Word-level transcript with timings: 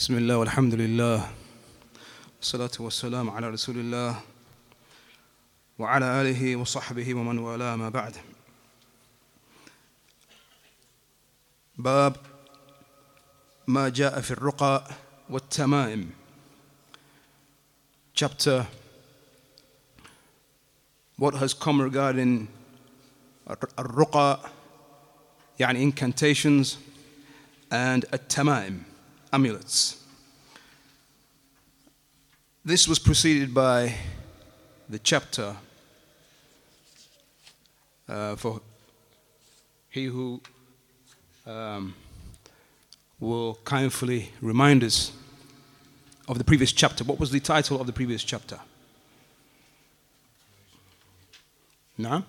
بسم 0.00 0.16
الله 0.16 0.36
والحمد 0.36 0.74
لله 0.74 1.32
والصلاة 2.36 2.70
والسلام 2.80 3.30
على 3.30 3.48
رسول 3.48 3.76
الله 3.76 4.20
وعلى 5.78 6.20
آله 6.20 6.56
وصحبه 6.56 7.14
ومن 7.14 7.38
والاه 7.38 7.76
ما 7.76 7.88
بعد. 7.88 8.16
باب 11.76 12.16
ما 13.66 13.88
جاء 13.88 14.20
في 14.20 14.30
الرقى 14.30 14.84
والتمائم. 15.30 16.10
Chapter 18.14 18.66
what 21.18 21.34
has 21.34 21.52
come 21.52 21.78
regarding 21.78 22.48
الرقى 23.78 24.50
يعني 25.58 25.92
incantations 25.92 26.76
and 27.70 28.04
التمائم 28.14 28.82
amulets. 29.32 29.99
This 32.64 32.86
was 32.86 32.98
preceded 32.98 33.54
by 33.54 33.94
the 34.88 34.98
chapter 34.98 35.56
uh, 38.08 38.36
for 38.36 38.60
he 39.88 40.04
who 40.04 40.40
um, 41.46 41.94
will 43.18 43.58
kindly 43.64 44.30
remind 44.42 44.84
us 44.84 45.12
of 46.28 46.38
the 46.38 46.44
previous 46.44 46.72
chapter. 46.72 47.02
What 47.04 47.18
was 47.18 47.30
the 47.30 47.40
title 47.40 47.80
of 47.80 47.86
the 47.86 47.92
previous 47.92 48.22
chapter? 48.22 48.58
No? 51.96 52.24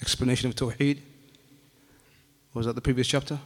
Explanation 0.00 0.48
of 0.48 0.56
Tawheed. 0.56 1.00
Was 2.54 2.66
that 2.66 2.74
the 2.74 2.80
previous 2.80 3.06
chapter? 3.06 3.38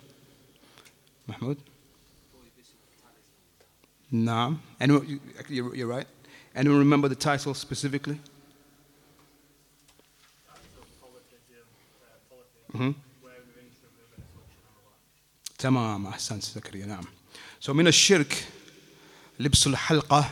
Mahmoud? 1.26 1.58
No. 4.13 4.57
Anyone, 4.79 5.19
you're, 5.47 5.75
you're 5.75 5.87
right. 5.87 6.07
Anyone 6.55 6.79
remember 6.79 7.07
the 7.07 7.15
title 7.15 7.53
specifically? 7.53 8.19
Mm-hmm. 12.73 12.91
تمام 15.59 16.07
أحسنت 16.07 16.43
زكريا 16.43 16.85
نعم 16.85 17.03
So 17.59 17.69
من 17.69 17.87
الشرك 17.87 18.47
لبس 19.39 19.67
الحلقة 19.67 20.29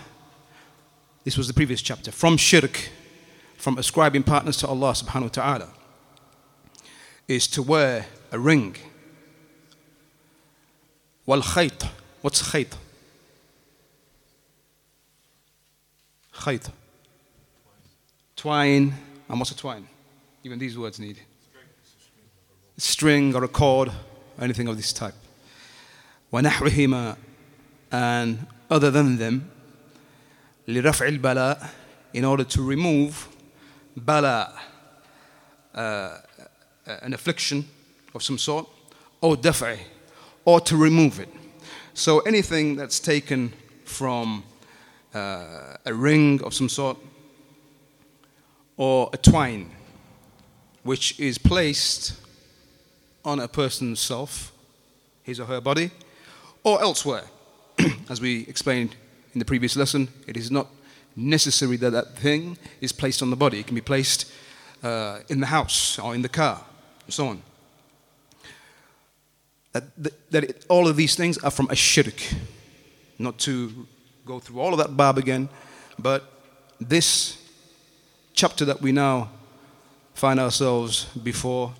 This 1.26 1.38
was 1.38 1.48
the 1.48 1.54
previous 1.54 1.82
chapter 1.82 2.12
From 2.12 2.38
shirk 2.38 2.90
From 3.58 3.78
ascribing 3.78 4.24
partners 4.24 4.58
to 4.58 4.68
Allah 4.68 4.94
subhanahu 4.94 5.24
wa 5.24 5.28
ta'ala 5.28 5.70
Is 7.28 7.48
to 7.48 7.62
wear 7.62 8.06
a 8.32 8.40
ring 8.40 8.78
والخيط 11.28 11.84
What's 12.22 12.42
خيط? 12.42 12.81
خيط 16.42 16.72
Twine 18.36 18.94
And 19.30 19.40
what's 19.40 19.52
a 19.52 19.56
twine? 19.58 19.88
Even 20.44 20.60
these 20.60 20.78
words 20.78 21.00
need 21.00 21.18
string 22.78 23.36
or 23.36 23.44
a 23.44 23.48
cord, 23.48 23.92
anything 24.40 24.68
of 24.68 24.78
this 24.78 24.94
type. 24.94 25.16
ونحوهما 26.32 27.18
and 27.92 28.46
other 28.70 28.92
than 28.92 29.18
them 29.18 29.42
لرفع 30.68 31.08
البلاء 31.08 31.70
in 32.14 32.24
order 32.24 32.44
to 32.44 32.62
remove 32.62 33.28
bala 33.96 34.54
uh, 35.74 36.18
an 36.86 37.14
affliction 37.14 37.66
of 38.14 38.22
some 38.24 38.38
sort 38.38 38.68
or 39.22 39.36
دفع 39.36 39.78
or 40.46 40.60
to 40.62 40.78
remove 40.78 41.20
it 41.20 41.30
so 41.94 42.20
anything 42.20 42.76
that's 42.76 43.00
taken 43.00 43.52
from 43.86 44.44
uh, 45.15 45.77
a 45.85 45.95
ring 45.95 46.43
of 46.43 46.55
some 46.55 46.69
sort 46.69 46.99
or 48.77 49.11
a 49.13 49.17
twine 49.17 49.71
which 50.83 51.19
is 51.21 51.39
placed 51.39 52.15
on 53.25 53.39
a 53.39 53.49
person's 53.49 54.01
self, 54.01 54.53
his 55.23 55.39
or 55.39 55.47
her 55.47 55.61
body, 55.61 55.91
or 56.65 56.81
elsewhere. 56.83 57.25
As 58.09 58.21
we 58.21 58.43
explained 58.49 58.97
in 59.33 59.39
the 59.39 59.45
previous 59.45 59.77
lesson, 59.77 60.09
it 60.27 60.37
is 60.37 60.51
not 60.51 60.67
necessary 61.15 61.77
that 61.77 61.91
that 61.91 62.17
thing 62.17 62.59
is 62.81 62.93
placed 62.93 63.23
on 63.23 63.31
the 63.31 63.37
body. 63.37 63.61
It 63.61 63.67
can 63.67 63.75
be 63.75 63.81
placed 63.81 64.31
uh, 64.83 65.21
in 65.29 65.41
the 65.41 65.47
house 65.47 65.99
or 65.99 66.15
in 66.15 66.23
the 66.23 66.29
car, 66.29 66.65
and 67.05 67.15
so 67.15 67.29
on. 67.29 67.43
That, 69.73 69.85
that, 70.03 70.31
that 70.33 70.45
it, 70.45 70.67
all 70.69 70.89
of 70.89 70.97
these 70.97 71.15
things 71.15 71.39
are 71.39 71.51
from 71.51 71.69
a 71.71 71.77
shirk. 71.77 72.21
Not 73.19 73.39
to 73.41 73.87
go 74.26 74.40
through 74.40 74.60
all 74.60 74.74
of 74.74 74.80
that 74.80 74.96
bab 74.96 75.18
again, 75.18 75.50
but 75.98 76.24
this 76.80 77.38
chapter 78.34 78.66
that 78.66 78.82
we 78.82 78.92
now 78.92 79.30
find 80.14 80.40
ourselves 80.40 81.06
before 81.24 81.74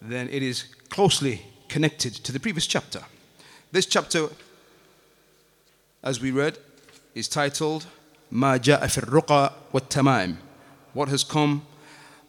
then 0.00 0.28
it 0.28 0.42
is 0.42 0.64
closely 0.90 1.40
connected 1.68 2.14
to 2.14 2.30
the 2.30 2.38
previous 2.38 2.66
chapter. 2.66 3.00
This 3.72 3.86
chapter, 3.86 4.28
as 6.02 6.20
we 6.20 6.30
read, 6.30 6.58
is 7.14 7.26
titled 7.26 7.86
Ma 8.30 8.58
Ja'a 8.58 8.90
fi 8.90 9.00
Ruqa 9.00 9.52
wa 9.72 9.80
Tamaim. 9.80 10.36
What 10.92 11.08
has 11.08 11.24
come 11.24 11.66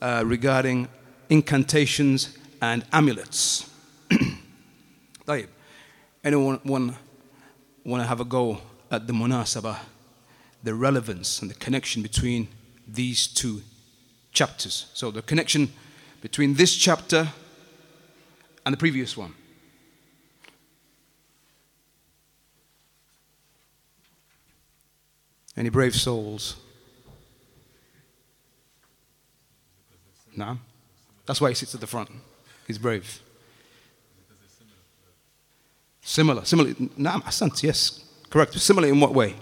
uh, 0.01 0.23
regarding 0.25 0.87
incantations 1.29 2.37
and 2.61 2.85
amulets. 2.93 3.69
طيب. 5.27 5.47
Anyone 6.23 6.59
want, 6.65 6.95
want 7.83 8.03
to 8.03 8.07
have 8.07 8.19
a 8.19 8.25
go 8.25 8.61
at 8.90 9.06
the 9.06 9.12
munasabah, 9.12 9.78
the 10.62 10.74
relevance 10.74 11.40
and 11.40 11.50
the 11.50 11.54
connection 11.54 12.02
between 12.02 12.48
these 12.86 13.26
two 13.26 13.62
chapters? 14.32 14.86
So 14.94 15.10
the 15.10 15.22
connection 15.22 15.72
between 16.20 16.54
this 16.54 16.74
chapter 16.74 17.28
and 18.64 18.72
the 18.72 18.76
previous 18.76 19.16
one. 19.16 19.34
Any 25.56 25.68
brave 25.68 25.94
souls? 25.94 26.56
No? 30.36 30.58
That's 31.26 31.40
why 31.40 31.50
he 31.50 31.54
sits 31.54 31.74
at 31.74 31.80
the 31.80 31.86
front. 31.86 32.10
He's 32.66 32.78
brave. 32.78 33.20
Similar. 36.02 36.44
Similar. 36.44 36.70
Naam, 36.70 37.22
ahsant, 37.24 37.62
yes. 37.62 38.04
Correct. 38.30 38.54
Similar 38.54 38.88
in 38.88 39.00
what 39.00 39.12
way? 39.12 39.34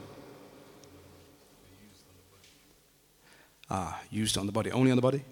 Ah, 3.71 4.00
used 4.10 4.38
on 4.38 4.47
the 4.47 4.53
body. 4.53 4.72
Only 4.72 4.91
on 4.91 4.97
the 4.97 5.03
body? 5.03 5.22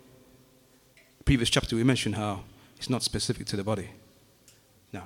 Previous 1.24 1.48
chapter 1.48 1.74
we 1.74 1.82
mentioned 1.82 2.16
how 2.16 2.44
it's 2.76 2.90
not 2.90 3.02
specific 3.02 3.46
to 3.46 3.56
the 3.56 3.64
body. 3.64 3.88
No. 4.92 5.02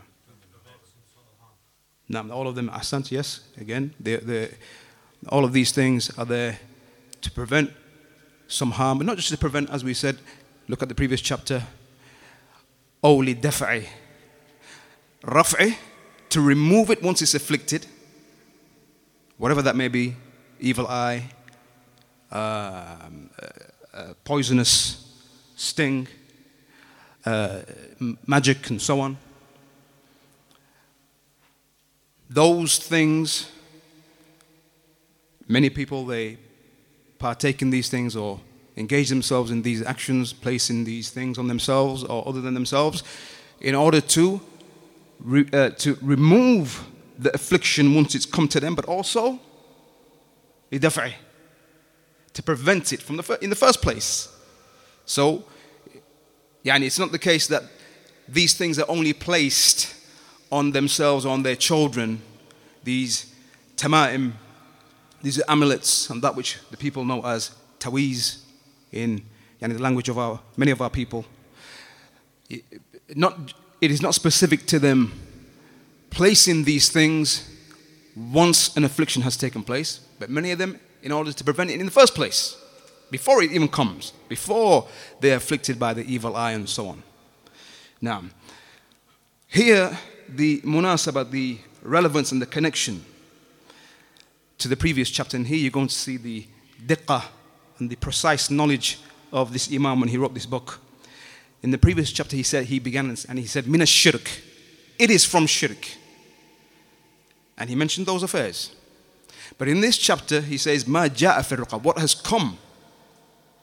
No, 2.09 2.29
all 2.33 2.49
of 2.49 2.57
them 2.57 2.69
are 2.71 2.83
sent, 2.83 3.13
yes. 3.13 3.41
Again, 3.57 3.95
they're, 4.01 4.19
they're, 4.19 4.51
all 5.29 5.45
of 5.45 5.53
these 5.53 5.71
things 5.71 6.11
are 6.19 6.25
there 6.25 6.59
to 7.21 7.31
prevent 7.31 7.71
some 8.49 8.73
harm, 8.73 8.99
but 8.99 9.07
not 9.07 9.17
just 9.17 9.29
to 9.31 9.39
prevent, 9.39 9.71
as 9.71 9.85
we 9.85 9.95
said, 9.95 10.19
look 10.67 10.83
at 10.83 10.89
the 10.89 10.95
previous 10.95 11.21
chapter. 11.21 11.63
Only 13.03 13.37
daf'i. 13.37 13.87
Raf'i, 15.23 15.77
to 16.31 16.41
remove 16.41 16.91
it 16.91 17.01
once 17.01 17.23
it's 17.23 17.35
afflicted, 17.35 17.87
whatever 19.41 19.63
that 19.63 19.75
may 19.75 19.89
be, 19.89 20.15
evil 20.61 20.87
eye, 20.87 21.25
um, 22.31 23.31
uh, 23.95 24.13
poisonous 24.23 25.15
sting, 25.57 26.07
uh, 27.25 27.61
magic 28.27 28.69
and 28.69 28.83
so 28.83 29.01
on. 29.01 29.17
Those 32.29 32.77
things, 32.77 33.51
many 35.49 35.71
people 35.71 36.05
they 36.05 36.37
partake 37.19 37.63
in 37.63 37.71
these 37.71 37.89
things 37.89 38.15
or 38.15 38.41
engage 38.77 39.09
themselves 39.09 39.51
in 39.51 39.63
these 39.63 39.83
actions, 39.83 40.35
placing 40.35 40.85
these 40.85 41.09
things 41.09 41.39
on 41.39 41.49
themselves 41.49 42.05
or 42.05 42.29
other 42.29 42.43
than 42.43 42.53
themselves, 42.53 43.03
in 43.63 43.75
order 43.75 44.03
to 44.03 44.39
re, 45.19 45.47
uh, 45.55 45.71
to 45.71 45.97
remove 46.03 46.85
the 47.21 47.33
affliction 47.35 47.95
once 47.95 48.15
it's 48.15 48.27
come 48.27 48.49
to 48.49 48.61
them, 48.61 48.75
but 48.75 48.87
also 48.87 49.39
to 52.33 52.43
prevent 52.43 52.93
it 52.93 53.03
from 53.03 53.17
the 53.17 53.39
in 53.43 53.51
the 53.51 53.57
first 53.57 53.83
place. 53.83 54.29
So 55.05 55.45
Yani 56.65 56.87
it's 56.87 56.99
not 56.99 57.13
the 57.13 57.19
case 57.19 57.47
that 57.49 57.65
these 58.27 58.55
things 58.55 58.79
are 58.79 58.89
only 58.89 59.13
placed 59.13 59.95
on 60.51 60.73
themselves, 60.73 61.27
on 61.27 61.43
their 61.43 61.57
children, 61.57 62.23
these 62.85 63.35
tama'im, 63.77 64.33
these 65.23 65.43
amulets, 65.49 66.11
and 66.11 66.23
that 66.23 66.35
which 66.35 66.59
the 66.71 66.77
people 66.77 67.05
know 67.05 67.23
as 67.25 67.51
tawiz 67.79 68.43
in 68.93 69.23
yani, 69.61 69.75
the 69.75 69.83
language 69.83 70.09
of 70.09 70.19
our, 70.19 70.41
many 70.57 70.71
of 70.71 70.81
our 70.81 70.91
people. 70.91 71.25
It, 72.49 72.65
not, 73.15 73.55
it 73.81 73.91
is 73.91 74.01
not 74.01 74.15
specific 74.15 74.67
to 74.67 74.79
them 74.79 75.13
placing 76.11 76.65
these 76.65 76.89
things 76.89 77.49
once 78.17 78.77
an 78.77 78.85
affliction 78.85 79.23
has 79.23 79.37
taken 79.37 79.63
place, 79.63 80.01
but 80.19 80.29
many 80.29 80.51
of 80.51 80.59
them 80.59 80.79
in 81.03 81.13
order 81.13 81.33
to 81.33 81.45
prevent 81.45 81.71
it 81.71 81.81
in 81.81 81.87
the 81.87 81.93
first 81.93 82.15
place, 82.15 82.57
before 83.11 83.43
it 83.43 83.53
even 83.53 83.69
comes, 83.69 84.13
before 84.29 84.87
they're 85.21 85.37
afflicted 85.37 85.79
by 85.79 85.95
the 85.95 86.05
evil 86.05 86.37
eye 86.37 86.53
and 86.53 86.69
so 86.69 86.89
on. 86.89 87.03
Now, 88.01 88.25
here 89.49 89.99
the 90.29 90.61
munasabah, 90.61 91.31
the 91.31 91.59
relevance 91.83 92.33
and 92.33 92.41
the 92.41 92.47
connection 92.47 93.05
to 94.59 94.69
the 94.69 94.77
previous 94.77 95.11
chapter, 95.11 95.37
and 95.37 95.47
here 95.47 95.59
you're 95.59 95.71
going 95.71 95.89
to 95.89 95.95
see 95.95 96.17
the 96.17 96.47
diqqah 96.87 97.25
and 97.79 97.89
the 97.89 97.97
precise 97.97 98.51
knowledge 98.51 98.99
of 99.33 99.53
this 99.53 99.73
Imam 99.73 100.01
when 100.01 100.09
he 100.09 100.19
wrote 100.19 100.35
this 100.35 100.47
book. 100.47 100.81
In 101.63 101.71
the 101.71 101.79
previous 101.79 102.13
chapter, 102.13 102.37
he 102.37 102.43
said 102.43 102.67
he 102.67 102.79
began 102.79 103.17
and 103.29 103.39
he 103.39 103.47
said, 103.47 103.67
"Mina 103.67 103.87
shirk." 103.87 104.29
It 104.99 105.11
is 105.11 105.25
from 105.25 105.47
shirk, 105.47 105.89
and 107.61 107.69
he 107.69 107.77
mentioned 107.77 108.07
those 108.07 108.25
affairs. 108.25 108.75
But 109.59 109.69
in 109.69 109.81
this 109.81 109.99
chapter, 109.99 110.41
he 110.41 110.57
says, 110.57 110.87
"Ma 110.87 111.07
ja'a 111.07 111.45
fi 111.45 111.79
What 111.79 111.99
has 111.99 112.15
come 112.15 112.59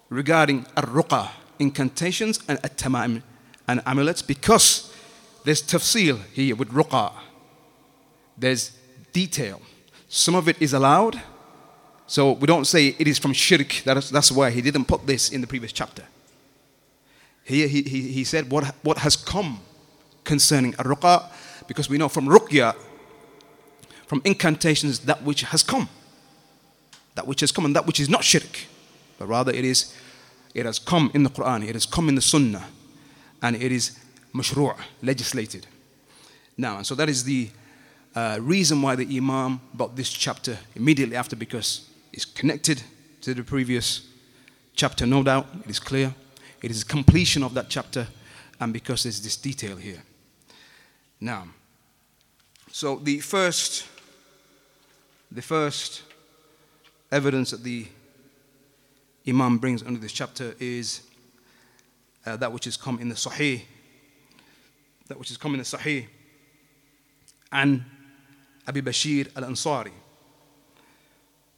regarding 0.09 0.65
ar-ruqa, 0.77 1.29
incantations 1.59 2.39
and 2.47 2.59
at-tama'im 2.63 3.23
and 3.67 3.81
amulets, 3.85 4.21
because 4.21 4.93
there's 5.43 5.61
tafsil 5.61 6.23
here 6.33 6.55
with 6.55 6.69
ruqa. 6.69 7.11
There's 8.37 8.71
detail. 9.11 9.61
Some 10.07 10.35
of 10.35 10.47
it 10.47 10.61
is 10.61 10.73
allowed. 10.73 11.21
So 12.05 12.33
we 12.33 12.47
don't 12.47 12.65
say 12.65 12.95
it 12.97 13.07
is 13.07 13.19
from 13.19 13.33
shirk. 13.33 13.81
That's, 13.83 14.09
that's 14.09 14.31
why 14.31 14.51
he 14.51 14.61
didn't 14.61 14.85
put 14.85 15.05
this 15.05 15.29
in 15.29 15.41
the 15.41 15.47
previous 15.47 15.73
chapter. 15.73 16.03
Here 17.43 17.67
he, 17.67 17.81
he, 17.81 18.11
he 18.11 18.23
said 18.23 18.49
what, 18.49 18.75
what 18.83 18.99
has 18.99 19.15
come 19.15 19.59
concerning 20.23 20.75
ar-ruqa, 20.79 21.29
because 21.67 21.89
we 21.89 21.97
know 21.97 22.09
from 22.09 22.27
ruqya, 22.27 22.75
from 24.07 24.21
incantations, 24.25 24.99
that 24.99 25.23
which 25.23 25.43
has 25.43 25.61
come. 25.63 25.87
That 27.15 27.27
which 27.27 27.41
has 27.41 27.51
come 27.51 27.65
and 27.65 27.75
that 27.75 27.85
which 27.85 27.99
is 27.99 28.09
not 28.09 28.23
shirk. 28.23 28.65
But 29.19 29.27
rather 29.27 29.51
it 29.51 29.65
is, 29.65 29.93
it 30.53 30.65
has 30.65 30.79
come 30.79 31.11
in 31.13 31.23
the 31.23 31.29
Quran, 31.29 31.67
it 31.67 31.75
has 31.75 31.85
come 31.85 32.09
in 32.09 32.15
the 32.15 32.21
Sunnah, 32.21 32.65
and 33.41 33.55
it 33.55 33.71
is 33.71 33.99
mashru' 34.33 34.77
legislated. 35.01 35.67
Now, 36.57 36.77
and 36.77 36.85
so 36.85 36.95
that 36.95 37.09
is 37.09 37.23
the 37.23 37.49
uh, 38.15 38.39
reason 38.41 38.81
why 38.81 38.95
the 38.95 39.17
Imam 39.17 39.61
brought 39.73 39.95
this 39.95 40.11
chapter 40.11 40.57
immediately 40.75 41.15
after 41.15 41.35
because 41.35 41.89
it's 42.11 42.25
connected 42.25 42.81
to 43.21 43.33
the 43.33 43.43
previous 43.43 44.07
chapter, 44.75 45.05
no 45.05 45.21
doubt. 45.21 45.47
It 45.63 45.69
is 45.69 45.79
clear. 45.79 46.13
It 46.63 46.71
is 46.71 46.81
a 46.81 46.85
completion 46.85 47.43
of 47.43 47.53
that 47.53 47.69
chapter, 47.69 48.07
and 48.59 48.73
because 48.73 49.03
there's 49.03 49.21
this 49.21 49.35
detail 49.37 49.75
here. 49.75 50.01
Now, 51.19 51.47
so 52.71 52.95
the 52.95 53.19
first, 53.19 53.85
the 55.30 55.42
first 55.42 56.02
evidence 57.10 57.50
that 57.50 57.62
the 57.62 57.86
Imam 59.26 59.58
brings 59.58 59.82
under 59.82 60.00
this 60.00 60.12
chapter 60.12 60.54
is 60.58 61.02
uh, 62.26 62.36
that 62.36 62.52
which 62.52 62.64
has 62.64 62.76
come 62.76 62.98
in 62.98 63.08
the 63.08 63.14
Sahih, 63.14 63.62
that 65.08 65.18
which 65.18 65.28
has 65.28 65.36
come 65.36 65.54
in 65.54 65.58
the 65.58 65.64
Sahih, 65.64 66.06
and 67.52 67.84
Abi 68.66 68.82
Bashir 68.82 69.28
al 69.36 69.44
Ansari. 69.44 69.92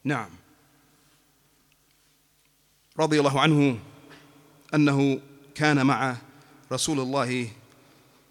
نعم 0.07 0.29
رضي 2.99 3.21
الله 3.21 3.41
عنه 3.41 3.79
أنه 4.75 5.21
كان 5.55 5.87
مع 5.87 6.17
رسول 6.73 7.01
الله 7.01 7.49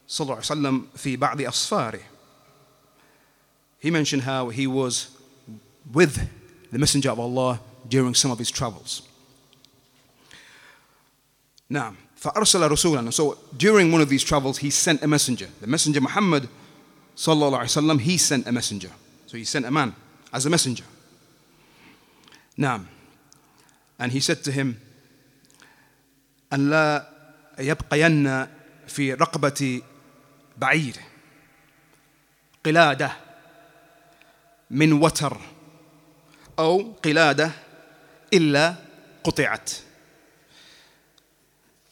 صلى 0.08 0.26
الله 0.26 0.36
عليه 0.36 0.46
وسلم 0.46 0.88
في 0.96 1.18
بعض 1.18 1.42
أصفاره 1.42 2.00
He 3.80 3.90
mentioned 3.92 4.22
how 4.22 4.50
he 4.50 4.68
was 4.68 5.10
with 5.92 6.20
the 6.72 6.80
Messenger 6.80 7.12
of 7.12 7.20
Allah 7.20 7.60
during 7.88 8.16
some 8.16 8.32
of 8.32 8.40
his 8.40 8.52
travels. 8.52 9.04
نعم 11.70 11.96
فأرسل 12.18 12.72
رسولا 12.72 13.12
So 13.12 13.38
during 13.58 13.92
one 13.92 14.02
of 14.02 14.10
these 14.10 14.24
travels 14.24 14.60
he 14.60 14.70
sent 14.70 15.04
a 15.04 15.08
messenger. 15.08 15.50
The 15.62 15.68
messenger 15.68 16.02
Muhammad 16.02 16.48
sallallahu 17.16 17.60
alaihi 17.60 17.82
wasallam 17.82 18.00
he 18.02 18.18
sent 18.18 18.48
a 18.48 18.52
messenger. 18.52 18.90
So 19.28 19.38
he 19.38 19.44
sent 19.44 19.66
a 19.66 19.72
man 19.72 19.94
as 20.32 20.46
a 20.46 20.50
messenger. 20.50 20.86
نعم 22.58 22.86
And 24.00 24.12
he 24.12 24.20
said 24.20 24.44
to 24.44 24.52
him 24.52 24.78
أن 26.54 26.70
لا 26.70 27.10
يبقين 27.60 28.48
في 28.88 29.14
رقبة 29.14 29.82
بعير 30.58 30.96
قلادة 32.66 33.12
من 34.72 34.94
وتر 34.94 35.38
أو 36.59 36.93
قلادة 37.05 37.53
إلا 38.33 38.75
قطعت. 39.25 39.71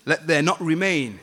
Let 0.05 0.27
there 0.27 0.43
not 0.43 0.61
remain 0.61 1.19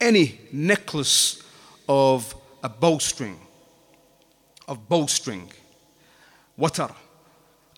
any 0.00 0.40
necklace 0.52 1.42
of 1.88 2.34
a 2.62 2.68
bowstring 2.68 3.38
of 4.68 4.88
bowstring. 4.88 5.52
وتر 6.58 6.94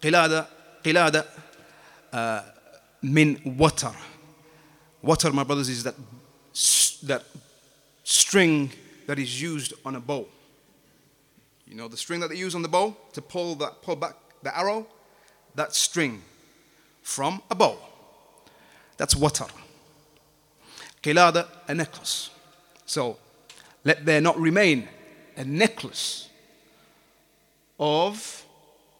قلادة 0.02 0.46
قلادة 0.84 1.24
uh, 2.12 2.42
من 3.02 3.58
watar, 3.58 3.94
وتر 5.02 5.32
my 5.32 5.44
brothers 5.44 5.68
is 5.68 5.84
that 5.84 5.94
that 7.02 7.24
string 8.04 8.70
that 9.06 9.18
is 9.18 9.40
used 9.40 9.74
on 9.84 9.96
a 9.96 10.00
bow. 10.00 10.26
You 11.66 11.74
know 11.74 11.88
the 11.88 11.96
string 11.96 12.20
that 12.20 12.28
they 12.28 12.36
use 12.36 12.54
on 12.54 12.62
the 12.62 12.68
bow 12.68 12.96
to 13.12 13.22
pull 13.22 13.54
that 13.56 13.82
pull 13.82 13.96
back 13.96 14.14
the 14.43 14.56
arrow? 14.56 14.87
That 15.55 15.75
string 15.75 16.23
from 17.02 17.43
a 17.50 17.55
bow. 17.55 17.79
That's 18.96 19.14
watar. 19.14 19.50
Qilada, 21.02 21.46
a 21.67 21.75
necklace. 21.75 22.31
So 22.85 23.17
let 23.85 24.05
there 24.05 24.20
not 24.20 24.38
remain 24.38 24.88
a 25.37 25.44
necklace 25.44 26.29
of 27.79 28.44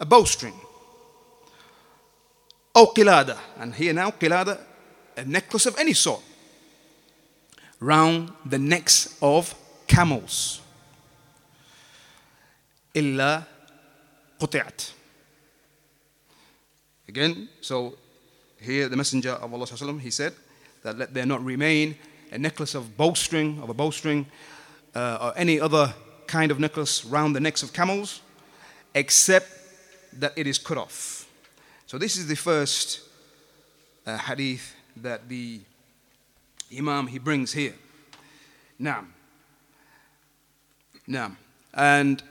a 0.01 0.07
bowstring. 0.07 0.55
Oh, 2.75 2.93
qilada. 2.95 3.37
And 3.59 3.75
here 3.75 3.93
now, 3.93 4.11
qilada, 4.11 4.59
a 5.17 5.25
necklace 5.25 5.67
of 5.67 5.77
any 5.79 5.93
sort. 5.93 6.23
Round 7.81 8.33
the 8.45 8.59
necks 8.59 9.19
of 9.21 9.55
camels. 9.87 10.61
Illa 12.95 13.47
quti'at. 14.41 14.93
Again, 17.09 17.49
so 17.63 17.97
here 18.61 18.89
the 18.89 18.97
Messenger 18.97 19.31
of 19.31 19.53
Allah, 19.53 19.99
he 19.99 20.11
said, 20.11 20.35
that 20.83 20.99
let 20.99 21.15
there 21.15 21.27
not 21.27 21.43
remain 21.45 21.97
a 22.31 22.39
necklace 22.39 22.75
of 22.75 22.97
bowstring, 22.97 23.61
of 23.63 23.71
a 23.71 23.75
bowstring, 23.75 24.27
uh, 24.95 25.19
or 25.21 25.33
any 25.37 25.59
other 25.59 25.95
kind 26.27 26.51
of 26.51 26.61
necklace 26.61 27.05
round 27.05 27.35
the 27.35 27.41
necks 27.41 27.63
of 27.63 27.73
camels, 27.73 28.21
except 28.95 29.49
that 30.13 30.33
it 30.37 30.47
is 30.47 30.59
cut 30.59 30.77
off. 30.77 31.27
So 31.87 31.97
this 31.97 32.17
is 32.17 32.27
the 32.27 32.37
first 32.37 33.01
uh, 34.07 34.19
hadith 34.19 34.75
that 34.97 35.29
the 35.29 35.61
Imam 36.77 37.07
he 37.07 37.19
brings 37.19 37.53
here. 37.53 37.75
Now, 38.79 39.07
now, 41.07 41.33
and 41.73 42.23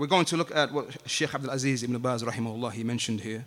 we're 0.00 0.06
going 0.06 0.24
to 0.24 0.34
look 0.38 0.50
at 0.56 0.72
what 0.72 0.96
Sheikh 1.06 1.34
Abdul 1.34 1.50
Aziz 1.50 1.82
ibn 1.82 1.98
Baz 1.98 2.22
rahimahullah 2.22 2.72
he 2.72 2.82
mentioned 2.82 3.20
here, 3.20 3.44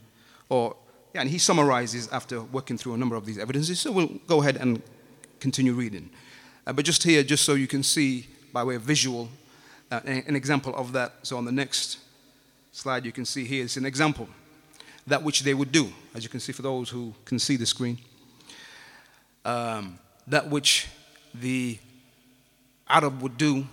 or 0.50 0.76
yeah, 1.16 1.22
and 1.22 1.30
he 1.32 1.40
summarizes 1.40 2.08
after 2.10 2.44
working 2.44 2.78
through 2.78 2.94
a 2.94 2.98
number 2.98 3.16
of 3.16 3.26
these 3.26 3.40
evidences. 3.40 3.80
So 3.80 3.92
we'll 3.92 4.20
go 4.28 4.40
ahead 4.40 4.58
and 4.58 4.80
continue 5.40 5.74
reading. 5.74 6.12
Uh, 6.68 6.74
but 6.74 6.86
just 6.86 7.02
here, 7.02 7.24
just 7.24 7.44
so 7.44 7.56
you 7.56 7.66
can 7.66 7.82
see 7.82 8.28
by 8.54 8.64
way 8.64 8.76
of 8.76 8.84
visual, 8.84 9.30
uh, 9.90 10.02
an 10.06 10.36
example 10.36 10.76
of 10.76 10.94
that. 10.94 11.14
So 11.24 11.38
on 11.38 11.46
the 11.46 11.52
next 11.52 11.98
slide, 12.72 13.04
you 13.04 13.12
can 13.12 13.26
see 13.26 13.46
here 13.46 13.64
it's 13.64 13.78
an 13.78 13.86
example 13.88 14.30
that 15.08 15.24
which 15.24 15.42
they 15.42 15.56
would 15.56 15.72
do, 15.72 15.92
as 16.14 16.24
you 16.24 16.30
can 16.30 16.40
see 16.40 16.52
for 16.52 16.62
those 16.62 16.88
who 16.88 17.16
can 17.26 17.40
see 17.40 17.56
the 17.56 17.66
screen. 17.66 17.98
Um, 19.44 19.98
that 20.28 20.52
which 20.52 20.88
the 21.34 21.80
Arab 22.88 23.24
would 23.24 23.40
do, 23.40 23.66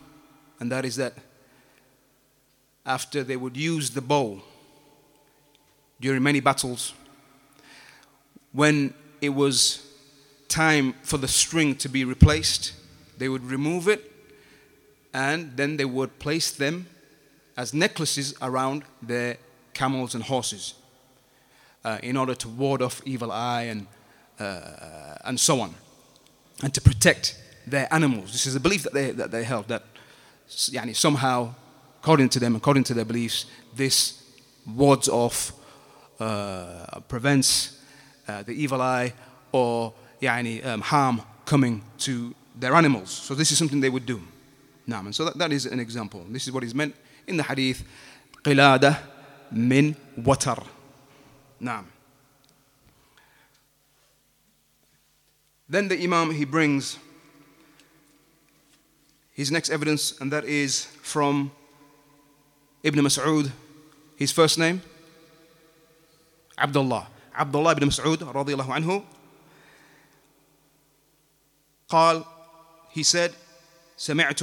and 0.61 0.73
that 0.73 0.87
is 0.87 0.97
that 0.97 1.13
after 2.85 3.23
they 3.23 3.37
would 3.37 3.57
use 3.57 3.91
the 3.91 4.01
bow 4.01 4.41
during 6.01 6.23
many 6.23 6.41
battles, 6.41 6.95
when 8.53 8.95
it 9.21 9.31
was 9.31 9.87
time 10.49 10.95
for 11.03 11.19
the 11.19 11.29
string 11.29 11.77
to 11.77 11.89
be 11.89 12.05
replaced, 12.05 12.73
they 13.19 13.29
would 13.29 13.45
remove 13.45 13.87
it 13.87 14.11
and 15.13 15.57
then 15.57 15.77
they 15.77 15.85
would 15.85 16.19
place 16.19 16.51
them 16.51 16.87
as 17.57 17.75
necklaces 17.75 18.35
around 18.41 18.83
their 19.03 19.37
camels 19.75 20.15
and 20.15 20.25
horses 20.25 20.75
uh, 21.85 21.99
in 22.03 22.17
order 22.17 22.35
to 22.35 22.49
ward 22.49 22.83
off 22.83 23.03
evil 23.05 23.31
eye 23.33 23.63
and, 23.63 23.87
uh, 24.39 25.17
and 25.25 25.39
so 25.39 25.61
on, 25.61 25.75
and 26.63 26.73
to 26.75 26.81
protect 26.81 27.39
their 27.67 27.93
animals. 27.93 28.33
This 28.33 28.47
is 28.47 28.55
a 28.55 28.61
belief 28.61 28.83
that 28.85 28.93
they, 28.93 29.11
that 29.13 29.31
they 29.31 29.45
held 29.45 29.69
that 29.69 29.85
yani, 30.49 30.95
somehow 30.95 31.55
according 32.02 32.30
to 32.30 32.40
them, 32.40 32.56
according 32.56 32.84
to 32.84 32.94
their 32.94 33.06
beliefs, 33.06 33.46
this 33.76 34.24
wards 34.66 35.10
off, 35.10 35.52
uh, 36.20 37.00
prevents 37.08 37.80
uh, 38.28 38.44
the 38.44 38.54
evil 38.54 38.82
eye 38.82 39.14
or 39.52 39.94
يعني, 40.22 40.66
um, 40.66 40.82
harm 40.82 41.22
coming 41.46 41.82
to 41.98 42.34
their 42.56 42.74
animals. 42.74 43.12
So 43.12 43.36
this 43.36 43.52
is 43.52 43.58
something 43.58 43.82
they 43.82 43.90
would 43.90 44.06
do. 44.06 44.22
Naam. 44.88 45.08
And 45.08 45.16
so 45.16 45.26
that, 45.26 45.38
that 45.38 45.52
is 45.52 45.66
an 45.66 45.80
example. 45.80 46.26
This 46.30 46.48
is 46.48 46.54
what 46.54 46.64
is 46.64 46.74
meant 46.74 46.96
in 47.28 47.38
the 47.38 47.44
hadith. 47.44 47.84
قلادة 48.44 48.98
من 49.54 49.96
وتر. 50.24 50.64
Naam. 51.62 51.86
Then 55.68 55.88
the 55.88 56.02
Imam 56.02 56.32
he 56.32 56.46
brings 56.46 57.00
his 59.34 59.52
next 59.52 59.70
evidence, 59.70 60.20
and 60.22 60.32
that 60.32 60.46
is 60.46 60.86
from 61.02 61.52
Ibn 62.84 63.00
Mas'ud, 63.02 63.52
his 64.16 64.32
first 64.32 64.58
name, 64.60 64.82
Abdullah. 66.58 67.08
Abdullah 67.36 67.76
ibn 67.76 67.90
Mas'ud 67.92 68.24
رضي 68.24 68.54
الله 68.56 68.74
عنه 68.74 69.04
قال 71.90 72.24
he 72.96 73.04
said 73.04 73.36
سمعت 73.98 74.42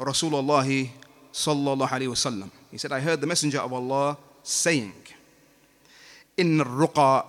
رسول 0.00 0.34
الله 0.34 0.88
صلى 1.32 1.72
الله 1.72 1.88
عليه 1.88 2.08
وسلم 2.08 2.48
he 2.72 2.78
said 2.78 2.92
I 2.92 3.00
heard 3.00 3.20
the 3.20 3.26
messenger 3.26 3.60
of 3.60 3.72
Allah 3.72 4.16
saying 4.42 4.96
إن 6.38 6.60
الرقى 6.60 7.26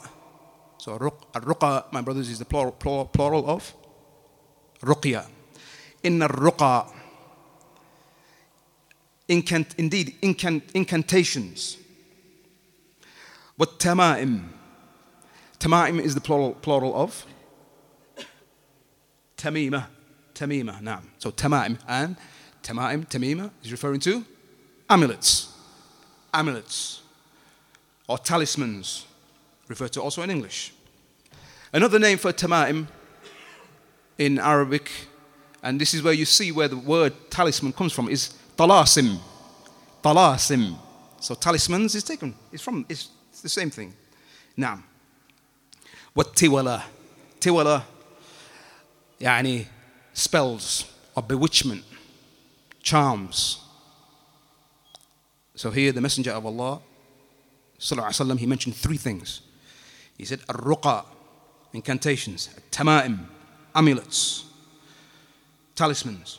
so 0.80 0.96
الرقى 1.36 1.91
my 1.91 2.01
brothers 2.01 2.30
is 2.30 2.39
the 2.39 2.46
plural, 2.46 2.72
plural, 2.72 3.06
plural 3.06 3.50
of 3.50 3.74
رقية 4.84 5.27
إن 6.06 6.24
الرقى 6.24 6.95
incant, 9.28 9.75
indeed 9.78 10.14
incant, 10.23 10.64
incantations. 10.75 11.78
What 13.56 13.78
tamaim? 13.78 14.49
Tamaim 15.59 16.00
is 16.00 16.14
the 16.14 16.21
plural, 16.21 16.52
plural 16.54 16.95
of? 16.95 17.25
Tamima. 19.37 19.87
Tamima 20.35 20.83
now 20.83 21.00
so 21.16 21.30
tamaim 21.30 21.78
and 21.88 22.14
tamaim 22.62 23.09
tamima 23.09 23.50
is 23.64 23.73
referring 23.73 24.00
to 24.00 24.23
amulets. 24.90 25.50
Amulets. 26.35 27.00
Or 28.06 28.18
talismans 28.18 29.06
referred 29.66 29.92
to 29.95 30.02
also 30.02 30.21
in 30.23 30.30
english. 30.30 30.75
Another 31.73 31.99
name 31.99 32.18
for 32.18 32.33
tamaim 32.35 32.87
in 34.18 34.38
arabic 34.38 34.90
and 35.62 35.80
this 35.80 35.95
is 35.95 36.02
where 36.02 36.12
you 36.12 36.26
see 36.26 36.52
where 36.52 36.68
the 36.68 36.76
word 36.76 37.14
talisman 37.30 37.73
comes 37.73 37.95
from 37.95 38.09
is 38.11 38.35
Talasim. 38.57 39.19
Talasim. 40.03 40.77
So 41.21 41.35
talismans 41.35 41.95
is 41.95 42.05
taken. 42.05 42.35
It's 42.53 42.63
from 42.63 42.85
it's 42.89 43.11
the 43.43 43.49
same 43.49 43.71
thing. 43.71 43.95
Now. 44.57 44.83
what 46.17 46.35
tiwala, 46.35 46.83
tiwala? 47.39 47.85
يعني 49.21 49.67
spells 50.15 50.91
or 51.15 51.23
bewitchment 51.23 51.85
charms 52.83 53.59
so 55.55 55.71
here 55.71 55.93
the 55.93 56.01
messenger 56.01 56.31
of 56.31 56.47
Allah 56.47 56.81
sallallahu 57.79 58.09
alaihi 58.09 58.21
wasallam 58.21 58.39
he 58.39 58.47
mentioned 58.47 58.75
three 58.75 58.97
things 58.97 59.43
he 60.17 60.25
said 60.25 60.41
arruqa, 60.49 61.05
incantations 61.75 62.49
tamaim 62.71 63.27
amulets 63.75 64.45
talismans 65.75 66.39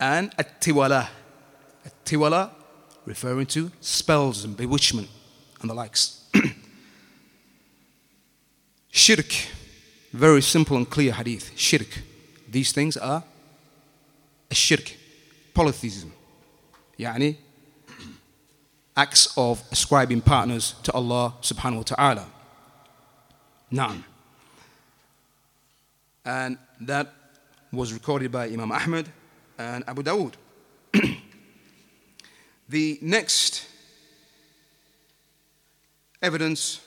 and 0.00 0.32
at-tiwala. 0.38 1.08
Referring 3.06 3.46
to 3.46 3.70
spells 3.80 4.44
and 4.44 4.56
bewitchment 4.56 5.08
and 5.60 5.70
the 5.70 5.74
likes. 5.74 6.28
Shirk, 8.90 9.32
very 10.12 10.42
simple 10.42 10.76
and 10.76 10.88
clear 10.88 11.12
hadith. 11.12 11.52
Shirk. 11.56 12.02
These 12.48 12.72
things 12.72 12.96
are 12.96 13.22
shirk, 14.50 14.96
polytheism. 15.54 16.12
Yani 16.98 17.36
acts 18.96 19.32
of 19.36 19.62
ascribing 19.70 20.20
partners 20.20 20.74
to 20.82 20.92
Allah 20.92 21.34
subhanahu 21.40 21.76
wa 21.76 21.82
ta'ala. 21.82 22.26
None. 23.70 24.04
And 26.24 26.58
that 26.80 27.12
was 27.72 27.92
recorded 27.92 28.30
by 28.32 28.48
Imam 28.48 28.72
Ahmad 28.72 29.08
and 29.60 29.84
Abu 29.86 30.02
Dawood. 30.02 30.34
the 32.68 32.98
next 33.02 33.66
evidence 36.22 36.80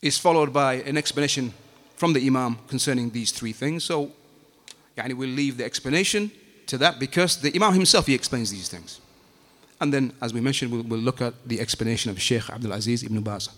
is 0.00 0.18
followed 0.18 0.52
by 0.52 0.74
an 0.74 0.96
explanation 0.96 1.52
from 1.96 2.12
the 2.12 2.24
Imam 2.24 2.58
concerning 2.68 3.10
these 3.10 3.32
three 3.32 3.52
things. 3.52 3.84
So, 3.84 4.12
yani 4.96 5.14
we'll 5.14 5.28
leave 5.28 5.56
the 5.56 5.64
explanation 5.64 6.30
to 6.66 6.78
that 6.78 6.98
because 6.98 7.40
the 7.40 7.52
Imam 7.54 7.72
himself 7.74 8.06
he 8.06 8.14
explains 8.14 8.50
these 8.50 8.68
things. 8.68 9.00
And 9.80 9.92
then, 9.92 10.12
as 10.22 10.32
we 10.32 10.40
mentioned, 10.40 10.70
we'll, 10.70 10.82
we'll 10.84 11.00
look 11.00 11.20
at 11.20 11.34
the 11.46 11.60
explanation 11.60 12.10
of 12.10 12.20
Sheikh 12.20 12.48
Abdul 12.48 12.72
Aziz 12.72 13.02
ibn 13.02 13.20
Baz. 13.22 13.48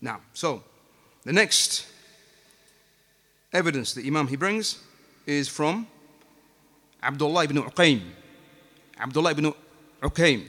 Now, 0.00 0.20
so 0.34 0.64
the 1.24 1.32
next 1.32 1.86
evidence 3.52 3.94
the 3.94 4.06
Imam 4.06 4.26
he 4.26 4.36
brings 4.36 4.78
is 5.30 5.48
from 5.48 5.86
Abdullah 7.02 7.44
ibn 7.44 7.56
Uqaym. 7.58 8.02
Abdullah 8.98 9.30
ibn 9.30 9.54
Uqaym. 10.02 10.46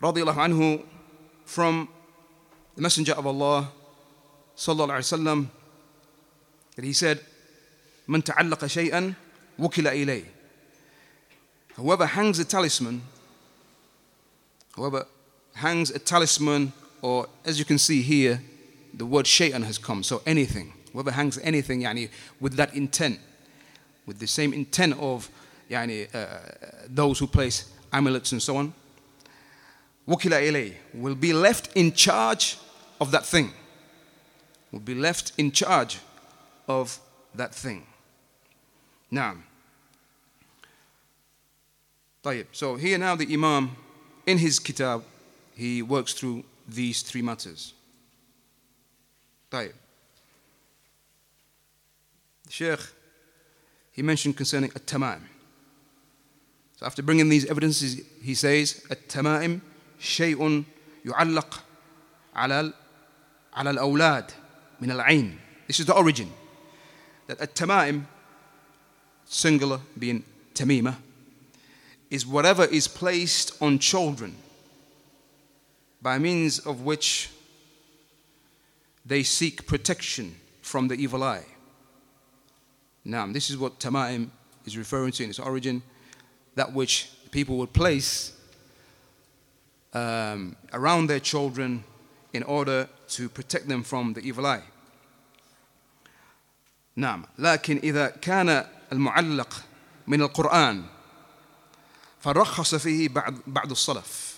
Radiallahu 0.00 0.36
anhu 0.36 0.84
from 1.44 1.88
the 2.76 2.82
Messenger 2.82 3.14
of 3.14 3.26
Allah 3.26 3.70
sallallahu 4.56 4.90
alayhi 4.90 5.10
wasallam 5.10 5.48
that 6.76 6.84
he 6.84 6.92
said, 6.92 7.20
من 8.08 8.22
تعلق 8.22 8.66
شيئا 8.66 9.14
وكل 9.58 9.86
إليه 9.86 10.24
Whoever 11.76 12.06
hangs 12.06 12.38
a 12.38 12.44
talisman, 12.44 13.02
whoever 14.76 15.06
hangs 15.54 15.90
a 15.90 15.98
talisman, 15.98 16.72
or 17.00 17.26
as 17.46 17.58
you 17.58 17.64
can 17.64 17.78
see 17.78 18.02
here, 18.02 18.42
the 18.92 19.06
word 19.06 19.24
shay'an 19.24 19.62
has 19.62 19.78
come, 19.78 20.02
so 20.02 20.20
anything 20.26 20.74
whoever 20.93 21.11
hangs 21.11 21.37
anything, 21.39 21.81
yani, 21.81 22.09
with 22.39 22.53
that 22.53 22.73
intent, 22.75 23.19
with 24.05 24.19
the 24.19 24.27
same 24.27 24.53
intent 24.53 24.97
of 24.99 25.29
yani, 25.69 26.13
uh, 26.13 26.85
those 26.87 27.19
who 27.19 27.27
place 27.27 27.71
amulets 27.91 28.31
and 28.31 28.41
so 28.41 28.57
on, 28.57 28.73
wukila 30.07 30.41
ilay, 30.41 30.73
will 30.93 31.15
be 31.15 31.33
left 31.33 31.69
in 31.75 31.91
charge 31.91 32.57
of 32.99 33.11
that 33.11 33.25
thing. 33.25 33.51
Will 34.71 34.79
be 34.79 34.95
left 34.95 35.33
in 35.37 35.51
charge 35.51 35.99
of 36.67 36.99
that 37.35 37.53
thing. 37.53 37.85
Now, 39.09 39.35
طيب. 42.23 42.47
So 42.51 42.75
here 42.75 42.97
now 42.97 43.15
the 43.15 43.31
Imam, 43.31 43.71
in 44.25 44.37
his 44.37 44.59
kitab, 44.59 45.03
he 45.55 45.81
works 45.81 46.13
through 46.13 46.43
these 46.67 47.01
three 47.01 47.21
matters. 47.21 47.73
طيب. 49.51 49.73
Sheikh, 52.52 52.80
he 53.92 54.02
mentioned 54.02 54.36
concerning 54.36 54.70
at-tama'im. 54.76 55.22
So 56.76 56.84
after 56.84 57.02
bringing 57.02 57.30
these 57.30 57.46
evidences, 57.46 58.02
he 58.22 58.34
says, 58.34 58.84
at-tama'im 58.90 59.62
shay'un 59.98 60.66
yu'allaq 61.02 61.60
ala 62.36 62.74
al-awlad 63.56 64.34
min 64.80 64.90
al-ayn. 64.90 65.38
This 65.66 65.80
is 65.80 65.86
the 65.86 65.94
origin. 65.94 66.30
That 67.26 67.40
at-tama'im, 67.40 68.04
singular 69.24 69.80
being 69.98 70.22
tamima, 70.52 70.96
is 72.10 72.26
whatever 72.26 72.66
is 72.66 72.86
placed 72.86 73.62
on 73.62 73.78
children 73.78 74.36
by 76.02 76.18
means 76.18 76.58
of 76.58 76.82
which 76.82 77.30
they 79.06 79.22
seek 79.22 79.66
protection 79.66 80.36
from 80.60 80.88
the 80.88 80.96
evil 80.96 81.22
eye. 81.22 81.46
Naam. 83.06 83.32
This 83.32 83.50
is 83.50 83.58
what 83.58 83.78
tamaim 83.78 84.28
is 84.64 84.76
referring 84.76 85.12
to 85.12 85.24
in 85.24 85.30
its 85.30 85.38
origin, 85.38 85.82
that 86.54 86.72
which 86.72 87.10
people 87.30 87.56
would 87.58 87.72
place 87.72 88.32
um, 89.92 90.56
around 90.72 91.08
their 91.08 91.20
children 91.20 91.84
in 92.32 92.42
order 92.44 92.88
to 93.08 93.28
protect 93.28 93.68
them 93.68 93.82
from 93.82 94.12
the 94.14 94.20
evil 94.20 94.46
eye. 94.46 94.62
نعم 96.96 97.24
لكن 97.38 97.78
إذا 97.78 98.08
كان 98.20 98.66
المعلق 98.92 99.64
من 100.06 100.22
القرآن 100.22 100.84
فرخص 102.20 102.74
فيه 102.74 103.08
بعض 103.08 103.34
بعض 103.46 103.70
السلف 103.70 104.32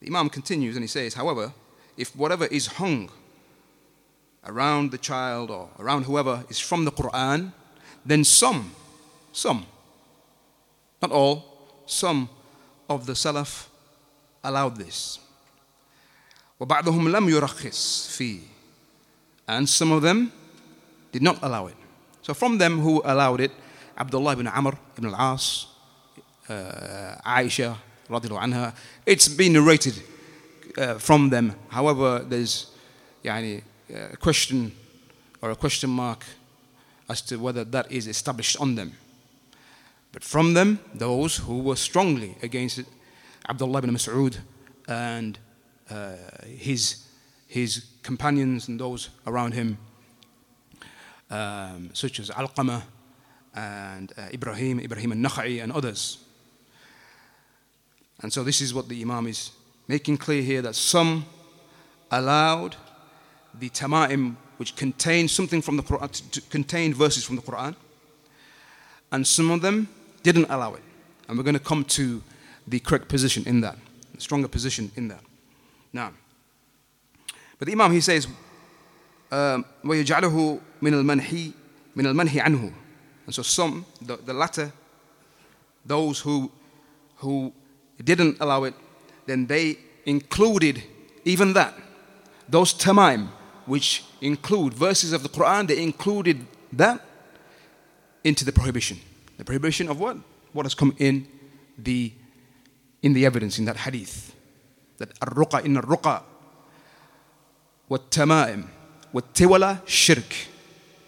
The 0.00 0.08
Imam 0.08 0.28
continues 0.30 0.76
and 0.76 0.82
he 0.82 0.88
says, 0.88 1.14
however, 1.14 1.52
if 1.96 2.14
whatever 2.16 2.46
is 2.46 2.66
hung 2.66 3.08
around 4.45 4.91
the 4.91 4.97
child 4.97 5.51
or 5.51 5.69
around 5.79 6.03
whoever 6.03 6.43
is 6.49 6.59
from 6.59 6.85
the 6.85 6.91
Quran, 6.91 7.51
then 8.05 8.23
some, 8.23 8.71
some, 9.31 9.65
not 11.01 11.11
all, 11.11 11.45
some 11.85 12.29
of 12.89 13.05
the 13.05 13.13
Salaf 13.13 13.67
allowed 14.43 14.77
this. 14.77 15.19
وبعضهم 16.59 17.09
لم 17.09 17.29
يرخص 17.29 18.07
فيه 18.17 18.39
and 19.47 19.69
some 19.69 19.91
of 19.91 20.01
them 20.01 20.31
did 21.11 21.21
not 21.21 21.39
allow 21.41 21.67
it. 21.67 21.75
So 22.21 22.33
from 22.33 22.57
them 22.57 22.79
who 22.79 23.01
allowed 23.05 23.39
it, 23.41 23.51
Abdullah 23.97 24.33
ibn 24.33 24.47
Amr 24.47 24.77
ibn 24.97 25.13
al-As, 25.13 25.67
uh, 26.49 27.15
Aisha 27.25 27.77
radiallahu 28.09 28.41
anha, 28.41 28.75
it's 29.05 29.27
been 29.27 29.53
narrated 29.53 30.01
uh, 30.77 30.95
from 30.95 31.29
them. 31.29 31.55
However, 31.69 32.19
there's 32.19 32.71
yani, 33.23 33.63
a 33.92 34.16
question 34.16 34.72
or 35.40 35.50
a 35.50 35.56
question 35.56 35.90
mark 35.90 36.24
as 37.08 37.22
to 37.22 37.36
whether 37.36 37.64
that 37.64 37.90
is 37.90 38.06
established 38.06 38.56
on 38.60 38.74
them. 38.74 38.92
But 40.12 40.24
from 40.24 40.54
them, 40.54 40.78
those 40.94 41.36
who 41.36 41.58
were 41.58 41.76
strongly 41.76 42.36
against 42.42 42.78
it, 42.78 42.86
Abdullah 43.48 43.78
ibn 43.78 43.90
Mas'ud 43.90 44.38
and 44.86 45.38
uh, 45.90 46.16
his, 46.46 47.06
his 47.48 47.86
companions 48.02 48.68
and 48.68 48.78
those 48.78 49.08
around 49.26 49.54
him, 49.54 49.78
um, 51.30 51.90
such 51.92 52.20
as 52.20 52.30
Alqamah 52.30 52.82
and 53.54 54.12
uh, 54.16 54.28
Ibrahim, 54.32 54.80
Ibrahim 54.80 55.12
al-Nakha'i 55.12 55.62
and 55.62 55.72
others. 55.72 56.18
And 58.22 58.32
so 58.32 58.44
this 58.44 58.60
is 58.60 58.72
what 58.72 58.88
the 58.88 59.00
Imam 59.02 59.26
is 59.26 59.50
making 59.88 60.18
clear 60.18 60.42
here 60.42 60.62
that 60.62 60.74
some 60.74 61.24
allowed 62.10 62.76
the 63.59 63.69
tama'im 63.69 64.35
which 64.57 64.75
contain 64.75 65.27
something 65.27 65.61
from 65.61 65.77
the 65.77 65.83
Quran, 65.83 66.49
contained 66.49 66.95
verses 66.95 67.23
from 67.23 67.35
the 67.35 67.41
Quran, 67.41 67.75
and 69.11 69.25
some 69.25 69.51
of 69.51 69.61
them 69.61 69.87
didn't 70.23 70.47
allow 70.49 70.73
it. 70.73 70.83
And 71.27 71.37
we're 71.37 71.43
going 71.43 71.53
to 71.53 71.59
come 71.59 71.83
to 71.85 72.21
the 72.67 72.79
correct 72.79 73.07
position 73.07 73.43
in 73.45 73.61
that, 73.61 73.77
the 74.13 74.21
stronger 74.21 74.47
position 74.47 74.91
in 74.95 75.07
that. 75.07 75.21
Now, 75.93 76.11
but 77.59 77.67
the 77.67 77.71
Imam 77.71 77.91
he 77.91 78.01
says, 78.01 78.27
um, 79.31 79.65
وَيَجْعَلُهُ 79.83 80.61
مِنَ 80.81 80.93
الْمَنْحِ 80.93 81.53
مِنَ 81.95 82.05
الْمَنْحِ 82.05 82.41
عَنْهُ 82.41 82.73
And 83.25 83.35
so 83.35 83.41
some, 83.41 83.85
the, 84.01 84.17
the 84.17 84.33
latter, 84.33 84.71
those 85.85 86.19
who, 86.19 86.51
who 87.17 87.53
didn't 88.03 88.37
allow 88.39 88.63
it, 88.63 88.73
then 89.25 89.47
they 89.47 89.77
included 90.05 90.83
even 91.25 91.53
that. 91.53 91.73
Those 92.47 92.73
tamaim, 92.73 93.27
which 93.66 94.04
include 94.20 94.74
verses 94.74 95.12
of 95.12 95.22
the 95.22 95.28
Quran, 95.28 95.68
they 95.68 95.82
included 95.82 96.46
that 96.72 97.00
into 98.24 98.44
the 98.44 98.52
prohibition. 98.52 98.98
The 99.38 99.44
prohibition 99.44 99.88
of 99.88 99.98
what? 99.98 100.16
What 100.52 100.66
has 100.66 100.74
come 100.74 100.94
in 100.98 101.26
the 101.78 102.12
in 103.02 103.12
the 103.14 103.26
evidence 103.26 103.58
in 103.58 103.64
that 103.64 103.78
hadith. 103.78 104.34
That 104.98 105.10
ar-ruqa 105.20 105.64
in 105.64 105.76
ar-ruqa 105.76 106.22
wat-tama'im 107.88 108.68
wat-tiwala 109.12 109.80
shirk. 109.86 110.34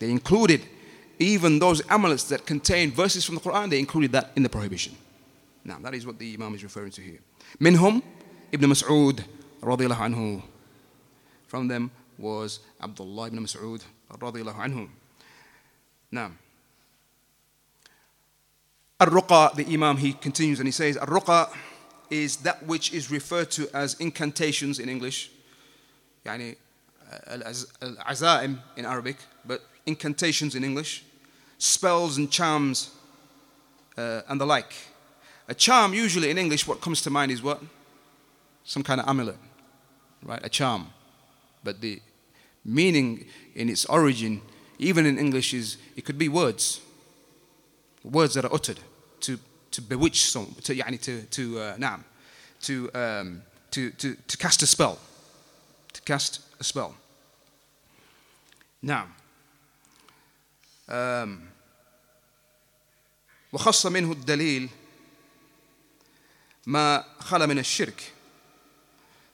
They 0.00 0.10
included 0.10 0.62
even 1.18 1.60
those 1.60 1.82
amulets 1.88 2.24
that 2.24 2.44
contain 2.44 2.90
verses 2.90 3.24
from 3.24 3.36
the 3.36 3.40
Quran, 3.40 3.70
they 3.70 3.78
included 3.78 4.12
that 4.12 4.32
in 4.34 4.42
the 4.42 4.48
prohibition. 4.48 4.96
Now, 5.64 5.78
that 5.80 5.94
is 5.94 6.04
what 6.04 6.18
the 6.18 6.34
Imam 6.34 6.54
is 6.54 6.62
referring 6.62 6.90
to 6.92 7.00
here. 7.00 7.20
Minhum 7.60 8.02
Ibn 8.52 8.70
Mas'ud 8.70 9.24
radiallahu 9.62 9.96
anhu. 9.96 10.42
From 11.46 11.68
them 11.68 11.90
was 12.18 12.60
Abdullah 12.82 13.28
ibn 13.28 13.40
Mas'ud 13.40 13.82
radiallahu 14.12 14.56
anhu. 14.56 14.88
Now, 16.10 16.32
Ar-Ruqa, 19.00 19.54
the 19.54 19.66
Imam, 19.66 19.96
he 19.96 20.12
continues 20.12 20.60
and 20.60 20.68
he 20.68 20.72
says, 20.72 20.96
Ar-Ruqa 20.96 21.50
is 22.10 22.36
that 22.38 22.64
which 22.64 22.92
is 22.92 23.10
referred 23.10 23.50
to 23.52 23.68
as 23.74 23.94
incantations 23.94 24.78
in 24.78 24.88
English. 24.88 25.30
Yani, 26.24 26.56
al-azaim 27.26 28.58
in 28.76 28.84
Arabic, 28.84 29.16
but 29.44 29.62
incantations 29.86 30.54
in 30.54 30.64
English, 30.64 31.04
spells 31.58 32.16
and 32.16 32.30
charms 32.30 32.90
uh, 33.98 34.22
and 34.28 34.40
the 34.40 34.46
like. 34.46 34.72
A 35.48 35.54
charm, 35.54 35.92
usually 35.92 36.30
in 36.30 36.38
English, 36.38 36.66
what 36.66 36.80
comes 36.80 37.02
to 37.02 37.10
mind 37.10 37.30
is 37.30 37.42
what? 37.42 37.60
Some 38.64 38.82
kind 38.82 39.00
of 39.00 39.08
amulet, 39.08 39.36
right? 40.22 40.40
A 40.42 40.48
charm 40.48 40.86
But 41.63 41.81
the 41.81 42.01
meaning 42.65 43.25
in 43.55 43.69
its 43.69 43.85
origin, 43.85 44.41
even 44.77 45.05
in 45.05 45.17
English, 45.17 45.53
is 45.53 45.77
it 45.95 46.05
could 46.05 46.17
be 46.17 46.29
words. 46.29 46.81
Words 48.03 48.35
that 48.35 48.45
are 48.45 48.53
uttered 48.53 48.79
to, 49.21 49.39
to 49.71 49.81
bewitch 49.81 50.29
someone, 50.31 50.53
to, 50.63 50.75
yani 50.75 50.99
to, 51.01 51.23
to, 51.23 51.59
uh, 51.59 51.75
naam, 51.77 52.03
to, 52.61 52.89
um, 52.93 53.41
to, 53.71 53.91
to, 53.91 54.15
to 54.27 54.37
cast 54.37 54.61
a 54.63 54.67
spell. 54.67 54.97
To 55.93 56.01
cast 56.01 56.41
a 56.59 56.63
spell. 56.63 56.95
Now, 58.81 59.07
وخص 63.53 63.85
منه 63.85 64.11
الدليل 64.11 64.69
ما 66.65 67.05
خلا 67.19 67.45
من 67.45 67.59
الشرك 67.59 68.11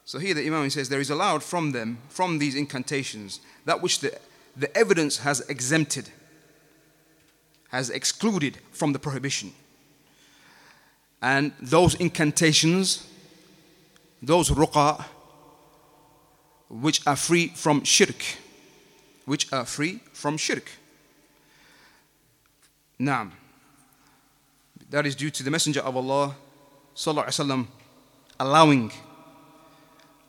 so 0.05 0.19
here 0.19 0.33
the 0.33 0.45
Imam 0.45 0.69
says 0.69 0.89
there 0.89 0.99
is 0.99 1.09
allowed 1.09 1.43
from 1.43 1.71
them, 1.71 1.99
from 2.09 2.39
these 2.39 2.55
incantations, 2.55 3.39
that 3.65 3.81
which 3.81 3.99
the, 3.99 4.17
the 4.57 4.75
evidence 4.77 5.19
has 5.19 5.41
exempted, 5.41 6.09
has 7.69 7.89
excluded 7.89 8.57
from 8.71 8.93
the 8.93 8.99
prohibition. 8.99 9.53
And 11.21 11.53
those 11.61 11.95
incantations, 11.95 13.07
those 14.21 14.49
ruqa, 14.49 15.05
which 16.69 17.05
are 17.05 17.15
free 17.15 17.49
from 17.49 17.83
shirk, 17.83 18.23
which 19.25 19.51
are 19.53 19.65
free 19.65 19.99
from 20.13 20.37
shirk. 20.37 20.71
Naam. 22.99 23.31
That 24.89 25.05
is 25.05 25.15
due 25.15 25.29
to 25.31 25.43
the 25.43 25.51
Messenger 25.51 25.81
of 25.81 25.95
Allah 25.95 26.35
sallallahu 26.95 27.25
alaihi 27.25 27.45
wasallam 27.45 27.67
allowing 28.39 28.91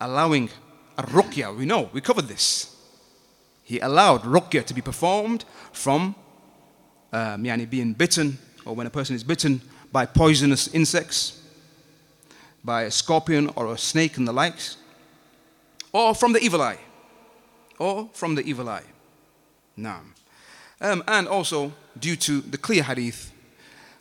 allowing 0.04 0.50
a 0.98 1.02
ruqya. 1.02 1.56
We 1.56 1.64
know, 1.64 1.90
we 1.92 2.00
covered 2.00 2.28
this. 2.28 2.76
He 3.62 3.78
allowed 3.78 4.22
ruqya 4.22 4.64
to 4.66 4.74
be 4.74 4.80
performed 4.80 5.44
from 5.72 6.14
um, 7.12 7.44
yani 7.44 7.68
being 7.68 7.92
bitten 7.92 8.38
or 8.64 8.74
when 8.74 8.86
a 8.86 8.90
person 8.90 9.16
is 9.16 9.24
bitten 9.24 9.60
by 9.90 10.06
poisonous 10.06 10.68
insects, 10.68 11.40
by 12.64 12.82
a 12.82 12.90
scorpion 12.90 13.50
or 13.56 13.72
a 13.72 13.78
snake 13.78 14.16
and 14.16 14.26
the 14.26 14.32
likes, 14.32 14.76
or 15.92 16.14
from 16.14 16.32
the 16.32 16.40
evil 16.40 16.62
eye, 16.62 16.78
or 17.78 18.08
from 18.12 18.34
the 18.34 18.42
evil 18.42 18.68
eye. 18.68 18.84
Now, 19.76 20.00
um, 20.80 21.02
and 21.06 21.28
also 21.28 21.72
due 21.98 22.16
to 22.16 22.40
the 22.40 22.58
clear 22.58 22.82
hadith, 22.82 23.32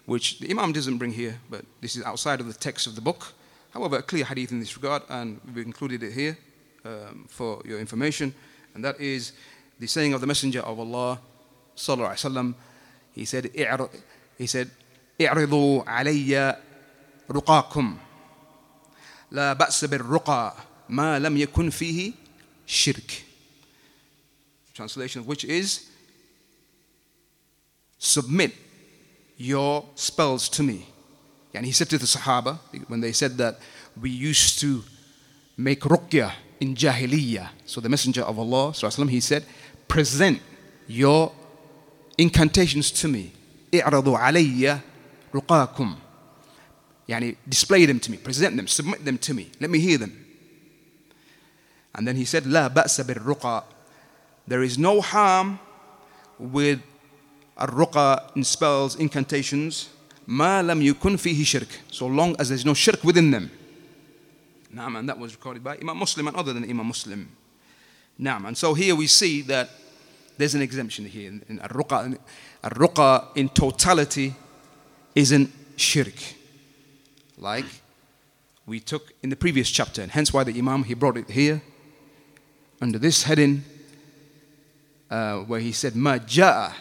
which 0.06 0.40
the 0.40 0.50
Imam 0.50 0.72
doesn't 0.72 0.98
bring 0.98 1.12
here, 1.12 1.40
but 1.50 1.66
this 1.82 1.96
is 1.96 2.04
outside 2.04 2.40
of 2.40 2.48
the 2.48 2.54
text 2.54 2.88
of 2.88 2.96
the 2.96 3.02
book. 3.02 3.34
However, 3.71 3.99
a 3.99 4.03
clear 4.03 4.25
hadith 4.25 4.53
in 4.53 4.61
this 4.61 4.77
regard, 4.77 5.03
and 5.09 5.41
we've 5.55 5.67
included 5.67 6.03
it 6.03 6.13
here 6.13 6.39
um, 6.85 7.27
for 7.29 7.63
your 7.65 7.79
information, 7.79 8.35
and 8.75 8.85
that 8.85 9.01
is 9.01 9.33
the 9.79 9.87
saying 9.87 10.15
of 10.15 10.21
the 10.21 10.27
Messenger 10.27 10.61
of 10.61 10.79
Allah, 10.79 11.21
sallallahu 11.77 12.13
alaihi 12.13 12.31
wasallam. 12.31 12.55
He 13.13 13.25
said, 13.25 13.51
he 14.39 14.47
said, 14.47 14.71
اعرضوا 15.21 15.85
علي 15.89 16.57
رقاكم 17.31 17.97
لا 19.31 19.53
بأس 19.53 19.85
بالرقى 19.85 20.55
ما 20.89 21.19
لم 21.19 21.37
يكن 21.37 21.71
فيه 21.71 22.13
شرك 22.67 23.25
translation 24.75 25.21
of 25.21 25.27
which 25.27 25.45
is 25.45 25.89
submit 27.99 28.53
your 29.39 29.85
spells 29.95 30.51
to 30.51 30.63
me 30.63 30.87
and 31.55 31.65
he 31.65 31.73
said 31.73 31.89
to 31.91 31.99
the 31.99 32.07
Sahaba 32.07 32.59
when 32.89 33.01
they 33.01 33.13
said 33.13 33.39
that 33.39 33.59
we 34.01 34.11
used 34.11 34.59
to 34.61 34.85
make 35.57 35.81
ruqya 35.81 36.33
in 36.61 36.75
Jahiliyyah. 36.75 37.49
So 37.65 37.81
the 37.81 37.89
Messenger 37.89 38.23
of 38.23 38.39
Allah, 38.39 38.73
he 39.09 39.21
said, 39.21 39.45
present 39.89 40.41
your 40.87 41.33
incantations 42.19 42.91
to 42.93 43.09
me. 43.09 43.33
اعرضوا 43.73 44.19
علي 44.19 44.81
رقاكم. 45.35 45.97
Yani 47.09 47.37
display 47.49 47.87
them 47.87 48.01
to 48.01 48.11
me, 48.11 48.17
present 48.17 48.57
them, 48.57 48.67
submit 48.67 49.05
them 49.05 49.17
to 49.19 49.33
me. 49.33 49.51
Let 49.61 49.71
me 49.71 49.79
hear 49.79 49.99
them. 49.99 50.25
And 51.95 52.07
then 52.07 52.17
he 52.17 52.25
said, 52.25 52.45
لا 52.45 52.69
بأس 52.69 53.01
بالرقى. 53.01 53.65
There 54.47 54.63
is 54.63 54.77
no 54.77 55.01
harm 55.01 55.59
with 56.39 56.81
a 57.57 57.67
ruqa 57.67 58.37
in 58.37 58.45
spells, 58.45 58.97
incantations, 58.97 59.89
ما 60.27 60.63
لم 60.63 60.83
يكن 60.83 61.17
فيه 61.17 61.45
شرك 61.45 61.81
so 61.91 62.07
long 62.07 62.37
as 62.39 62.49
there's 62.49 62.65
no 62.65 62.75
shirk 62.75 63.03
within 63.05 63.31
them 63.31 63.49
نعم 64.75 64.97
and 64.97 65.09
that 65.09 65.19
was 65.19 65.35
recorded 65.35 65.63
by 65.63 65.77
Imam 65.79 65.97
Muslim 65.99 66.29
and 66.29 66.37
other 66.37 66.53
than 66.53 66.65
Imam 66.65 66.87
Muslim 66.87 67.29
Naam. 68.21 68.47
And 68.47 68.57
so 68.57 68.75
here 68.75 68.95
we 68.95 69.07
see 69.07 69.43
that 69.43 69.71
there's 70.39 70.55
an 70.55 70.63
exemption 70.63 71.05
here. 71.05 71.29
In, 71.29 71.43
in 71.49 71.61
Ar-Ruqa, 71.61 72.19
Ar-Ruqa 72.65 73.37
in 73.37 73.49
totality 73.51 74.35
isn't 75.15 75.51
shirk. 75.77 76.15
Like 77.39 77.67
we 78.67 78.81
took 78.81 79.13
in 79.23 79.31
the 79.31 79.37
previous 79.37 79.71
chapter, 79.71 80.03
and 80.03 80.11
hence 80.11 80.33
why 80.33 80.45
the 80.45 80.57
Imam 80.59 80.85
he 80.85 80.95
brought 80.95 81.17
it 81.17 81.31
here 81.31 81.63
under 82.81 82.99
this 82.99 83.25
heading 83.25 83.65
uh, 85.11 85.39
where 85.41 85.61
he 85.61 85.73
said, 85.73 85.95
Ma 85.95 86.17
ja'a, 86.17 86.73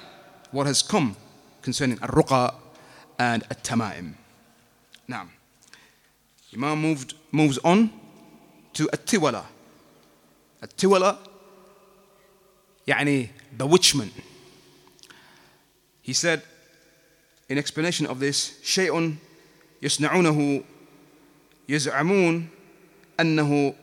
what 0.51 0.67
has 0.67 0.81
come 0.81 1.17
concerning 1.61 1.99
Ar-Ruqa 2.01 2.53
and 3.19 3.43
At-Tamaim. 3.49 4.13
Now, 5.07 5.27
Imam 6.53 6.81
moved, 6.81 7.13
moves 7.31 7.57
on 7.63 7.91
to 8.73 8.89
At-Tiwala. 8.91 9.45
At-Tiwala, 10.61 11.17
يعني 12.87 13.29
bewitchment. 13.57 14.11
He 16.01 16.13
said, 16.13 16.41
in 17.49 17.57
explanation 17.57 18.05
of 18.05 18.19
this, 18.19 18.59
شيء 18.63 19.15
يصنعونه 19.81 20.63
يزعمون 21.69 22.47
أنه 23.19 23.75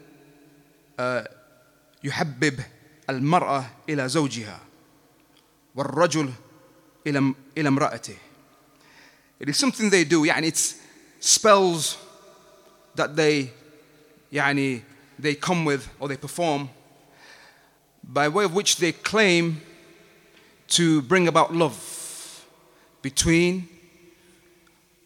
يحبب 2.04 2.60
المرأة 3.10 3.64
إلى 3.88 4.08
زوجها 4.08 4.60
والرجل 5.74 6.32
إلى 7.06 7.34
إلى 7.58 7.68
امرأته. 7.68 8.16
It 9.40 9.48
is 9.48 9.56
something 9.56 9.90
they 9.90 10.04
do, 10.04 10.24
يعني 10.24 10.46
it's 10.46 10.76
spells 11.20 11.96
that 12.94 13.16
they 13.16 13.50
يعني 14.32 14.82
they 15.18 15.34
come 15.34 15.64
with 15.64 15.88
or 16.00 16.08
they 16.08 16.16
perform 16.16 16.70
by 18.04 18.28
way 18.28 18.44
of 18.44 18.54
which 18.54 18.76
they 18.76 18.92
claim 18.92 19.60
to 20.68 21.02
bring 21.02 21.28
about 21.28 21.54
love 21.54 22.46
between 23.02 23.68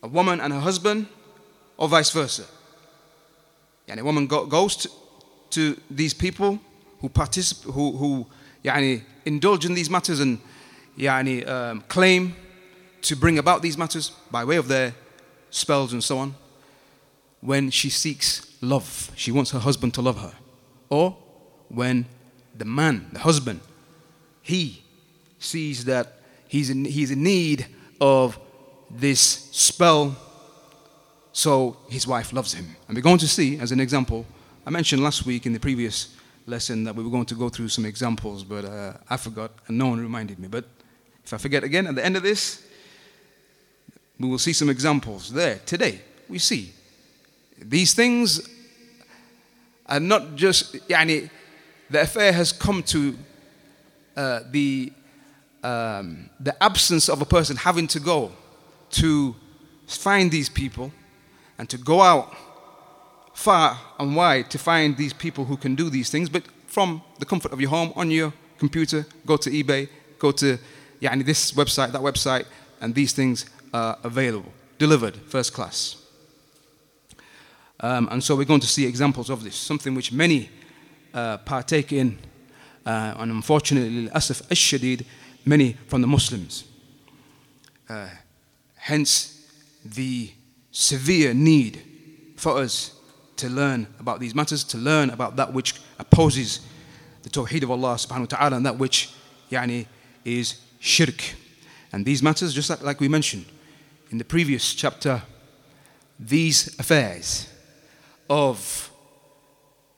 a 0.02 0.08
woman 0.08 0.40
and 0.40 0.52
her 0.52 0.60
husband 0.60 1.06
or 1.76 1.88
vice 1.88 2.10
versa. 2.10 2.44
Yani 3.88 4.00
a 4.00 4.04
woman 4.04 4.26
go, 4.26 4.46
goes 4.46 4.76
to, 4.76 4.90
to, 5.50 5.80
these 5.90 6.14
people 6.14 6.58
who 7.00 7.08
participate, 7.08 7.72
who, 7.72 7.92
who 7.92 8.26
yani, 8.64 9.02
indulge 9.24 9.64
in 9.64 9.74
these 9.74 9.90
matters 9.90 10.20
and 10.20 10.38
yani, 10.98 11.46
um, 11.46 11.82
claim 11.88 12.34
to 13.01 13.15
bring 13.15 13.37
about 13.37 13.61
these 13.61 13.77
matters 13.77 14.09
by 14.29 14.43
way 14.43 14.57
of 14.57 14.67
their 14.67 14.93
spells 15.49 15.93
and 15.93 16.03
so 16.03 16.17
on. 16.17 16.35
When 17.41 17.71
she 17.71 17.89
seeks 17.89 18.55
love, 18.61 19.11
she 19.15 19.31
wants 19.31 19.51
her 19.51 19.59
husband 19.59 19.93
to 19.95 20.01
love 20.01 20.19
her. 20.19 20.33
Or 20.89 21.17
when 21.69 22.05
the 22.55 22.65
man, 22.65 23.07
the 23.13 23.19
husband, 23.19 23.61
he 24.41 24.83
sees 25.39 25.85
that 25.85 26.17
he's 26.47 26.69
in, 26.69 26.85
he's 26.85 27.11
in 27.11 27.23
need 27.23 27.65
of 27.99 28.39
this 28.89 29.19
spell, 29.51 30.15
so 31.31 31.77
his 31.89 32.05
wife 32.05 32.33
loves 32.33 32.53
him. 32.53 32.75
And 32.87 32.95
we're 32.95 33.01
going 33.01 33.17
to 33.19 33.27
see, 33.27 33.57
as 33.57 33.71
an 33.71 33.79
example, 33.79 34.25
I 34.65 34.69
mentioned 34.69 35.01
last 35.01 35.25
week 35.25 35.45
in 35.45 35.53
the 35.53 35.59
previous 35.59 36.15
lesson 36.45 36.83
that 36.83 36.95
we 36.95 37.03
were 37.03 37.09
going 37.09 37.25
to 37.25 37.35
go 37.35 37.49
through 37.49 37.69
some 37.69 37.85
examples, 37.85 38.43
but 38.43 38.65
uh, 38.65 38.93
I 39.09 39.17
forgot 39.17 39.51
and 39.67 39.77
no 39.77 39.87
one 39.87 39.99
reminded 39.99 40.39
me. 40.39 40.47
But 40.47 40.65
if 41.23 41.33
I 41.33 41.37
forget 41.37 41.63
again 41.63 41.87
at 41.87 41.95
the 41.95 42.05
end 42.05 42.17
of 42.17 42.23
this, 42.23 42.63
we 44.23 44.29
will 44.29 44.39
see 44.39 44.53
some 44.53 44.69
examples 44.69 45.31
there 45.31 45.59
today. 45.65 46.01
We 46.29 46.39
see 46.39 46.73
these 47.57 47.93
things 47.93 48.47
are 49.85 49.99
not 49.99 50.35
just, 50.35 50.73
yani, 50.87 51.29
the 51.89 52.01
affair 52.01 52.31
has 52.31 52.51
come 52.51 52.81
to 52.83 53.17
uh, 54.15 54.41
the, 54.49 54.91
um, 55.63 56.29
the 56.39 56.61
absence 56.63 57.09
of 57.09 57.21
a 57.21 57.25
person 57.25 57.57
having 57.57 57.87
to 57.87 57.99
go 57.99 58.31
to 58.91 59.35
find 59.87 60.31
these 60.31 60.49
people 60.49 60.91
and 61.57 61.69
to 61.69 61.77
go 61.77 62.01
out 62.01 62.33
far 63.33 63.77
and 63.99 64.15
wide 64.15 64.49
to 64.51 64.57
find 64.57 64.97
these 64.97 65.13
people 65.13 65.45
who 65.45 65.57
can 65.57 65.75
do 65.75 65.89
these 65.89 66.09
things, 66.09 66.29
but 66.29 66.43
from 66.67 67.01
the 67.19 67.25
comfort 67.25 67.51
of 67.51 67.59
your 67.59 67.69
home, 67.69 67.91
on 67.95 68.09
your 68.11 68.33
computer, 68.57 69.05
go 69.25 69.35
to 69.37 69.49
eBay, 69.49 69.89
go 70.19 70.31
to 70.31 70.57
yani, 71.01 71.25
this 71.25 71.51
website, 71.51 71.91
that 71.91 72.01
website, 72.01 72.45
and 72.79 72.95
these 72.95 73.13
things 73.13 73.45
are 73.73 73.97
available, 74.03 74.51
delivered, 74.77 75.15
first 75.15 75.53
class. 75.53 75.97
Um, 77.79 78.07
and 78.11 78.23
so 78.23 78.35
we're 78.35 78.45
going 78.45 78.59
to 78.59 78.67
see 78.67 78.85
examples 78.85 79.29
of 79.29 79.43
this, 79.43 79.55
something 79.55 79.95
which 79.95 80.11
many 80.11 80.49
uh, 81.13 81.37
partake 81.37 81.91
in, 81.91 82.19
uh, 82.85 83.15
and 83.17 83.31
unfortunately, 83.31 84.09
asaf 84.13 84.41
ash-shadid, 84.51 85.05
many 85.45 85.73
from 85.87 86.01
the 86.01 86.07
Muslims. 86.07 86.65
Uh, 87.89 88.07
hence, 88.75 89.47
the 89.83 90.31
severe 90.71 91.33
need 91.33 91.81
for 92.37 92.57
us 92.57 92.95
to 93.37 93.49
learn 93.49 93.87
about 93.99 94.19
these 94.19 94.35
matters, 94.35 94.63
to 94.63 94.77
learn 94.77 95.09
about 95.09 95.35
that 95.35 95.51
which 95.51 95.81
opposes 95.97 96.59
the 97.23 97.29
tawheed 97.29 97.63
of 97.63 97.71
Allah 97.71 97.95
subhanahu 97.95 98.31
wa 98.31 98.37
ta'ala 98.37 98.57
and 98.57 98.65
that 98.65 98.77
which 98.77 99.13
yani, 99.51 99.87
is 100.23 100.61
shirk. 100.79 101.33
And 101.91 102.05
these 102.05 102.21
matters, 102.21 102.53
just 102.53 102.69
like, 102.69 102.83
like 102.83 102.99
we 102.99 103.07
mentioned 103.07 103.45
in 104.11 104.17
the 104.17 104.25
previous 104.25 104.73
chapter, 104.73 105.23
these 106.19 106.77
affairs 106.77 107.47
of 108.29 108.91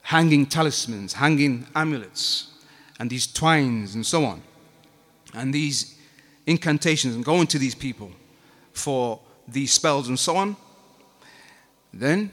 hanging 0.02 0.45
talismans, 0.45 1.13
hanging 1.13 1.65
amulets, 1.76 2.52
and 2.99 3.10
these 3.10 3.26
twines 3.26 3.95
and 3.95 4.06
so 4.06 4.23
on, 4.23 4.41
and 5.34 5.52
these 5.52 5.97
incantations, 6.45 7.15
and 7.15 7.26
going 7.26 7.47
to 7.47 7.58
these 7.58 7.73
people 7.73 8.12
for 8.71 9.19
these 9.47 9.73
spells 9.73 10.08
and 10.08 10.19
so 10.19 10.36
on, 10.36 10.56
then 11.91 12.32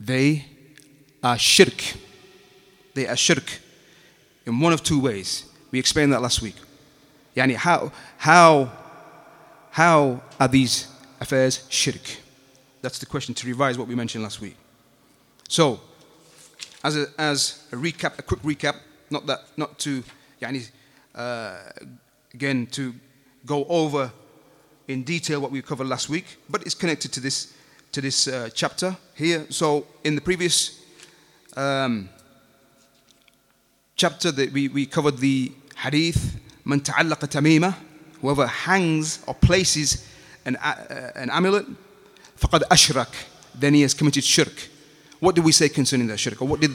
they 0.00 0.44
are 1.22 1.38
shirk. 1.38 1.94
They 2.94 3.06
are 3.06 3.16
shirk 3.16 3.60
in 4.44 4.58
one 4.58 4.72
of 4.72 4.82
two 4.82 5.00
ways. 5.00 5.44
We 5.70 5.78
explained 5.78 6.12
that 6.12 6.22
last 6.22 6.42
week. 6.42 6.56
Yani 7.36 7.54
how, 7.54 7.92
how, 8.16 8.72
how 9.70 10.22
are 10.40 10.48
these 10.48 10.88
affairs 11.20 11.64
shirk? 11.68 12.18
That's 12.82 12.98
the 12.98 13.06
question 13.06 13.34
to 13.34 13.46
revise 13.46 13.76
what 13.76 13.88
we 13.88 13.94
mentioned 13.94 14.22
last 14.22 14.40
week. 14.40 14.56
So, 15.48 15.80
as 16.84 16.96
a, 16.96 17.06
as 17.18 17.64
a 17.72 17.76
recap, 17.76 18.18
a 18.18 18.22
quick 18.22 18.42
recap, 18.42 18.76
not 19.10 19.26
that, 19.26 19.40
not 19.56 19.78
to, 19.80 20.04
uh, 21.14 21.56
again, 22.34 22.66
to 22.66 22.94
go 23.46 23.64
over 23.64 24.12
in 24.86 25.02
detail 25.02 25.40
what 25.40 25.50
we 25.50 25.60
covered 25.62 25.86
last 25.86 26.08
week, 26.08 26.38
but 26.48 26.62
it's 26.62 26.74
connected 26.74 27.12
to 27.12 27.20
this, 27.20 27.52
to 27.92 28.00
this 28.00 28.28
uh, 28.28 28.48
chapter 28.54 28.96
here. 29.14 29.46
So, 29.50 29.86
in 30.04 30.14
the 30.14 30.20
previous 30.20 30.82
um, 31.56 32.08
chapter, 33.96 34.30
that 34.30 34.52
we, 34.52 34.68
we 34.68 34.86
covered 34.86 35.18
the 35.18 35.52
hadith, 35.76 36.38
man 36.64 36.80
ta'allaqa 36.80 37.28
whoever 38.20 38.46
hangs 38.46 39.22
or 39.26 39.34
places 39.34 40.06
an, 40.44 40.56
uh, 40.56 41.12
an 41.14 41.30
amulet, 41.30 41.66
faqad 42.38 42.62
ashrak, 42.70 43.08
then 43.54 43.74
he 43.74 43.82
has 43.82 43.94
committed 43.94 44.24
shirk. 44.24 44.68
What 45.20 45.34
did 45.34 45.44
we 45.44 45.52
say 45.52 45.68
concerning 45.68 46.06
that 46.08 46.18
shirk? 46.18 46.40
Or 46.40 46.48
what 46.48 46.60
did 46.60 46.72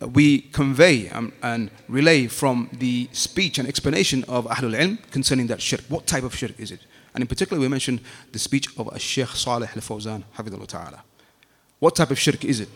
we 0.00 0.40
convey 0.40 1.08
and, 1.08 1.32
and 1.42 1.70
relay 1.88 2.26
from 2.26 2.68
the 2.72 3.08
speech 3.12 3.58
and 3.58 3.66
explanation 3.66 4.24
of 4.28 4.46
Ahlul 4.46 4.78
Ilm 4.78 5.10
concerning 5.10 5.46
that 5.48 5.60
shirk? 5.60 5.80
What 5.88 6.06
type 6.06 6.24
of 6.24 6.34
shirk 6.34 6.58
is 6.58 6.70
it? 6.70 6.80
And 7.14 7.22
in 7.22 7.28
particular, 7.28 7.60
we 7.60 7.68
mentioned 7.68 8.00
the 8.32 8.38
speech 8.38 8.68
of 8.78 8.88
Sheikh 9.00 9.28
Saleh 9.28 9.70
Al 9.74 9.82
Fawzan, 9.82 10.22
Hafidullah 10.36 10.66
Ta'ala. 10.66 11.02
What 11.78 11.96
type 11.96 12.10
of 12.10 12.18
shirk 12.18 12.44
is 12.44 12.60
it? 12.60 12.68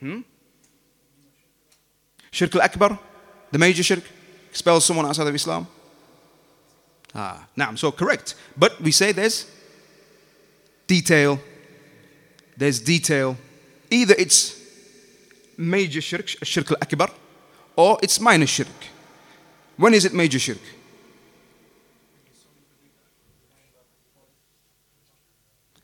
Hmm? 0.00 0.20
Shirk 2.30 2.54
al 2.56 2.62
Akbar, 2.62 2.98
the 3.50 3.58
major 3.58 3.82
shirk, 3.82 4.04
expels 4.50 4.84
someone 4.84 5.06
outside 5.06 5.26
of 5.26 5.34
Islam. 5.34 5.66
Ah, 7.14 7.46
now, 7.56 7.74
so 7.74 7.92
correct. 7.92 8.34
But 8.56 8.80
we 8.80 8.90
say 8.90 9.12
there's 9.12 9.46
detail 10.86 11.40
there's 12.56 12.80
detail. 12.80 13.36
Either 13.90 14.14
it's 14.16 14.60
major 15.56 16.00
shirk, 16.00 16.28
shirk 16.28 16.70
al-akbar, 16.70 17.10
or 17.76 17.98
it's 18.02 18.20
minor 18.20 18.46
shirk. 18.46 18.68
When 19.76 19.94
is 19.94 20.04
it 20.04 20.14
major 20.14 20.38
shirk? 20.38 20.60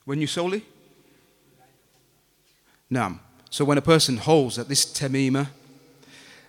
When 0.05 0.21
you 0.21 0.27
solely? 0.27 0.65
Now, 2.89 3.21
so 3.51 3.65
when 3.65 3.79
a 3.79 3.83
person 3.83 4.17
holds 4.17 4.57
that 4.57 4.69
this 4.69 4.85
tamima, 4.85 5.49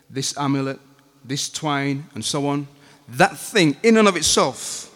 this 0.09 0.35
amulet, 0.37 0.79
this 1.23 1.49
twine, 1.49 2.05
and 2.15 2.25
so 2.25 2.47
on, 2.47 2.67
that 3.10 3.36
thing 3.36 3.76
in 3.82 3.96
and 3.96 4.08
of 4.08 4.16
itself 4.16 4.90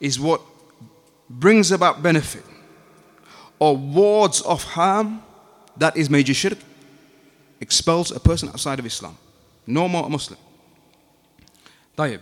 is 0.00 0.18
what 0.18 0.40
brings 1.28 1.72
about 1.72 2.02
benefit 2.02 2.44
or 3.58 3.76
wards 3.76 4.42
off 4.42 4.64
harm, 4.64 5.22
that 5.76 5.96
is 5.96 6.08
major 6.08 6.34
shirk. 6.34 6.58
expels 7.60 8.10
a 8.10 8.18
person 8.18 8.48
outside 8.48 8.78
of 8.78 8.86
Islam. 8.86 9.16
No 9.66 9.86
more 9.88 10.06
a 10.06 10.08
Muslim. 10.08 10.38
طيب 11.96 12.20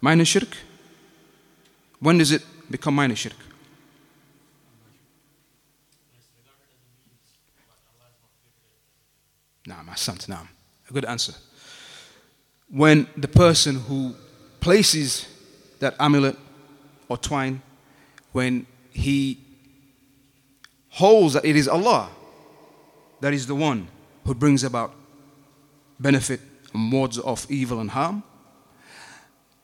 minor 0.00 0.24
shirk 0.24 0.56
when 1.98 2.18
does 2.18 2.30
it 2.30 2.42
become 2.70 2.94
minor 2.94 3.16
shirk 3.16 3.34
Naam, 9.66 9.88
ahsant, 9.88 10.28
naam. 10.28 10.46
A 10.88 10.92
good 10.92 11.04
answer. 11.04 11.34
When 12.68 13.08
the 13.16 13.28
person 13.28 13.80
who 13.80 14.14
places 14.61 15.27
that 15.79 15.95
amulet 15.99 16.37
or 17.09 17.17
twine, 17.17 17.61
when 18.31 18.65
he 18.91 19.37
holds 20.89 21.33
that 21.33 21.43
it 21.43 21.57
is 21.57 21.67
Allah 21.67 22.09
that 23.21 23.33
is 23.33 23.47
the 23.47 23.55
one 23.55 23.87
who 24.25 24.33
brings 24.33 24.63
about 24.63 24.93
benefit 25.99 26.41
and 26.73 26.91
wards 26.91 27.17
off 27.19 27.49
evil 27.49 27.79
and 27.79 27.91
harm, 27.91 28.23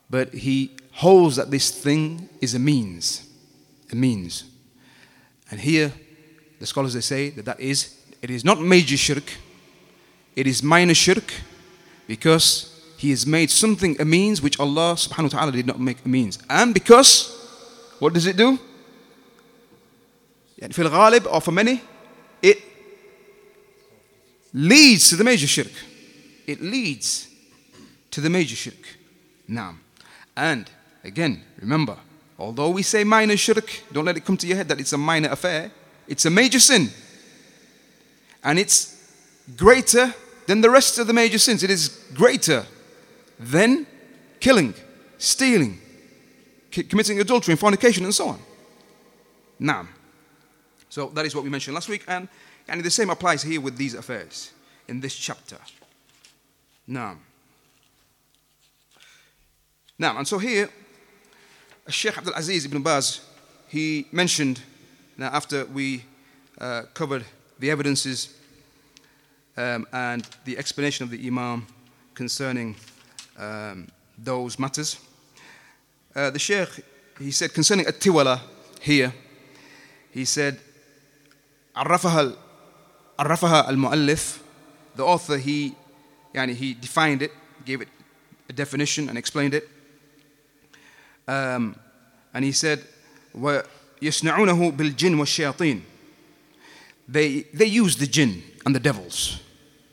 but 0.10 0.34
he 0.34 0.72
holds 0.94 1.36
that 1.36 1.52
this 1.52 1.72
thing 1.72 2.30
is 2.40 2.54
a 2.54 2.60
means, 2.60 3.28
a 3.92 3.96
means. 3.96 4.46
And 5.52 5.60
here, 5.60 5.92
the 6.60 6.66
scholars 6.66 6.94
they 6.94 7.02
say 7.02 7.30
that 7.32 7.46
that 7.46 7.60
is, 7.60 7.96
it 8.22 8.30
is 8.30 8.46
not 8.46 8.62
major 8.62 8.98
shirk, 8.98 9.34
it 10.36 10.48
is 10.48 10.62
minor 10.62 10.94
shirk 10.94 11.34
because 12.08 12.77
he 12.97 13.11
has 13.11 13.27
made 13.27 13.51
something 13.51 14.01
a 14.01 14.05
means 14.05 14.41
which 14.41 14.61
Allah 14.61 14.95
subhanahu 14.95 15.33
wa 15.33 15.39
ta'ala 15.41 15.53
did 15.53 15.67
not 15.67 15.81
make 15.81 15.99
a 16.05 16.09
means. 16.09 16.39
And 16.49 16.73
because, 16.73 17.35
what 17.99 18.13
does 18.13 18.27
it 18.27 18.37
do? 18.37 18.59
في 20.61 20.89
الغالب 20.89 21.27
or 21.27 21.41
for 21.41 21.51
many, 21.51 21.83
it 22.41 22.63
leads 24.55 25.09
to 25.11 25.17
the 25.17 25.25
major 25.25 25.49
shirk. 25.49 25.73
It 26.47 26.61
leads 26.63 27.29
to 28.13 28.21
the 28.21 28.31
major 28.31 28.55
shirk. 28.55 28.99
Now, 29.49 29.75
and 30.37 30.71
again, 31.03 31.43
remember, 31.61 31.97
although 32.39 32.71
we 32.71 32.83
say 32.83 33.03
minor 33.03 33.37
shirk, 33.37 33.83
don't 33.93 34.05
let 34.05 34.17
it 34.17 34.25
come 34.25 34.37
to 34.37 34.47
your 34.47 34.59
head 34.59 34.69
that 34.69 34.79
it's 34.79 34.93
a 34.93 34.99
minor 34.99 35.31
affair. 35.31 35.73
It's 36.07 36.25
a 36.25 36.31
major 36.31 36.61
sin. 36.61 36.91
And 38.45 38.59
it's 38.61 38.97
greater 39.57 40.15
than 40.47 40.61
the 40.61 40.71
rest 40.71 40.99
of 40.99 41.09
the 41.09 41.13
major 41.13 41.39
sins. 41.39 41.63
It 41.63 41.71
is 41.71 41.89
greater 42.15 42.67
than 43.40 43.86
killing, 44.40 44.74
stealing, 45.18 45.80
committing 46.72 47.20
adultery 47.20 47.54
and 47.54 47.60
fornication 47.60 48.04
and 48.04 48.14
so 48.14 48.30
on. 48.30 48.40
Now, 49.60 49.88
so 50.90 51.08
that 51.10 51.26
is 51.26 51.36
what 51.36 51.44
we 51.44 51.50
mentioned 51.50 51.76
last 51.76 51.90
week, 51.90 52.04
and, 52.08 52.28
and 52.68 52.84
the 52.84 52.90
same 52.90 53.10
applies 53.10 53.44
here 53.44 53.62
with 53.62 53.78
these 53.78 53.94
affairs 53.94 54.52
in 54.88 55.00
this 55.00 55.16
chapter. 55.16 55.58
Now, 56.88 57.18
now, 60.00 60.18
and 60.18 60.28
so 60.28 60.38
here, 60.38 60.70
Sheikh 61.90 62.18
Abdul 62.18 62.34
Aziz 62.36 62.66
ibn 62.66 62.84
Baz, 62.84 63.22
he 63.68 64.08
mentioned, 64.12 64.62
now 65.18 65.28
after 65.28 65.66
we 65.66 66.04
uh, 66.60 66.84
covered 66.94 67.26
the 67.60 67.72
evidences 67.72 68.36
um, 69.58 69.88
and 69.92 70.28
the 70.46 70.58
explanation 70.58 71.04
of 71.04 71.10
the 71.10 71.26
Imam 71.26 71.66
concerning 72.14 72.76
um, 73.39 73.89
those 74.19 74.59
matters. 74.59 74.99
Uh, 76.15 76.31
the 76.31 76.39
Sheikh, 76.39 76.85
he 77.19 77.31
said 77.31 77.53
concerning 77.55 77.87
at-tiwala 77.87 78.41
here, 78.81 79.13
he 80.11 80.25
said, 80.25 80.59
عرفها 81.77 82.37
عرفها 83.19 83.69
المؤلف 83.71 84.39
the 84.97 85.03
author 85.03 85.39
he 85.39 85.75
يعني 86.35 86.55
he 86.57 86.75
defined 86.75 87.23
it 87.23 87.33
gave 87.65 87.81
it 87.81 87.89
a 88.51 88.53
definition 88.53 89.09
and 89.09 89.17
explained 89.17 89.55
it 89.55 89.69
um, 91.29 91.75
and 92.35 92.45
he 92.45 92.53
said 92.53 92.85
ويصنعونه 93.35 94.71
بالجن 94.71 95.15
والشياطين 95.15 95.83
they 97.09 97.43
they 97.55 97.65
use 97.65 97.97
the 97.97 98.07
jinn 98.07 98.43
and 98.67 98.75
the 98.75 98.81
devils 98.81 99.41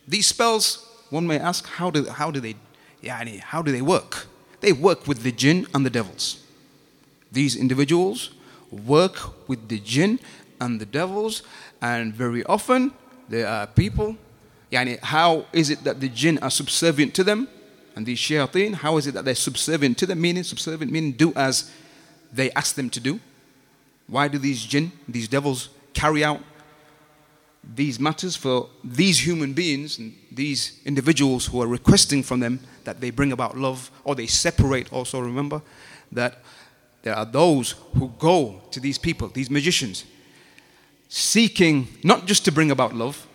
these 0.10 0.26
spells, 0.26 0.88
one 1.12 1.28
may 1.28 1.38
ask, 1.38 1.68
how 1.68 1.92
do, 1.92 2.10
how 2.10 2.32
do 2.32 2.40
they, 2.40 2.56
how 3.09 3.63
do 3.63 3.73
they 3.73 3.83
work? 3.83 4.27
They 4.61 4.73
work 4.73 5.07
with 5.07 5.23
the 5.23 5.33
jinn 5.33 5.67
and 5.75 5.85
the 5.85 5.91
devils. 5.91 6.43
These 7.31 7.57
individuals 7.57 8.31
work 8.71 9.49
with 9.49 9.69
the 9.69 9.79
jinn 9.79 10.21
and 10.61 10.81
the 10.81 10.87
devils, 10.87 11.43
and 11.83 12.15
very 12.15 12.45
often 12.45 12.93
there 13.29 13.47
are 13.47 13.67
people. 13.67 14.17
How 15.03 15.47
is 15.53 15.71
it 15.71 15.85
that 15.85 16.01
the 16.01 16.09
jinn 16.09 16.39
are 16.39 16.51
subservient 16.51 17.15
to 17.15 17.25
them? 17.25 17.49
And 17.97 18.07
these 18.07 18.19
shayateen, 18.19 18.75
how 18.75 18.97
is 18.97 19.07
it 19.07 19.15
that 19.15 19.25
they're 19.25 19.35
subservient 19.35 19.99
to 19.99 20.07
them? 20.07 20.21
Meaning, 20.21 20.43
subservient 20.43 20.91
meaning 20.91 21.13
do 21.13 21.33
as 21.35 21.71
they 22.33 22.51
ask 22.53 22.75
them 22.75 22.91
to 22.91 23.01
do. 23.01 23.21
Why 24.09 24.29
do 24.29 24.39
these 24.39 24.65
jinn, 24.65 24.91
these 25.09 25.29
devils, 25.29 25.69
carry 25.93 26.25
out 26.25 26.41
these 27.63 28.01
matters 28.01 28.37
for 28.37 28.69
these 28.83 29.25
human 29.25 29.53
beings 29.53 29.99
and 29.99 30.15
these 30.31 30.81
individuals 30.85 31.47
who 31.47 31.63
are 31.63 31.67
requesting 31.69 32.23
from 32.23 32.41
them 32.41 32.61
that 32.84 33.02
they 33.02 33.12
bring 33.12 33.32
about 33.32 33.58
love 33.58 33.92
or 34.04 34.16
they 34.16 34.28
separate 34.28 34.92
also 34.92 35.20
remember 35.20 35.62
that 36.12 36.40
there 37.04 37.16
are 37.16 37.26
those 37.26 37.76
who 37.98 38.12
go 38.20 38.62
to 38.72 38.80
these 38.80 38.98
people 38.98 39.28
these 39.30 39.50
magicians 39.50 40.06
seeking 41.08 41.88
not 42.04 42.26
just 42.26 42.46
to 42.46 42.52
bring 42.52 42.72
about 42.72 42.94
love 42.94 43.28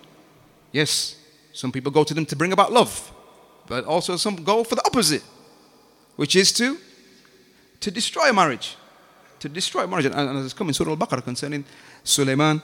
yes 0.72 1.16
some 1.52 1.72
people 1.72 1.90
go 1.90 2.04
to 2.04 2.14
them 2.14 2.26
to 2.26 2.36
bring 2.36 2.52
about 2.52 2.72
love 2.72 3.12
but 3.66 3.84
also 3.84 4.16
some 4.16 4.36
go 4.36 4.64
for 4.64 4.74
the 4.74 4.84
opposite 4.86 5.22
which 6.16 6.36
is 6.36 6.52
to 6.52 6.76
to 7.80 7.90
destroy 7.90 8.32
marriage 8.32 8.76
to 9.40 9.48
destroy 9.48 9.86
marriage 9.86 10.06
and, 10.06 10.14
and 10.14 10.44
it's 10.44 10.54
coming 10.54 10.72
surah 10.72 10.92
al-baqarah 10.92 11.24
concerning 11.24 11.64
Sulaiman 12.02 12.60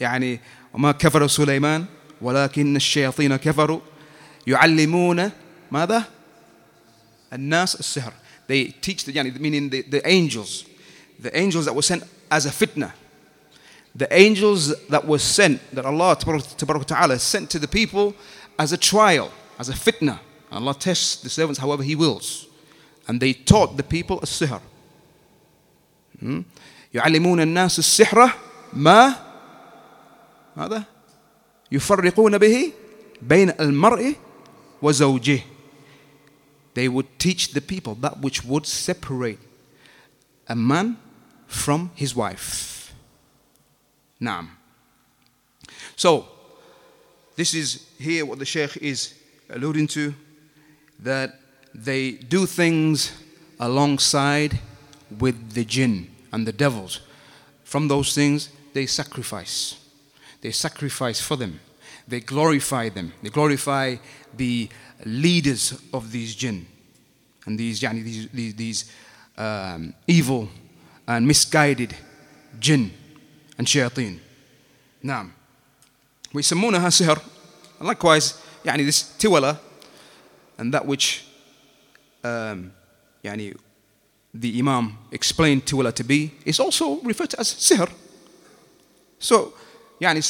يعني 0.00 0.40
وما 0.74 0.92
كفر 0.92 1.26
سليمان 1.26 1.84
ولكن 2.20 2.76
الشياطين 2.76 3.36
كفروا 3.36 3.80
يعلمون 4.46 5.30
ماذا 5.74 6.04
الناس 7.32 7.74
السحر 7.74 8.12
they 8.48 8.72
teach 8.80 9.04
the 9.04 9.12
يعني 9.12 9.30
meaning 9.38 9.70
the, 9.70 9.82
the 9.82 10.06
angels 10.06 10.64
the 11.20 11.36
angels 11.36 11.64
that 11.64 11.74
were 11.74 11.82
sent 11.82 12.02
as 12.30 12.46
a 12.46 12.50
fitna 12.50 12.92
the 13.94 14.12
angels 14.12 14.74
that 14.88 15.06
were 15.06 15.18
sent 15.18 15.60
that 15.74 15.84
Allah 15.84 16.16
ta'ala 16.16 17.18
sent 17.18 17.50
to 17.50 17.58
the 17.58 17.68
people 17.68 18.14
as 18.58 18.72
a 18.72 18.76
trial 18.76 19.30
as 19.58 19.68
a 19.68 19.74
fitna 19.74 20.18
Allah 20.52 20.74
tests 20.74 21.16
the 21.22 21.30
servants 21.30 21.60
however 21.60 21.82
he 21.82 21.94
wills 21.94 22.46
and 23.08 23.20
they 23.20 23.32
taught 23.32 23.76
the 23.76 23.82
people 23.82 24.18
a 24.22 24.26
sihr 24.26 24.60
يعلمون 26.94 27.40
الناس 27.40 27.78
السحرة 27.78 28.34
ما 28.72 29.14
ماذا 30.56 30.84
يفرقون 31.72 32.38
به 32.38 32.72
بين 33.22 33.52
المرء 33.60 34.14
وزوجه 34.82 35.40
they 36.75 36.87
would 36.87 37.17
teach 37.17 37.53
the 37.53 37.61
people 37.61 37.95
that 37.95 38.21
which 38.21 38.45
would 38.45 38.65
separate 38.67 39.39
a 40.47 40.55
man 40.55 40.97
from 41.47 41.89
his 41.95 42.15
wife. 42.15 42.93
Naam. 44.21 44.49
So, 45.95 46.27
this 47.35 47.53
is 47.53 47.87
here 47.97 48.25
what 48.25 48.39
the 48.39 48.45
Sheikh 48.45 48.77
is 48.77 49.13
alluding 49.49 49.87
to 49.87 50.13
that 50.99 51.39
they 51.73 52.11
do 52.11 52.45
things 52.45 53.11
alongside 53.59 54.59
with 55.19 55.53
the 55.53 55.65
jinn 55.65 56.09
and 56.31 56.45
the 56.45 56.53
devils. 56.53 56.99
From 57.63 57.87
those 57.87 58.13
things, 58.13 58.49
they 58.73 58.85
sacrifice. 58.85 59.77
They 60.41 60.51
sacrifice 60.51 61.21
for 61.21 61.37
them. 61.37 61.59
They 62.07 62.19
glorify 62.19 62.89
them. 62.89 63.13
They 63.23 63.29
glorify 63.29 63.95
the 64.35 64.69
leaders 65.04 65.80
of 65.92 66.12
these 66.12 66.34
jinn 66.34 66.66
and 67.46 67.58
these, 67.58 67.80
yani, 67.80 68.02
these, 68.04 68.28
these, 68.28 68.54
these 68.54 68.92
um, 69.38 69.94
evil 70.06 70.48
and 71.06 71.26
misguided 71.26 71.94
jinn 72.58 72.92
and 73.58 73.66
shayateen. 73.66 74.18
نعم 75.02 75.32
ويسمونها 76.34 76.90
سحر 76.90 77.20
and 77.80 77.88
likewise 77.88 78.34
يعني 78.64 78.84
this 78.84 79.02
tiwala 79.18 79.58
and 80.58 80.74
that 80.74 80.84
which 80.84 81.24
um, 82.24 82.70
يعني 83.24 83.56
the 84.34 84.58
Imam 84.58 84.98
explained 85.10 85.64
tiwala 85.64 85.92
to 85.92 86.04
be 86.04 86.32
is 86.44 86.60
also 86.60 87.00
referred 87.00 87.30
to 87.30 87.40
as 87.40 87.48
sihr. 87.48 87.88
So 89.18 89.54
يعني 90.00 90.22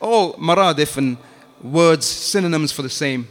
all 0.00 0.34
مرادف 0.38 0.98
and 0.98 1.16
words 1.62 2.06
synonyms 2.06 2.72
for 2.72 2.82
the 2.82 2.90
same 2.90 3.26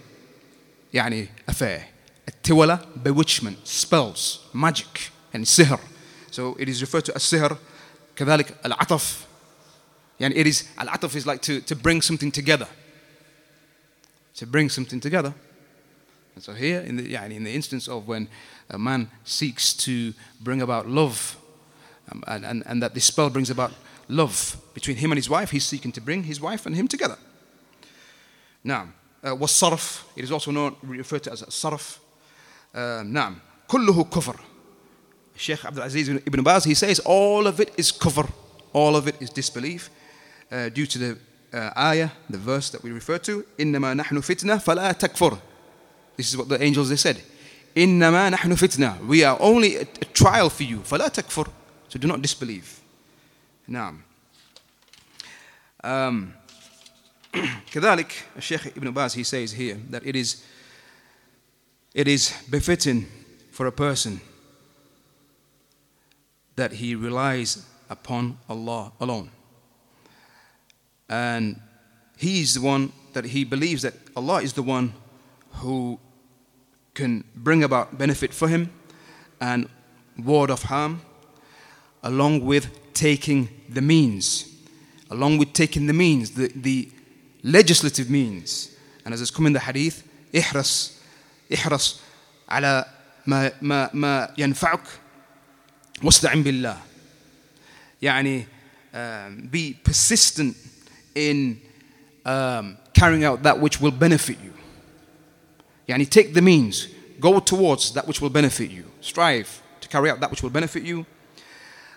يعني 0.93 1.29
affair 1.51 1.81
التولى 2.27 2.79
bewitchment 3.03 3.67
spells 3.67 4.39
magic 4.53 5.11
and 5.33 5.45
sihr 5.45 5.79
so 6.31 6.55
it 6.59 6.69
is 6.69 6.81
referred 6.81 7.05
to 7.05 7.15
as 7.15 7.23
sihr 7.23 7.55
كذلك 8.15 8.55
العطف 8.65 9.25
يعني 10.19 10.35
it 10.35 10.47
is 10.47 10.63
العطف 10.79 11.15
is 11.15 11.25
like 11.25 11.41
to, 11.41 11.61
to 11.61 11.75
bring 11.75 12.01
something 12.01 12.31
together 12.31 12.67
to 14.35 14.47
bring 14.47 14.69
something 14.69 14.99
together. 14.99 15.33
And 16.35 16.43
so 16.43 16.53
here, 16.53 16.81
in 16.81 16.97
the, 16.97 17.15
in 17.15 17.43
the 17.43 17.53
instance 17.53 17.87
of 17.87 18.07
when 18.07 18.27
a 18.69 18.79
man 18.79 19.09
seeks 19.23 19.73
to 19.73 20.13
bring 20.41 20.61
about 20.61 20.87
love, 20.87 21.37
um, 22.11 22.23
and, 22.27 22.45
and, 22.45 22.63
and 22.65 22.81
that 22.81 22.93
this 22.93 23.05
spell 23.05 23.29
brings 23.29 23.49
about 23.49 23.71
love 24.07 24.57
between 24.73 24.97
him 24.97 25.11
and 25.11 25.17
his 25.17 25.29
wife, 25.29 25.51
he's 25.51 25.63
seeking 25.63 25.91
to 25.91 26.01
bring 26.01 26.23
his 26.23 26.41
wife 26.41 26.65
and 26.65 26.75
him 26.75 26.87
together. 26.87 27.17
Now, 28.63 28.89
uh, 29.23 29.35
was 29.35 29.51
sarf, 29.51 30.03
it 30.15 30.23
is 30.23 30.31
also 30.31 30.51
known, 30.51 30.75
referred 30.83 31.23
to 31.23 31.31
as 31.31 31.41
sarf. 31.43 31.99
نعم 33.03 33.35
كله 33.67 34.03
كفر 34.03 34.39
Sheikh 35.35 35.65
Abdul 35.65 35.83
Aziz 35.83 36.09
ibn 36.09 36.43
Baz 36.43 36.63
he 36.63 36.75
says 36.75 36.99
all 37.05 37.47
of 37.47 37.59
it 37.59 37.73
is 37.77 37.91
kufr 37.91 38.27
all 38.73 38.95
of 38.95 39.07
it 39.07 39.15
is 39.19 39.29
disbelief 39.29 39.89
uh, 40.51 40.69
due 40.69 40.85
to 40.85 40.97
the 40.99 41.17
uh, 41.53 41.71
ayah 41.77 42.09
the 42.29 42.37
verse 42.37 42.69
that 42.69 42.83
we 42.83 42.91
refer 42.91 43.17
to 43.17 43.43
إنما 43.59 43.93
نحن 43.93 44.21
فتنة 44.21 44.57
فلا 44.57 44.91
تكفر 44.91 45.37
this 46.17 46.29
is 46.29 46.37
what 46.37 46.49
the 46.49 46.61
angels 46.61 46.89
they 46.89 46.95
said 46.95 47.17
إنما 47.77 48.29
نحن 48.29 48.55
فتنة 48.55 49.07
we 49.07 49.23
are 49.23 49.37
only 49.39 49.75
a, 49.77 49.81
a 49.81 50.05
trial 50.13 50.49
for 50.49 50.63
you 50.63 50.79
فلا 50.83 51.07
تكفر 51.07 51.47
so 51.89 51.99
do 51.99 52.07
not 52.07 52.21
disbelieve 52.21 52.81
نعم 53.67 54.01
um, 55.83 56.33
كذلك 57.71 58.25
الشيخ 58.37 58.67
ابن 58.67 58.91
باز 58.91 59.15
he 59.15 59.23
says 59.23 59.51
here 59.51 59.77
that 59.89 60.05
it 60.05 60.15
is 60.15 60.43
it 61.93 62.07
is 62.07 62.33
befitting 62.49 63.05
for 63.51 63.67
a 63.67 63.71
person 63.71 64.19
that 66.55 66.73
he 66.73 66.95
relies 66.95 67.65
upon 67.89 68.37
Allah 68.49 68.91
alone. 68.99 69.29
And 71.09 71.59
he 72.17 72.41
is 72.41 72.55
the 72.55 72.61
one 72.61 72.91
that 73.13 73.25
he 73.25 73.43
believes 73.43 73.81
that 73.83 73.93
Allah 74.15 74.41
is 74.41 74.53
the 74.53 74.63
one 74.63 74.93
who 75.61 75.99
can 76.93 77.23
bring 77.35 77.63
about 77.63 77.97
benefit 77.97 78.33
for 78.33 78.47
him 78.47 78.71
and 79.39 79.67
ward 80.17 80.49
off 80.49 80.63
harm, 80.63 81.01
along 82.03 82.45
with 82.45 82.93
taking 82.93 83.49
the 83.69 83.81
means, 83.81 84.47
along 85.09 85.37
with 85.37 85.53
taking 85.53 85.87
the 85.87 85.93
means, 85.93 86.31
the, 86.31 86.51
the 86.55 86.89
legislative 87.43 88.09
means. 88.09 88.75
And 89.05 89.13
as 89.13 89.21
it's 89.21 89.31
come 89.31 89.45
in 89.45 89.53
the 89.53 89.59
hadith, 89.59 90.07
ihras, 90.33 90.97
ihras 91.49 91.99
على 92.49 92.85
ما 93.27 93.51
ما 93.61 93.89
ما 93.93 94.33
ينفعك 94.37 94.83
واستعن 96.03 96.43
بالله 96.43 96.77
يعني 98.01 98.45
um, 98.93 99.49
be 99.49 99.73
persistent 99.83 100.55
in 101.15 101.61
um, 102.25 102.77
carrying 102.93 103.23
out 103.23 103.43
that 103.43 103.59
which 103.59 103.79
will 103.81 103.91
benefit 103.91 104.37
you 104.43 104.53
يعني 105.87 106.05
take 106.09 106.33
the 106.33 106.41
means 106.41 106.87
go 107.19 107.39
towards 107.39 107.93
that 107.93 108.07
which 108.07 108.21
will 108.21 108.29
benefit 108.29 108.69
you 108.69 108.83
strive 109.01 109.61
to 109.81 109.87
carry 109.87 110.09
out 110.09 110.19
that 110.19 110.29
which 110.29 110.43
will 110.43 110.49
benefit 110.49 110.83
you 110.83 111.05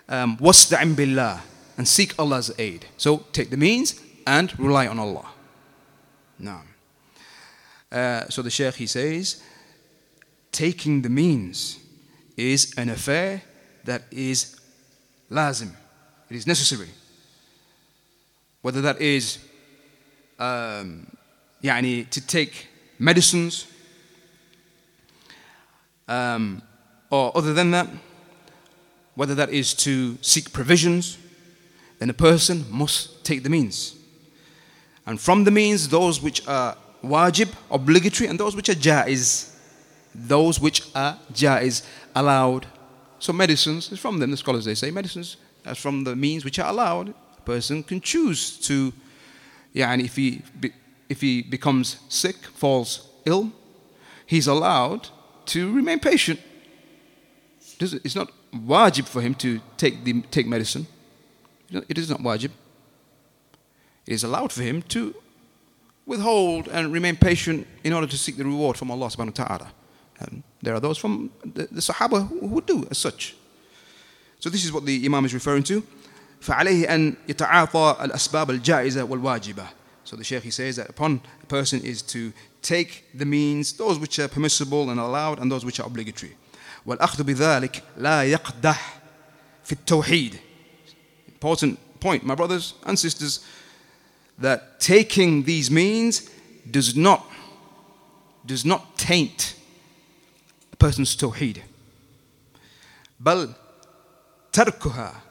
um, 0.09 0.37
واستعن 0.39 0.95
بالله 0.95 1.39
and 1.77 1.87
seek 1.87 2.17
Allah's 2.17 2.51
aid 2.57 2.85
so 2.97 3.25
take 3.33 3.49
the 3.49 3.57
means 3.57 3.95
and 4.25 4.57
rely 4.59 4.87
on 4.87 4.99
Allah 4.99 5.27
now 6.39 6.61
uh, 7.91 8.25
so 8.29 8.41
the 8.41 8.49
Shaykh 8.49 8.75
he 8.75 8.87
says 8.87 9.41
taking 10.51 11.01
the 11.01 11.09
means 11.09 11.79
is 12.35 12.73
an 12.77 12.89
affair 12.89 13.41
that 13.85 14.03
is 14.11 14.59
lazim. 15.31 15.71
It 16.29 16.35
is 16.35 16.47
necessary. 16.47 16.89
Whether 18.61 18.81
that 18.81 19.01
is 19.01 19.39
um, 20.39 21.07
يعني, 21.63 22.09
to 22.09 22.25
take 22.25 22.67
medicines 22.99 23.67
um, 26.07 26.61
or 27.09 27.35
other 27.35 27.53
than 27.53 27.71
that, 27.71 27.87
whether 29.15 29.35
that 29.35 29.49
is 29.49 29.73
to 29.73 30.17
seek 30.21 30.51
provisions, 30.53 31.17
then 31.99 32.09
a 32.09 32.13
person 32.13 32.65
must 32.69 33.23
take 33.25 33.43
the 33.43 33.49
means. 33.49 33.95
And 35.06 35.20
from 35.20 35.44
the 35.44 35.50
means, 35.50 35.88
those 35.88 36.20
which 36.20 36.46
are 36.46 36.76
wajib, 37.02 37.52
obligatory, 37.70 38.28
and 38.28 38.38
those 38.38 38.54
which 38.54 38.68
are 38.68 38.74
jaiz, 38.74 39.54
those 40.14 40.60
which 40.60 40.82
are 40.94 41.18
jaiz, 41.32 41.84
allowed. 42.14 42.66
So 43.18 43.32
medicines 43.32 43.90
is 43.90 43.98
from 43.98 44.18
them, 44.18 44.30
the 44.30 44.36
scholars 44.36 44.64
they 44.64 44.74
say, 44.74 44.90
medicines 44.90 45.36
are 45.66 45.74
from 45.74 46.04
the 46.04 46.14
means 46.14 46.44
which 46.44 46.58
are 46.58 46.68
allowed. 46.68 47.14
A 47.38 47.40
person 47.42 47.82
can 47.82 48.00
choose 48.00 48.58
to, 48.66 48.92
yeah, 49.72 49.90
and 49.92 50.00
if 50.00 50.16
he, 50.16 50.42
if 51.08 51.20
he 51.20 51.42
becomes 51.42 51.96
sick, 52.08 52.36
falls 52.36 53.08
ill, 53.24 53.52
he's 54.26 54.46
allowed 54.46 55.08
to 55.46 55.72
remain 55.72 55.98
patient. 55.98 56.40
It's 57.80 58.14
not 58.14 58.30
wajib 58.54 59.08
for 59.08 59.20
him 59.20 59.34
to 59.36 59.60
take, 59.76 60.04
the, 60.04 60.22
take 60.30 60.46
medicine. 60.46 60.86
It 61.70 61.98
is 61.98 62.08
not 62.08 62.20
wajib. 62.20 62.50
It 64.05 64.13
is 64.13 64.23
allowed 64.23 64.51
for 64.51 64.63
him 64.63 64.81
to 64.83 65.13
withhold 66.05 66.67
and 66.69 66.93
remain 66.93 67.17
patient 67.17 67.67
in 67.83 67.93
order 67.93 68.07
to 68.07 68.17
seek 68.17 68.37
the 68.37 68.45
reward 68.45 68.77
from 68.77 68.89
Allah 68.89 69.07
subhanahu 69.07 69.37
wa 69.37 69.45
ta'ala. 69.45 69.71
And 70.19 70.43
there 70.61 70.73
are 70.73 70.79
those 70.79 70.97
from 70.97 71.29
the, 71.43 71.67
the 71.69 71.81
Sahaba 71.81 72.27
who, 72.27 72.47
who 72.47 72.61
do 72.61 72.87
as 72.89 72.97
such. 72.97 73.35
So 74.39 74.49
this 74.49 74.63
is 74.63 74.71
what 74.71 74.85
the 74.85 75.05
Imam 75.05 75.25
is 75.25 75.33
referring 75.33 75.63
to. 75.63 75.83
فعليه 76.41 76.87
أن 76.87 77.15
يتعاطى 77.27 77.97
الأسباب 78.01 78.61
الجائزة 78.61 79.03
والواجبة. 79.07 79.67
So 80.03 80.15
the 80.15 80.23
Shaykh 80.23 80.43
he 80.43 80.51
says 80.51 80.77
that 80.77 80.89
upon 80.89 81.21
a 81.43 81.45
person 81.47 81.81
is 81.81 82.01
to 82.03 82.31
take 82.61 83.05
the 83.13 83.25
means, 83.25 83.73
those 83.73 83.99
which 83.99 84.19
are 84.19 84.27
permissible 84.27 84.89
and 84.89 84.99
allowed 84.99 85.39
and 85.39 85.51
those 85.51 85.65
which 85.65 85.79
are 85.79 85.87
obligatory. 85.87 86.35
والأخذ 86.85 87.23
بذلك 87.23 87.83
لا 87.97 88.23
يقدح 88.23 89.01
في 89.65 89.75
التوحيد. 89.75 90.39
Important 91.27 91.77
point, 91.99 92.23
my 92.23 92.35
brothers 92.35 92.75
and 92.85 92.97
sisters, 92.97 93.45
that 94.39 94.79
taking 94.79 95.43
these 95.43 95.71
means 95.71 96.29
does 96.69 96.95
not 96.95 97.25
does 98.45 98.65
not 98.65 98.97
taint 98.97 99.55
person's 100.79 101.15
tawheed 101.15 101.61
بل 103.19 103.53
تركها 104.53 105.21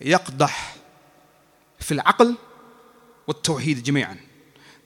يقدح 0.00 0.76
في 1.80 1.94
العقل 1.94 2.36
والتوحيد 3.26 3.82
جميعا 3.82 4.16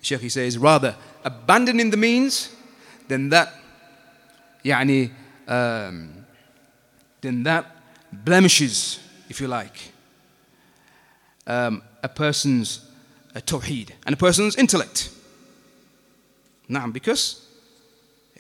Sheikh 0.03 0.21
he 0.21 0.29
says 0.29 0.59
rather 0.59 0.97
abandoning 1.25 1.91
the 1.91 1.97
means 1.97 2.51
then 3.09 3.31
that 3.31 3.49
يعني 4.65 5.11
um, 5.49 6.25
then 7.21 7.43
that 7.43 7.65
blemishes 8.13 9.01
if 9.29 9.41
you 9.41 9.49
like 9.49 9.93
um, 11.47 11.83
a 12.03 12.09
person's 12.09 12.81
uh, 13.35 13.41
tawheed 13.41 13.91
and 14.07 14.15
a 14.15 14.17
person's 14.17 14.57
intellect 14.57 15.11
نعم 16.69 16.93
because 16.93 17.49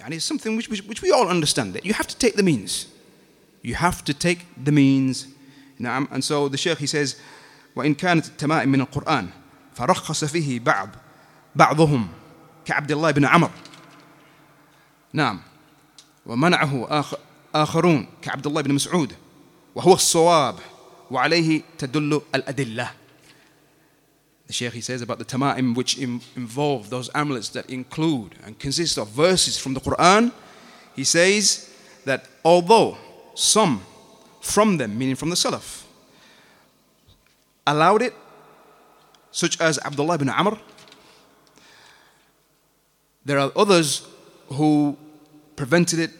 and 0.01 0.15
it's 0.15 0.25
something 0.25 0.57
which, 0.57 0.69
which, 0.69 0.83
which 0.85 1.03
we 1.03 1.11
all 1.11 1.29
understand 1.29 1.75
that 1.75 1.85
you 1.85 1.93
have 1.93 2.07
to 2.07 2.17
take 2.17 2.37
the 2.37 2.43
means. 2.43 2.87
You 3.63 3.75
have 3.75 4.05
to 4.05 4.15
take 4.15 4.47
the 4.63 4.73
means. 4.73 5.27
نعم 5.81 6.09
and 6.11 6.25
so 6.25 6.49
the 6.49 6.57
Shaykh 6.57 6.79
he 6.79 6.87
says 6.87 7.17
وإن 7.77 7.95
كانت 7.95 8.27
التمائم 8.27 8.69
من 8.69 8.81
القرآن 8.81 9.29
فرخص 9.75 10.25
فيه 10.25 10.61
بعض 10.61 10.89
بعضهم 11.57 12.09
كعبد 12.65 12.93
الله 12.93 13.11
بن 13.11 13.25
عمر 13.25 13.51
نعم 15.13 15.41
ومنعه 16.27 17.05
آخرون 17.55 18.07
كعبد 18.23 18.47
الله 18.47 18.63
بن 18.63 18.75
مسعود 18.75 19.13
وهو 19.75 19.95
الصواب 19.95 20.59
وعليه 21.11 21.63
تدل 21.79 22.23
الأدلة 22.35 22.91
the 24.48 24.54
Shaykh 24.54 24.74
he 24.74 24.82
says 24.82 25.02
about 25.02 25.20
the 25.20 25.26
tama'im 25.26 25.76
which 25.76 25.98
Im- 26.00 26.22
involve 26.36 26.90
those 26.90 27.10
amulets 27.16 27.50
that 27.50 27.70
include 27.70 28.36
and 28.46 28.58
consist 28.60 28.98
of 28.98 29.08
verses 29.10 29.58
from 29.58 29.74
the 29.74 29.80
Quran. 29.80 30.32
He 30.96 31.04
says 31.04 31.70
that 32.06 32.28
although 32.44 32.98
some 33.36 33.82
from 34.42 34.78
them, 34.78 34.98
meaning 34.98 35.16
from 35.16 35.30
the 35.30 35.36
Salaf, 35.36 35.84
allowed 37.66 38.02
it, 38.02 38.14
such 39.32 39.60
as 39.62 39.80
Abdullah 39.80 40.16
ibn 40.16 40.30
Amr, 40.30 40.58
there 43.26 43.40
are 43.40 43.52
others 43.56 44.06
who 44.50 44.98
prevented 45.56 46.00
it 46.00 46.12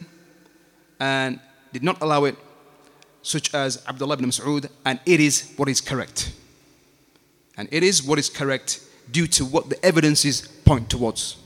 and 0.98 1.38
did 1.72 1.82
not 1.82 2.00
allow 2.00 2.24
it, 2.24 2.36
such 3.22 3.52
as 3.54 3.84
Abdullah 3.86 4.14
ibn 4.14 4.26
Mas'ud, 4.26 4.68
and 4.84 4.98
it 5.04 5.20
is 5.20 5.52
what 5.56 5.68
is 5.68 5.80
correct. 5.80 6.32
And 7.56 7.68
it 7.70 7.82
is 7.82 8.02
what 8.02 8.18
is 8.18 8.28
correct 8.28 8.80
due 9.10 9.26
to 9.28 9.44
what 9.44 9.68
the 9.68 9.84
evidences 9.84 10.46
point 10.64 10.90
towards. 10.90 11.36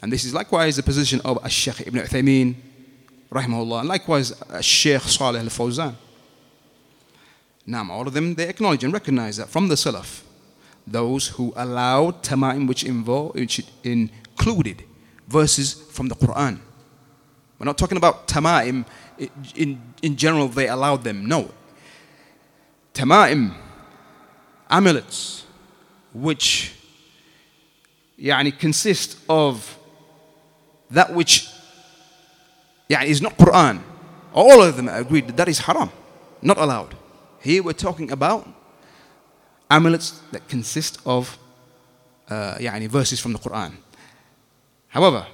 And 0.00 0.12
this 0.12 0.24
is 0.24 0.34
likewise 0.34 0.76
the 0.76 0.82
position 0.82 1.20
of 1.24 1.38
Ash-Shaykh 1.44 1.86
Ibn 1.86 2.02
Uthaymeen, 2.02 2.54
rahimahullah, 3.30 3.80
and 3.80 3.88
likewise 3.88 4.32
Shaykh 4.60 5.02
Salih 5.02 5.40
al-Fawzan. 5.40 5.94
Now, 7.66 7.90
all 7.90 8.06
of 8.06 8.12
them, 8.12 8.34
they 8.34 8.48
acknowledge 8.48 8.84
and 8.84 8.92
recognize 8.92 9.38
that 9.38 9.48
from 9.48 9.68
the 9.68 9.74
Salaf, 9.74 10.22
those 10.86 11.28
who 11.28 11.52
allowed 11.56 12.22
tama'im 12.22 12.68
which, 12.68 12.84
involve, 12.84 13.34
which 13.34 13.62
included 13.82 14.84
verses 15.26 15.72
from 15.90 16.08
the 16.08 16.14
Quran. 16.14 16.60
We're 17.58 17.64
not 17.64 17.78
talking 17.78 17.96
about 17.96 18.28
tamaim. 18.28 18.84
In, 19.54 19.80
in 20.02 20.16
general, 20.16 20.48
they 20.48 20.68
allowed 20.68 21.04
them. 21.04 21.24
No. 21.26 21.50
Tamaim, 22.92 23.54
amulets, 24.69 25.45
which 26.13 26.73
يعني, 28.19 28.57
consist 28.59 29.17
of 29.29 29.77
that 30.91 31.13
which 31.13 31.47
يعني, 32.89 33.07
is 33.07 33.21
not 33.21 33.37
Quran. 33.37 33.81
All 34.33 34.61
of 34.61 34.75
them 34.75 34.87
agreed 34.87 35.27
that 35.27 35.37
that 35.37 35.47
is 35.47 35.59
haram, 35.59 35.91
not 36.41 36.57
allowed. 36.57 36.95
Here 37.41 37.63
we're 37.63 37.73
talking 37.73 38.11
about 38.11 38.47
amulets 39.69 40.21
that 40.31 40.47
consist 40.47 40.99
of 41.05 41.37
uh, 42.29 42.55
يعني, 42.59 42.89
verses 42.89 43.19
from 43.19 43.33
the 43.33 43.39
Quran. 43.39 43.73
However, 44.89 45.25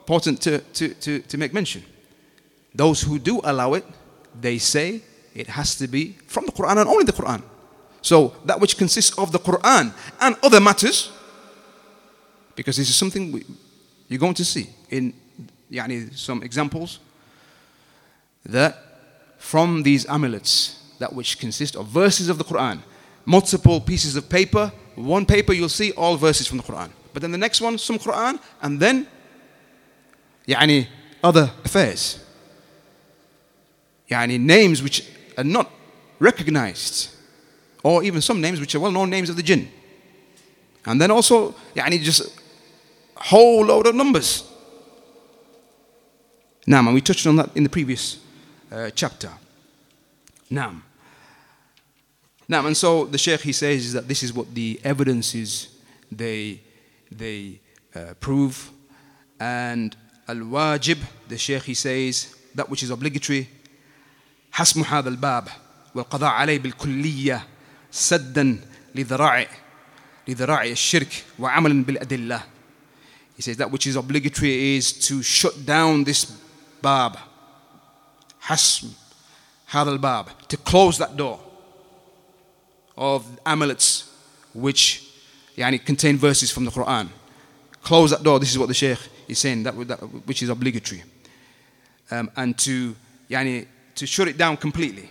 important 0.00 0.40
to, 0.42 0.58
to, 0.58 0.88
to, 0.94 1.20
to 1.20 1.38
make 1.38 1.52
mention 1.52 1.82
those 2.74 3.02
who 3.02 3.18
do 3.18 3.40
allow 3.42 3.74
it, 3.74 3.84
they 4.40 4.58
say 4.58 5.00
it 5.34 5.48
has 5.48 5.74
to 5.76 5.88
be 5.88 6.16
from 6.26 6.46
the 6.46 6.52
Quran 6.52 6.78
and 6.78 6.88
only 6.88 7.04
the 7.04 7.12
Quran. 7.12 7.42
So 8.01 8.33
that 8.45 8.59
which 8.59 8.77
consists 8.77 9.17
of 9.17 9.31
the 9.31 9.39
Quran 9.39 9.93
and 10.19 10.35
other 10.43 10.59
matters, 10.59 11.11
because 12.55 12.77
this 12.77 12.89
is 12.89 12.95
something 12.95 13.31
we, 13.31 13.45
you're 14.07 14.19
going 14.19 14.33
to 14.33 14.45
see 14.45 14.69
in 14.89 15.13
yani, 15.71 16.15
some 16.17 16.43
examples, 16.43 16.99
that 18.45 18.75
from 19.37 19.83
these 19.83 20.05
amulets, 20.07 20.83
that 20.99 21.13
which 21.13 21.39
consists 21.39 21.75
of 21.77 21.87
verses 21.87 22.27
of 22.27 22.37
the 22.37 22.43
Quran, 22.43 22.79
multiple 23.25 23.79
pieces 23.79 24.15
of 24.15 24.27
paper, 24.27 24.71
one 24.95 25.25
paper 25.25 25.53
you'll 25.53 25.69
see 25.69 25.91
all 25.93 26.17
verses 26.17 26.47
from 26.47 26.57
the 26.57 26.63
Quran. 26.63 26.89
But 27.13 27.21
then 27.21 27.31
the 27.31 27.37
next 27.37 27.61
one, 27.61 27.77
some 27.77 27.99
Quran, 27.99 28.39
and 28.61 28.79
then 28.79 29.07
yani, 30.47 30.87
other 31.23 31.51
affairs. 31.63 32.23
Yani, 34.09 34.39
names 34.39 34.83
which 34.83 35.07
are 35.37 35.43
not 35.43 35.71
recognized 36.19 37.10
or 37.83 38.03
even 38.03 38.21
some 38.21 38.41
names 38.41 38.59
which 38.59 38.75
are 38.75 38.79
well 38.79 38.91
known 38.91 39.09
names 39.09 39.29
of 39.29 39.35
the 39.35 39.43
jinn. 39.43 39.69
And 40.85 40.99
then 40.99 41.11
also, 41.11 41.53
yani 41.75 42.01
just 42.01 42.21
a 43.17 43.23
whole 43.23 43.65
load 43.65 43.87
of 43.87 43.95
numbers. 43.95 44.47
Now, 46.65 46.79
and 46.79 46.93
we 46.93 47.01
touched 47.01 47.25
on 47.27 47.35
that 47.37 47.49
in 47.55 47.63
the 47.63 47.69
previous 47.69 48.19
uh, 48.71 48.89
chapter. 48.93 49.31
Naam. 50.51 50.81
Naam, 52.49 52.67
and 52.67 52.77
so 52.77 53.05
the 53.05 53.17
Sheikh 53.17 53.41
he 53.41 53.53
says 53.53 53.85
is 53.85 53.93
that 53.93 54.07
this 54.07 54.23
is 54.23 54.33
what 54.33 54.53
the 54.53 54.79
evidence 54.83 55.33
is 55.33 55.67
they, 56.11 56.59
they 57.11 57.59
uh, 57.95 58.13
prove. 58.19 58.69
And 59.39 59.95
al 60.27 60.35
wajib, 60.35 60.99
the 61.27 61.37
Sheikh 61.37 61.63
he 61.63 61.73
says, 61.73 62.35
that 62.53 62.69
which 62.69 62.83
is 62.83 62.89
obligatory, 62.89 63.47
hasmu 64.53 64.85
al 64.91 65.15
bab, 65.15 65.49
wal 65.93 66.05
qada' 66.05 66.33
alay 66.33 66.61
bil 66.61 66.73
kulliyah 66.73 67.41
سدا 67.90 68.60
لذراع 68.94 69.48
لذراع 70.28 70.64
الشرك 70.64 71.24
وعملا 71.38 71.84
بالأدلة. 71.84 72.42
He 73.36 73.42
says 73.42 73.56
that 73.58 73.70
which 73.70 73.86
is 73.86 73.96
obligatory 73.96 74.76
is 74.76 74.92
to 74.92 75.22
shut 75.22 75.66
down 75.66 76.04
this 76.04 76.24
bab. 76.82 77.16
حسم 78.40 78.88
هذا 79.70 79.98
الباب 79.98 80.26
to 80.48 80.56
close 80.56 80.98
that 80.98 81.16
door 81.16 81.40
of 82.96 83.24
amulets 83.44 84.10
which 84.54 85.06
يعني, 85.56 85.84
contain 85.84 86.16
verses 86.16 86.50
from 86.50 86.64
the 86.64 86.70
Quran. 86.70 87.08
Close 87.82 88.10
that 88.10 88.22
door. 88.22 88.38
This 88.38 88.50
is 88.50 88.58
what 88.58 88.68
the 88.68 88.74
Shaykh 88.74 88.98
is 89.28 89.38
saying, 89.38 89.62
that, 89.62 89.88
that 89.88 89.98
which 90.26 90.42
is 90.42 90.48
obligatory. 90.48 91.02
Um, 92.10 92.30
and 92.36 92.56
to, 92.58 92.94
يعني, 93.30 93.66
to 93.94 94.06
shut 94.06 94.28
it 94.28 94.36
down 94.36 94.56
completely, 94.56 95.10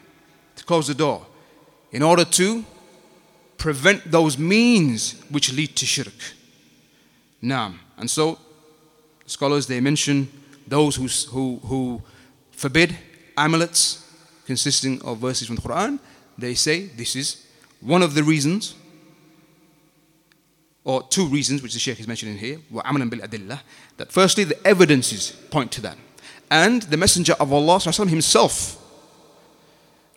to 0.55 0.63
close 0.63 0.87
the 0.87 0.93
door, 0.93 1.25
in 1.91 2.01
order 2.01 2.25
to 2.25 2.63
prevent 3.57 4.11
those 4.11 4.37
means 4.37 5.21
which 5.29 5.53
lead 5.53 5.75
to 5.75 5.85
shirk. 5.85 6.13
Naam. 7.41 7.75
And 7.97 8.09
so, 8.09 8.37
scholars 9.25 9.67
they 9.67 9.79
mention 9.79 10.29
those 10.67 10.95
who, 10.95 11.07
who, 11.29 11.59
who 11.67 12.01
forbid 12.51 12.97
amulets 13.37 14.01
consisting 14.45 15.01
of 15.03 15.19
verses 15.19 15.47
from 15.47 15.55
the 15.55 15.61
Quran. 15.61 15.99
They 16.37 16.53
say 16.53 16.87
this 16.87 17.15
is 17.15 17.45
one 17.81 18.01
of 18.01 18.13
the 18.13 18.23
reasons 18.23 18.75
or 20.83 21.01
two 21.03 21.25
reasons, 21.27 21.63
which 21.63 21.73
the 21.73 21.79
Sheikh 21.79 21.99
is 21.99 22.07
mentioning 22.07 22.37
here, 22.37 22.59
وَعَمَلًا 22.71 23.09
بِالْأَدِلَّةِ 23.09 23.59
that 23.97 24.11
firstly, 24.11 24.43
the 24.43 24.67
evidences 24.67 25.31
point 25.49 25.71
to 25.73 25.81
that. 25.81 25.97
And 26.51 26.83
the 26.83 26.97
Messenger 26.97 27.33
of 27.39 27.51
Allah 27.51 27.79
himself 27.79 28.77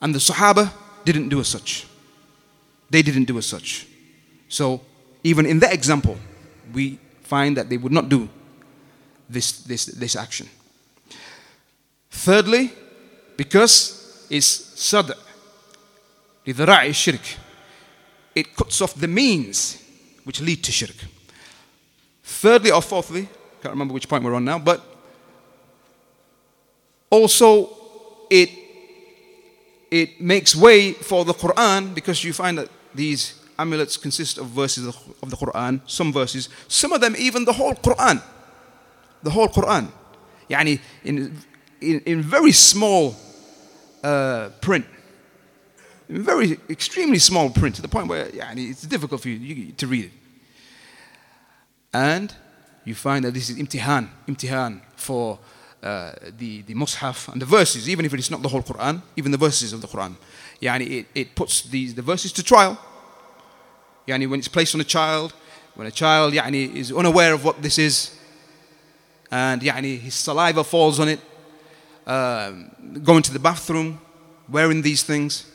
and 0.03 0.14
the 0.14 0.18
Sahaba 0.18 0.72
didn't 1.05 1.29
do 1.29 1.41
as 1.41 1.49
such. 1.49 1.87
They 2.91 3.03
didn't 3.03 3.24
do 3.24 3.39
as 3.39 3.47
such. 3.47 3.87
So, 4.49 4.81
even 5.24 5.47
in 5.47 5.59
that 5.61 5.72
example, 5.72 6.16
we 6.72 6.99
find 7.22 7.57
that 7.57 7.68
they 7.68 7.76
would 7.76 7.93
not 7.93 8.09
do 8.09 8.29
this, 9.29 9.53
this, 9.62 9.87
this 9.87 10.16
action. 10.16 10.49
Thirdly, 12.11 12.72
because 13.37 14.26
it's 14.31 14.47
sad, 14.47 15.12
لذراع 16.47 16.95
shirk, 16.95 17.20
it 18.35 18.57
cuts 18.57 18.81
off 18.81 18.95
the 18.95 19.09
means 19.09 19.83
which 20.24 20.41
lead 20.41 20.62
to 20.64 20.72
shirk. 20.72 20.97
Thirdly 22.22 22.70
or 22.70 22.83
fourthly, 22.83 23.29
can't 23.62 23.72
remember 23.72 23.95
which 23.95 24.09
point 24.09 24.24
we're 24.24 24.35
on 24.35 24.45
now, 24.45 24.59
but 24.59 24.81
also 27.11 27.70
it 28.31 28.51
it 29.94 30.20
makes 30.20 30.56
way 30.56 30.94
for 30.94 31.24
the 31.24 31.36
Quran 31.36 31.94
because 31.94 32.24
you 32.24 32.34
find 32.34 32.58
that 32.58 32.68
these 32.96 33.36
amulets 33.60 33.96
consist 33.96 34.39
of 34.39 34.48
verses 34.48 34.88
of 34.88 35.30
the 35.30 35.38
Quran, 35.38 35.82
some 35.86 36.12
verses, 36.12 36.50
some 36.68 36.91
of 36.94 37.00
them 37.00 37.16
even 37.16 37.46
the 37.46 37.54
whole 37.54 37.76
Quran. 37.76 38.20
The 39.22 39.30
whole 39.30 39.48
Quran. 39.48 39.91
Yani 40.50 40.80
in, 41.04 41.38
in, 41.80 42.00
in 42.08 42.22
very 42.24 42.52
small 42.52 43.16
uh, 44.04 44.50
print. 44.62 44.86
In 46.10 46.24
very 46.24 46.58
extremely 46.72 47.20
small 47.20 47.52
print 47.52 47.76
to 47.76 47.84
the 47.84 47.88
point 47.88 48.08
where 48.08 48.26
yani, 48.30 48.72
it's 48.72 48.82
difficult 48.82 49.22
for 49.22 49.30
you 49.30 49.74
to 49.74 49.88
read 49.88 50.06
it. 50.06 50.12
And 51.94 52.34
you 52.84 52.96
find 52.96 53.26
that 53.26 53.36
this 53.36 53.52
is 53.52 53.60
imtihan, 53.60 54.10
imtihan 54.28 54.82
for 54.96 55.38
uh, 55.84 56.14
the, 56.38 56.62
the 56.62 56.74
mushaf 56.74 57.28
and 57.32 57.42
the 57.42 57.46
verses, 57.46 57.90
even 57.90 58.06
if 58.06 58.14
it 58.14 58.20
is 58.20 58.32
not 58.32 58.42
the 58.42 58.48
whole 58.48 58.62
Quran, 58.62 59.02
even 59.18 59.32
the 59.32 59.38
verses 59.38 59.74
of 59.74 59.82
the 59.82 59.88
Quran. 59.88 60.16
Yani 60.62 60.90
it, 60.90 61.06
it 61.14 61.36
puts 61.36 61.64
these, 61.64 61.94
the 61.94 62.02
verses 62.02 62.32
to 62.32 62.44
trial. 62.44 62.78
Yani 64.08 64.30
when 64.30 64.40
it's 64.40 64.48
placed 64.48 64.74
on 64.76 64.82
a 64.82 64.86
child, 64.86 65.34
when 65.76 65.86
a 65.86 65.92
child 65.92 66.34
yani, 66.34 66.74
is 66.74 66.92
unaware 66.92 67.34
of 67.34 67.44
what 67.44 67.62
this 67.62 67.78
is, 67.78 68.18
and 69.30 69.62
yani, 69.62 70.00
his 70.00 70.14
saliva 70.14 70.64
falls 70.64 71.00
on 71.00 71.10
it, 71.10 71.20
um, 72.08 72.72
going 73.04 73.24
to 73.24 73.34
the 73.34 73.40
bathroom, 73.40 74.00
wearing 74.48 74.82
these 74.82 75.04
things, 75.04 75.50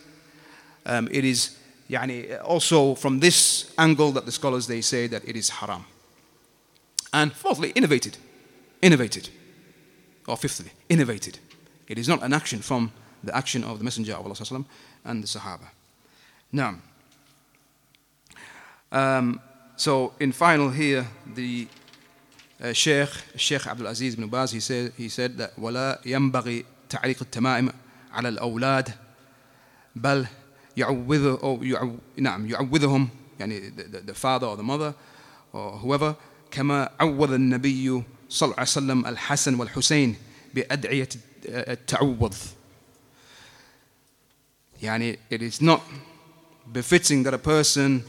um, 0.85 1.09
it 1.11 1.25
is 1.25 1.57
yani, 1.89 2.39
also 2.45 2.95
from 2.95 3.21
this 3.21 3.73
angle 3.79 4.13
that 4.13 4.27
the 4.27 4.33
scholars 4.33 4.67
they 4.67 4.81
say 4.81 5.07
that 5.07 5.27
it 5.27 5.37
is 5.37 5.49
haram. 5.49 5.85
And 7.13 7.33
fourthly, 7.33 7.71
innovated. 7.71 8.19
Innovated. 8.83 9.31
Or 10.28 10.38
fifthly, 10.38 10.72
innovated. 10.90 11.40
It 11.88 11.98
is 11.98 12.08
not 12.08 12.24
an 12.24 12.34
action 12.34 12.60
from 12.60 12.92
the 13.24 13.36
action 13.36 13.64
of 13.64 13.78
the 13.78 13.84
Messenger 13.84 14.14
of 14.14 14.26
Allah 14.26 14.66
and 15.06 15.24
the 15.24 15.28
Sahaba. 15.28 15.68
Now, 16.52 16.76
um, 18.92 19.42
so 19.76 20.14
in 20.20 20.32
final 20.32 20.70
here, 20.70 21.08
the 21.34 21.68
uh, 22.64 22.74
Sheikh, 22.74 23.10
Sheikh 23.36 23.68
Abdul 23.68 23.88
Aziz 23.88 24.14
ibn 24.14 24.28
Baz, 24.28 24.52
he 24.52 24.60
said, 24.60 24.94
he 24.98 25.10
said 25.10 25.38
that 25.38 25.52
ولا 25.58 26.00
ينبغي 26.06 26.66
تعليق 26.90 27.22
التمائم 27.22 27.70
على 28.12 28.30
الأولاد 28.30 28.94
بل 29.96 30.28
يعوذ 30.78 31.38
أو 31.44 31.64
يعو, 31.64 31.96
نعم 32.18 32.50
يعوذهم 32.50 33.10
يعني 33.40 33.76
the, 33.76 33.84
the, 33.84 34.00
the 34.00 34.14
father 34.14 34.48
or 34.48 34.58
the 34.58 34.64
mother 34.64 34.94
or 35.54 35.72
whoever 35.80 36.16
كما 36.52 36.90
عوض 37.00 37.32
النبي 37.32 38.04
صلى 38.30 38.48
الله 38.48 38.60
عليه 38.60 38.70
وسلم 38.70 39.06
الحسن 39.06 39.56
والحسين 39.56 40.16
بأدعية 40.54 41.10
التعوض 41.46 42.34
يعني 44.82 45.18
it 45.30 45.42
is 45.42 45.62
not 45.62 45.82
befitting 46.72 47.24
that 47.24 47.34
a 47.34 47.38
person 47.38 48.04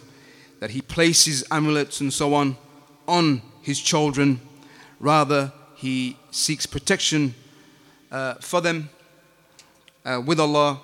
that 0.60 0.70
he 0.70 0.80
places 0.80 1.44
amulets 1.50 2.00
and 2.00 2.12
so 2.12 2.34
on 2.34 2.56
on 3.06 3.42
his 3.62 3.80
children 3.80 4.40
rather 5.00 5.52
he 5.76 6.16
seeks 6.30 6.66
protection 6.66 7.34
uh, 8.10 8.34
for 8.34 8.60
them 8.60 8.88
uh, 10.04 10.22
with 10.24 10.40
Allah 10.40 10.80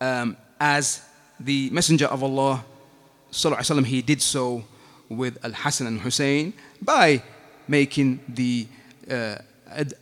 um, 0.00 0.36
as 0.60 1.00
the 1.40 1.70
messenger 1.70 2.06
of 2.06 2.22
Allah 2.22 2.64
sallallahu 3.32 3.58
alaihi 3.58 3.70
wasallam 3.70 3.86
he 3.86 4.02
did 4.02 4.20
so 4.22 4.64
with 5.08 5.38
Al 5.44 5.52
Hassan 5.52 5.86
and 5.86 6.00
Hussein 6.00 6.52
by 6.80 7.22
making 7.69 8.19
the 8.27 8.67
uh, 9.09 9.35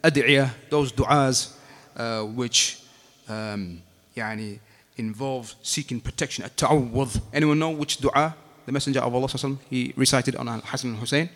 ad'iyah, 0.03 0.49
those 0.70 0.91
du'as 0.91 1.53
uh, 1.97 2.24
which 2.24 2.82
um, 3.28 3.82
يعني 4.15 4.59
involve 4.97 5.53
seeking 5.61 5.99
protection. 5.99 6.43
At-ta'awwadh. 6.45 7.22
Anyone 7.34 7.59
know 7.59 7.70
which 7.72 7.99
du'a 7.99 8.34
the 8.65 8.72
Messenger 8.72 9.01
of 9.01 9.13
Allah 9.13 9.57
he 9.70 9.93
recited 9.95 10.36
on 10.36 10.47
Al 10.47 10.61
Hassan 10.61 10.91
and 10.91 10.99
Hussein? 10.99 11.30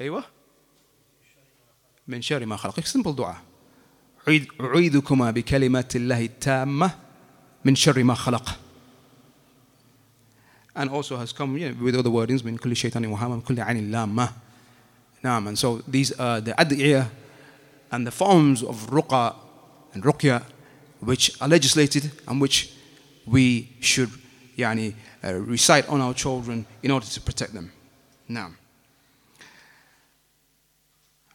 أيوة 0.00 0.24
من 2.08 2.22
شر 2.22 2.46
ما 2.46 2.56
خلق 2.56 2.80
simple 2.80 3.14
dua 3.14 3.36
أعيذكما 4.60 5.30
بكلمات 5.30 5.96
الله 5.96 6.24
التامة 6.24 6.90
من 7.64 7.74
شر 7.74 8.02
ما 8.02 8.14
خلق 8.14 8.58
and 10.75 10.89
also 10.89 11.17
has 11.17 11.33
come 11.33 11.57
you 11.57 11.69
know, 11.69 11.83
with 11.83 11.95
other 11.95 12.09
wordings 12.09 12.43
من 12.43 12.57
كل 12.57 12.75
شيطان 12.75 13.05
وهام 13.05 13.31
من 13.31 13.41
كل 13.41 13.59
عين 13.59 13.91
لامة 13.91 14.29
نعم 15.23 15.47
and 15.47 15.57
so 15.57 15.81
these 15.87 16.11
are 16.13 16.41
the 16.41 16.51
ad'iyah 16.53 17.07
and 17.91 18.05
the 18.05 18.11
forms 18.11 18.63
of 18.63 18.89
ruqa 18.89 19.35
and 19.93 20.03
ruqya 20.03 20.43
which 20.99 21.41
are 21.41 21.47
legislated 21.47 22.11
and 22.27 22.41
which 22.41 22.71
we 23.25 23.69
should 23.79 24.09
يعني, 24.57 24.93
uh, 25.23 25.33
recite 25.33 25.87
on 25.89 26.01
our 26.01 26.13
children 26.13 26.65
in 26.83 26.91
order 26.91 27.05
to 27.05 27.21
protect 27.21 27.53
them. 27.53 27.71
Now, 28.27 28.51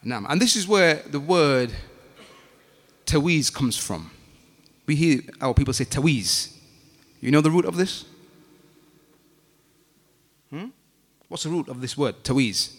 now, 0.03 0.25
and 0.29 0.41
this 0.41 0.55
is 0.55 0.69
where 0.69 0.97
the 1.11 1.21
word 1.21 1.73
tawiz 3.07 3.53
comes 3.53 3.77
from. 3.77 4.11
We 4.87 4.97
hear 4.97 5.21
our 5.41 5.55
people 5.55 5.73
say 5.73 5.87
tawiz. 5.87 6.55
You 7.21 7.31
know 7.31 7.41
the 7.41 7.51
root 7.51 7.65
of 7.65 7.77
this? 7.77 8.05
What's 11.29 11.45
the 11.45 11.51
root 11.51 11.69
of 11.69 11.81
this 11.81 11.97
word, 11.97 12.23
tawiz? 12.23 12.75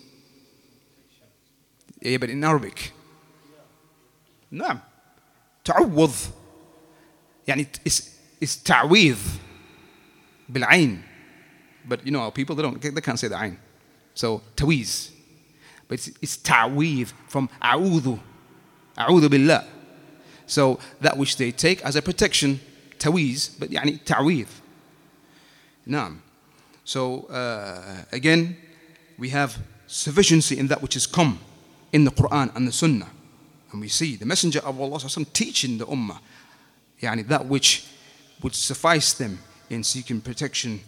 Yeah, 2.02 2.18
but 2.18 2.30
in 2.30 2.44
Arabic. 2.44 2.92
نعم 4.52 4.80
تعوض 5.66 6.14
يعني 7.48 7.68
it's, 7.86 8.10
it's 8.42 8.56
تعويض 8.64 9.18
بالعين 10.50 11.04
but 11.88 12.06
you 12.06 12.12
know 12.12 12.22
our 12.22 12.32
people 12.32 12.56
they 12.56 12.62
don't 12.62 12.82
they 12.82 13.02
can't 13.02 13.20
say 13.20 13.28
the 13.28 13.36
ain 13.42 13.58
so 14.14 14.42
tawiz 14.56 15.12
but 15.88 15.96
it's, 15.96 16.10
it's 16.22 16.38
ta'weed 16.38 17.12
from 17.28 17.50
a'udhu 17.62 18.20
a'udhu 18.98 19.30
billah 19.30 19.66
so 20.48 20.80
that 21.02 21.18
which 21.18 21.38
they 21.38 21.52
take 21.52 21.82
as 21.84 21.96
a 21.96 22.02
protection 22.02 22.60
tawiz 22.98 23.50
but 23.60 23.70
يعني 23.70 24.00
ta'weed 24.06 24.48
نعم 25.88 26.20
so 26.85 27.25
uh, 27.25 28.05
again 28.13 28.57
we 29.19 29.29
have 29.31 29.59
sufficiency 29.87 30.59
in 30.59 30.69
that 30.69 30.81
which 30.83 30.95
has 30.95 31.07
come 31.07 31.39
in 31.93 32.05
the 32.05 32.11
Quran 32.11 32.55
and 32.55 32.67
the 32.67 32.73
Sunnah 32.73 33.09
and 33.73 33.81
we 33.81 33.89
see 33.89 34.17
the 34.17 34.27
Messenger 34.27 34.61
of 34.61 34.81
Allah 34.81 35.01
teaching 35.33 35.79
the 35.79 35.87
Ummah 35.87 36.19
yani 37.01 37.27
that 37.29 37.47
which 37.47 37.87
would 38.43 38.55
suffice 38.55 39.13
them 39.15 39.39
in 39.69 39.85
seeking 39.85 40.21
protection 40.21 40.81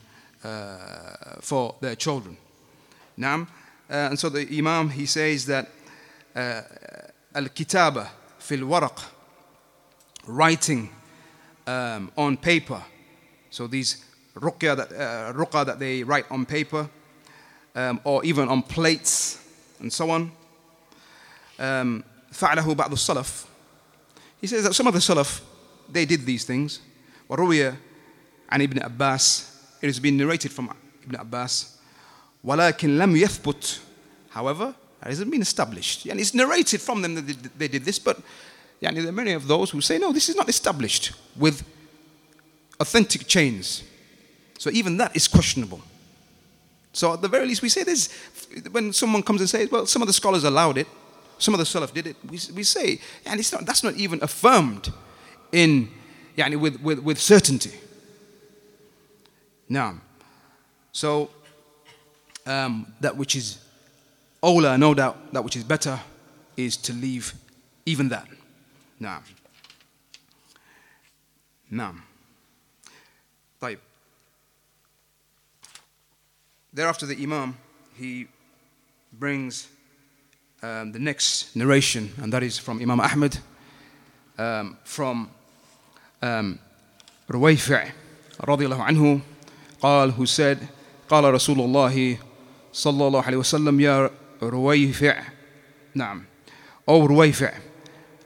uh, 0.45 1.36
for 1.40 1.74
their 1.80 1.95
children. 1.95 2.36
Now, 3.16 3.43
uh, 3.90 4.09
and 4.11 4.18
so 4.18 4.28
the 4.28 4.47
Imam 4.59 4.90
he 4.90 5.07
says 5.07 5.47
that 5.47 5.68
uh, 6.34 6.62
al-kitaba 7.34 8.09
fil 8.38 8.61
waraq, 8.61 9.05
writing 10.26 10.90
um, 11.66 12.11
on 12.16 12.36
paper. 12.36 12.82
So 13.51 13.66
these 13.66 14.05
ruqya 14.36 14.76
that, 14.76 14.91
uh, 14.91 15.34
ruqa 15.34 15.66
that 15.66 15.80
they 15.80 16.04
write 16.04 16.26
on 16.32 16.45
paper, 16.45 16.89
um, 17.76 18.00
or 18.04 18.24
even 18.26 18.50
on 18.50 18.62
plates 18.62 19.39
and 19.80 19.91
so 19.91 20.10
on. 20.10 20.32
Um, 21.60 22.04
فعله 22.32 22.76
بعض 22.76 22.91
السلف 22.91 23.48
he 24.41 24.48
says 24.48 24.64
that 24.64 24.74
some 24.74 24.88
of 24.88 24.93
the 24.93 25.00
Salaf, 25.00 25.41
they 25.89 26.06
did 26.06 26.26
these 26.26 26.45
things. 26.45 26.80
وروي 27.30 27.76
عن 28.52 28.62
ابن 28.62 28.84
Abbas, 28.84 29.52
it 29.82 29.88
has 29.88 30.00
been 30.00 30.18
narrated 30.18 30.52
from 30.52 30.72
Ibn 31.04 31.16
Abbas. 31.16 31.78
ولكن 32.45 32.98
لم 32.98 33.16
يثبت, 33.18 33.80
however, 34.30 34.76
it 35.02 35.08
hasn't 35.08 35.32
been 35.32 35.41
established. 35.41 36.06
And 36.06 36.20
it's 36.20 36.34
narrated 36.34 36.82
from 36.82 37.02
them 37.02 37.16
that 37.16 37.58
they 37.58 37.68
did 37.68 37.84
this, 37.84 37.98
but 38.00 38.22
يعني, 38.82 38.95
there 39.02 39.10
are 39.10 39.12
many 39.12 39.32
of 39.32 39.48
those 39.48 39.72
who 39.72 39.82
say, 39.82 39.98
no, 39.98 40.12
this 40.12 40.30
is 40.30 40.36
not 40.36 40.48
established 40.48 41.14
with 41.36 41.64
authentic 42.80 43.26
chains. 43.26 43.84
So 44.63 44.71
even 44.71 44.97
that 44.99 45.17
is 45.17 45.27
questionable. 45.27 45.81
So 46.93 47.15
at 47.15 47.21
the 47.21 47.27
very 47.27 47.47
least, 47.47 47.63
we 47.63 47.69
say 47.69 47.83
this 47.83 48.17
when 48.71 48.93
someone 48.93 49.25
comes 49.25 49.41
and 49.41 49.51
says, 49.51 49.69
well, 49.69 49.87
some 49.87 50.03
of 50.03 50.07
the 50.07 50.13
scholars 50.13 50.45
allowed 50.45 50.79
it, 50.79 50.87
some 51.37 51.53
of 51.53 51.59
the 51.59 51.65
Salaf 51.65 51.93
did 51.93 52.07
it. 52.07 52.17
We, 52.23 52.39
we 52.55 52.63
say, 52.63 53.01
and 53.27 53.41
it's 53.41 53.51
not, 53.51 53.67
that's 53.67 53.83
not 53.83 53.95
even 53.95 54.23
affirmed 54.23 54.93
in, 55.51 55.89
yani 56.39 56.61
with, 56.61 56.81
with, 56.81 57.01
with 57.01 57.21
certainty. 57.21 57.73
Now, 59.69 59.97
so 60.93 61.29
um, 62.47 62.87
that 63.01 63.17
which 63.17 63.35
is 63.35 63.59
ola, 64.45 64.79
no 64.79 64.95
doubt, 64.95 65.33
that 65.33 65.43
which 65.43 65.57
is 65.57 65.65
better 65.65 65.99
is 66.57 66.77
to 66.77 66.93
leave 66.93 67.35
even 67.85 68.11
that. 68.11 68.29
Now, 69.01 69.25
now, 71.69 71.97
Thereafter, 76.74 77.06
the 77.06 77.22
Imam 77.22 77.58
he 77.95 78.28
brings 79.12 79.68
um, 80.62 80.91
the 80.91 81.00
next 81.00 81.56
narration, 81.56 82.12
and 82.22 82.32
that 82.34 82.43
is 82.43 82.60
from 82.60 82.82
Imam 82.82 83.00
Ahmed, 83.00 83.39
um, 84.38 84.78
from 84.84 85.30
um, 86.22 86.60
Ruwayfi' 87.30 87.91
رضي 88.41 88.66
الله 88.66 88.84
عنه 88.84 89.20
قال 89.82 90.14
who 90.14 90.26
said 90.26 90.58
قال 91.10 91.34
رسول 91.34 91.60
الله 91.60 92.18
صلى 92.74 93.08
الله 93.08 93.24
عليه 93.24 93.38
وسلم 93.38 93.80
يا 93.80 94.10
رويفع 94.43 95.24
نعم 95.95 96.24
أو 96.89 97.06
رويفع 97.06 97.52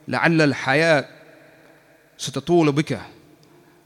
لعل 0.07 0.41
الحياة 0.41 1.07
ستطول 2.17 2.71
بك 2.71 2.99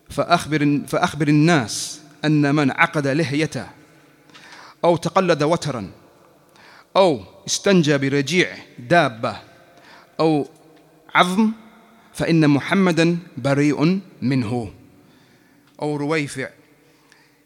فأخبر, 0.10 0.82
فأخبر 0.88 1.28
الناس 1.28 2.02
أن 2.26 2.56
من 2.56 2.72
عقد 2.72 3.08
لحيته 3.08 3.68
أو 4.84 4.98
تقلد 4.98 5.44
وترا 5.44 5.92
أو 6.96 7.24
استنجى 7.48 7.98
برجيع 7.98 8.58
دابة 8.80 9.38
أو 10.20 10.48
عظم 11.16 11.52
فإن 12.14 12.50
محمدا 12.50 13.18
بريء 13.38 14.02
منه 14.22 14.74
أو 15.82 15.96
رويفع 15.96 16.50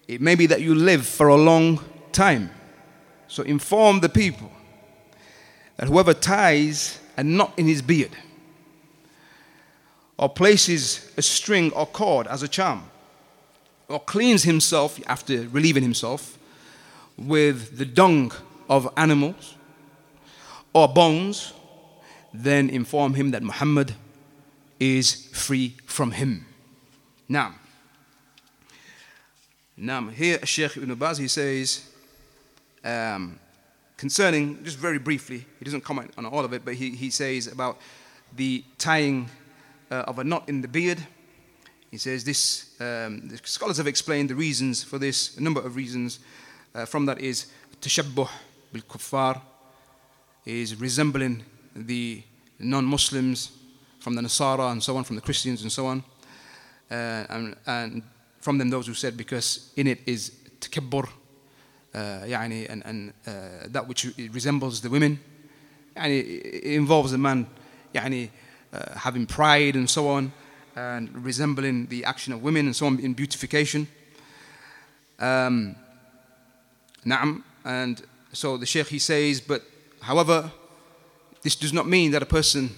It 0.07 0.21
may 0.21 0.33
be 0.33 0.47
that 0.47 0.61
you 0.61 0.73
live 0.73 1.05
for 1.05 1.27
a 1.27 1.35
long 1.35 1.79
time. 2.11 2.49
So 3.27 3.43
inform 3.43 3.99
the 3.99 4.09
people 4.09 4.51
that 5.77 5.87
whoever 5.87 6.15
ties 6.15 6.99
a 7.15 7.23
knot 7.23 7.53
in 7.57 7.67
his 7.67 7.83
beard 7.83 8.17
or 10.17 10.27
places 10.27 11.11
a 11.15 11.21
string 11.21 11.71
or 11.73 11.85
cord 11.85 12.25
as 12.27 12.41
a 12.41 12.47
charm 12.47 12.89
or 13.87 13.99
cleans 13.99 14.43
himself 14.43 14.99
after 15.07 15.47
relieving 15.49 15.83
himself 15.83 16.39
with 17.16 17.78
the 17.78 17.84
dung 17.84 18.32
of 18.68 18.92
animals 18.96 19.56
or 20.72 20.88
bones, 20.88 21.52
then 22.32 22.68
inform 22.68 23.14
him 23.14 23.30
that 23.30 23.42
Muhammad 23.42 23.94
is 24.80 25.28
free 25.32 25.76
from 25.86 26.10
him. 26.10 26.46
Now, 27.28 27.54
now 29.76 30.08
here 30.08 30.44
Sheikh 30.44 30.76
Ibn 30.76 30.94
Baz 30.96 31.18
he 31.18 31.28
says 31.28 31.88
um, 32.84 33.38
concerning 33.96 34.62
just 34.64 34.78
very 34.78 34.98
briefly, 34.98 35.46
he 35.58 35.64
doesn't 35.64 35.82
comment 35.82 36.12
on 36.18 36.26
all 36.26 36.44
of 36.44 36.52
it, 36.52 36.64
but 36.64 36.74
he, 36.74 36.90
he 36.90 37.10
says 37.10 37.46
about 37.46 37.78
the 38.36 38.64
tying 38.78 39.28
uh, 39.90 40.04
of 40.06 40.18
a 40.18 40.24
knot 40.24 40.48
in 40.48 40.60
the 40.60 40.68
beard. 40.68 40.98
He 41.90 41.98
says 41.98 42.24
this, 42.24 42.70
um, 42.80 43.28
the 43.28 43.38
scholars 43.44 43.76
have 43.76 43.86
explained 43.86 44.28
the 44.28 44.34
reasons 44.34 44.82
for 44.82 44.98
this, 44.98 45.36
a 45.36 45.42
number 45.42 45.60
of 45.60 45.76
reasons 45.76 46.18
Uh, 46.73 46.85
from 46.85 47.05
that 47.05 47.19
is 47.19 47.47
tashabbuh 47.81 48.29
bil-kuffar 48.71 49.41
is 50.45 50.79
resembling 50.79 51.43
the 51.75 52.21
non-Muslims 52.59 53.51
from 53.99 54.15
the 54.15 54.21
Nasara 54.21 54.71
and 54.71 54.81
so 54.81 54.95
on, 54.95 55.03
from 55.03 55.15
the 55.15 55.21
Christians 55.21 55.61
and 55.61 55.71
so 55.71 55.87
on. 55.87 56.03
Uh, 56.89 56.93
and, 57.29 57.55
and, 57.65 58.03
from 58.39 58.57
them 58.57 58.69
those 58.69 58.87
who 58.87 58.93
said 58.93 59.17
because 59.17 59.71
in 59.75 59.87
it 59.87 59.99
is 60.05 60.31
takabbur, 60.61 61.09
uh, 61.93 61.97
يعني, 62.25 62.69
and, 62.69 62.85
and 62.85 63.13
uh, 63.27 63.67
that 63.67 63.85
which 63.85 64.07
resembles 64.31 64.79
the 64.79 64.89
women. 64.89 65.19
يعني, 65.97 66.45
it 66.45 66.63
involves 66.63 67.11
the 67.11 67.17
man 67.17 67.45
يعني, 67.93 68.29
uh, 68.71 68.97
having 68.97 69.25
pride 69.25 69.75
and 69.75 69.89
so 69.89 70.07
on, 70.07 70.31
and 70.77 71.09
resembling 71.25 71.87
the 71.87 72.05
action 72.05 72.31
of 72.31 72.41
women 72.41 72.67
and 72.67 72.75
so 72.75 72.85
on 72.85 72.97
in 72.99 73.13
beautification. 73.13 73.87
Uh, 73.91 73.99
Um, 75.19 75.75
na'am. 77.04 77.42
And 77.64 78.02
so 78.32 78.56
the 78.56 78.66
Sheikh 78.66 78.88
he 78.88 78.98
says, 78.98 79.40
but 79.40 79.62
however, 80.00 80.50
this 81.42 81.56
does 81.56 81.72
not 81.72 81.86
mean 81.86 82.10
that 82.12 82.22
a 82.22 82.26
person 82.26 82.70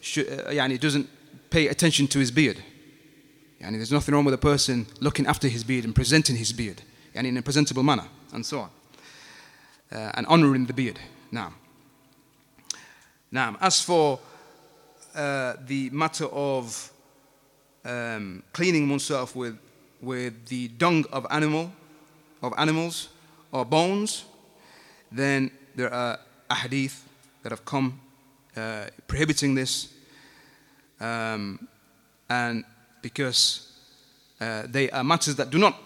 should, 0.00 0.26
uh, 0.26 0.50
yani, 0.50 0.78
doesn't 0.78 1.08
pay 1.50 1.68
attention 1.68 2.06
to 2.08 2.18
his 2.18 2.30
beard. 2.30 2.58
Yani, 3.60 3.72
there's 3.72 3.92
nothing 3.92 4.14
wrong 4.14 4.24
with 4.24 4.34
a 4.34 4.38
person 4.38 4.86
looking 5.00 5.26
after 5.26 5.48
his 5.48 5.64
beard 5.64 5.84
and 5.84 5.94
presenting 5.94 6.36
his 6.36 6.52
beard 6.52 6.82
yani, 7.14 7.28
in 7.28 7.36
a 7.36 7.42
presentable 7.42 7.82
manner 7.82 8.06
and 8.32 8.44
so 8.44 8.60
on. 8.60 8.70
Uh, 9.92 10.12
and 10.14 10.26
honoring 10.26 10.66
the 10.66 10.72
beard. 10.72 10.98
Now, 11.32 11.52
now 13.30 13.56
as 13.60 13.80
for 13.80 14.20
uh, 15.14 15.54
the 15.66 15.90
matter 15.90 16.26
of 16.26 16.92
um, 17.84 18.42
cleaning 18.52 18.88
oneself 18.88 19.34
with, 19.34 19.58
with 20.00 20.46
the 20.46 20.68
dung 20.68 21.04
of 21.12 21.26
animal, 21.30 21.72
of 22.42 22.54
animals 22.56 23.08
or 23.52 23.64
bones, 23.64 24.24
then 25.12 25.50
there 25.74 25.92
are 25.92 26.18
ahadith 26.50 27.00
that 27.42 27.52
have 27.52 27.64
come 27.64 28.00
uh, 28.56 28.86
prohibiting 29.06 29.54
this. 29.54 29.92
Um, 31.00 31.68
and 32.28 32.64
because 33.02 33.72
uh, 34.40 34.62
they 34.66 34.90
are 34.90 35.04
matters 35.04 35.36
that 35.36 35.50
do 35.50 35.58
not 35.58 35.76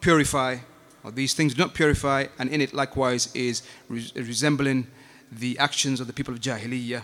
purify, 0.00 0.58
or 1.04 1.10
these 1.10 1.34
things 1.34 1.54
do 1.54 1.62
not 1.62 1.74
purify, 1.74 2.26
and 2.38 2.50
in 2.50 2.60
it 2.60 2.74
likewise 2.74 3.34
is 3.34 3.62
re- 3.88 4.10
resembling 4.16 4.86
the 5.32 5.58
actions 5.58 6.00
of 6.00 6.06
the 6.06 6.12
people 6.12 6.34
of 6.34 6.40
Jahiliyyah. 6.40 7.02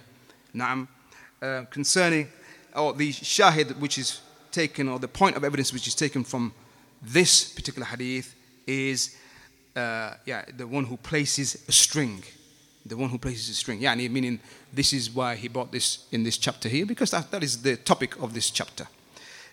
Naam. 0.55 0.89
Uh, 1.41 1.65
concerning, 1.71 2.29
or 2.77 2.93
the 2.93 3.13
shahid 3.13 3.77
which 3.79 3.99
is 3.99 4.21
taken, 4.51 4.89
or 4.89 4.99
the 4.99 5.09
point 5.09 5.37
of 5.37 5.45
evidence 5.45 5.73
which 5.73 5.89
is 5.89 5.95
taken 5.95 6.23
from 6.23 6.53
this 7.03 7.53
particular 7.53 7.87
hadith 7.87 8.35
is 8.67 9.17
uh, 9.76 10.14
yeah, 10.26 10.46
the 10.56 10.68
one 10.68 10.86
who 10.86 10.98
places 10.98 11.64
a 11.68 11.72
string. 11.72 12.24
The 12.86 12.98
one 12.98 13.10
who 13.10 13.18
places 13.18 13.50
a 13.50 13.54
string. 13.54 13.82
Yeah, 13.82 13.96
meaning 13.96 14.40
this 14.74 14.94
is 14.94 15.12
why 15.12 15.36
he 15.36 15.48
brought 15.48 15.72
this 15.72 16.08
in 16.12 16.24
this 16.24 16.38
chapter 16.38 16.70
here, 16.70 16.86
because 16.86 17.12
that, 17.12 17.32
that 17.32 17.44
is 17.44 17.62
the 17.62 17.76
topic 17.76 18.22
of 18.22 18.34
this 18.34 18.50
chapter. 18.50 18.88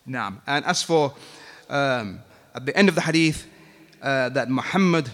Now, 0.06 0.40
and 0.46 0.64
as 0.64 0.82
for 0.82 1.14
um, 1.68 2.20
at 2.54 2.64
the 2.66 2.76
end 2.76 2.88
of 2.88 2.94
the 2.94 3.00
hadith, 3.00 3.46
uh, 4.02 4.28
that 4.30 4.48
Muhammad 4.48 5.10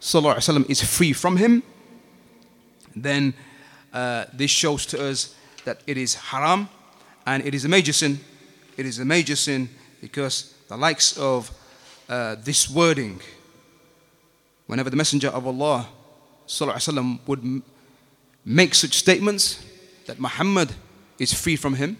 وسلم, 0.00 0.68
is 0.68 0.82
free 0.82 1.12
from 1.12 1.36
him, 1.36 1.62
then 2.94 3.34
uh, 3.92 4.26
this 4.32 4.50
shows 4.50 4.86
to 4.86 5.08
us 5.08 5.34
that 5.64 5.80
it 5.86 5.96
is 5.96 6.14
haram 6.14 6.68
and 7.26 7.44
it 7.46 7.54
is 7.54 7.64
a 7.64 7.68
major 7.68 7.92
sin. 7.92 8.20
It 8.76 8.86
is 8.86 8.98
a 8.98 9.04
major 9.04 9.36
sin 9.36 9.68
because 10.00 10.54
the 10.68 10.76
likes 10.76 11.16
of 11.16 11.50
uh, 12.08 12.36
this 12.42 12.68
wording, 12.68 13.20
whenever 14.68 14.90
the 14.90 14.96
Messenger 14.96 15.28
of 15.28 15.46
Allah 15.46 15.88
وسلم, 16.46 17.20
would 17.26 17.62
make 18.44 18.74
such 18.74 18.94
statements 18.94 19.64
that 20.06 20.20
Muhammad 20.20 20.72
is 21.18 21.32
free 21.32 21.56
from 21.56 21.74
him 21.74 21.96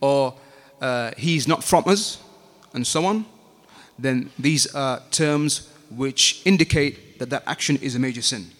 or 0.00 0.34
uh, 0.80 1.12
he 1.16 1.36
is 1.36 1.48
not 1.48 1.64
from 1.64 1.84
us 1.86 2.18
and 2.74 2.86
so 2.86 3.06
on, 3.06 3.24
then 3.98 4.30
these 4.38 4.66
are 4.74 5.02
terms 5.10 5.70
which 5.90 6.42
indicate 6.44 7.18
that 7.18 7.30
that 7.30 7.42
action 7.46 7.76
is 7.76 7.94
a 7.94 7.98
major 7.98 8.22
sin. 8.22 8.50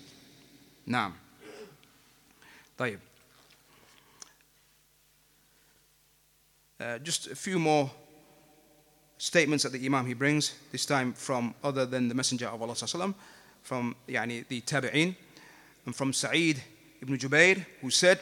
Now, 0.86 1.12
طيب. 2.78 2.98
Uh, 6.78 6.98
just 6.98 7.26
a 7.28 7.34
few 7.34 7.58
more 7.58 7.90
statements 9.18 9.64
that 9.64 9.72
the 9.72 9.84
Imam 9.84 10.06
he 10.06 10.14
brings, 10.14 10.54
this 10.72 10.84
time 10.84 11.12
from 11.14 11.54
other 11.64 11.86
than 11.86 12.08
the 12.08 12.14
Messenger 12.14 12.48
of 12.48 12.60
Allah 12.60 12.74
وسلم, 12.74 13.14
from 13.62 13.94
يعني, 14.08 14.46
the 14.48 14.60
Tabi'een, 14.60 15.14
and 15.84 15.94
from 15.94 16.12
Sa'id 16.12 16.62
ibn 17.00 17.16
Jubair, 17.18 17.64
who 17.80 17.90
said, 17.90 18.20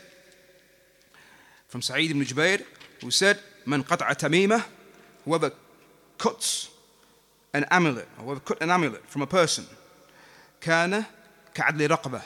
from 1.69 1.83
Sa'id 1.83 2.11
ibn 2.11 2.25
Jubair, 2.25 2.63
who 3.01 3.11
said, 3.11 3.39
Man 3.67 3.83
qat'a 3.83 4.15
tamimah, 4.17 4.65
whoever 5.25 5.53
cuts 6.19 6.71
an 7.53 7.65
amulet, 7.71 8.09
or 8.19 8.25
whoever 8.25 8.41
cut 8.41 8.63
an 8.63 8.71
amulet 8.71 9.07
from 9.07 9.23
a 9.23 9.27
person, 9.27 9.67
kana 10.61 11.07
ka'adli 11.55 11.89
raqbah, 11.89 12.23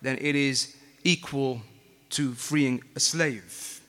then 0.00 0.16
it 0.20 0.36
is 0.36 0.76
equal 1.04 1.62
to 2.10 2.32
freeing 2.32 2.82
a 2.96 3.00
slave. 3.00 3.80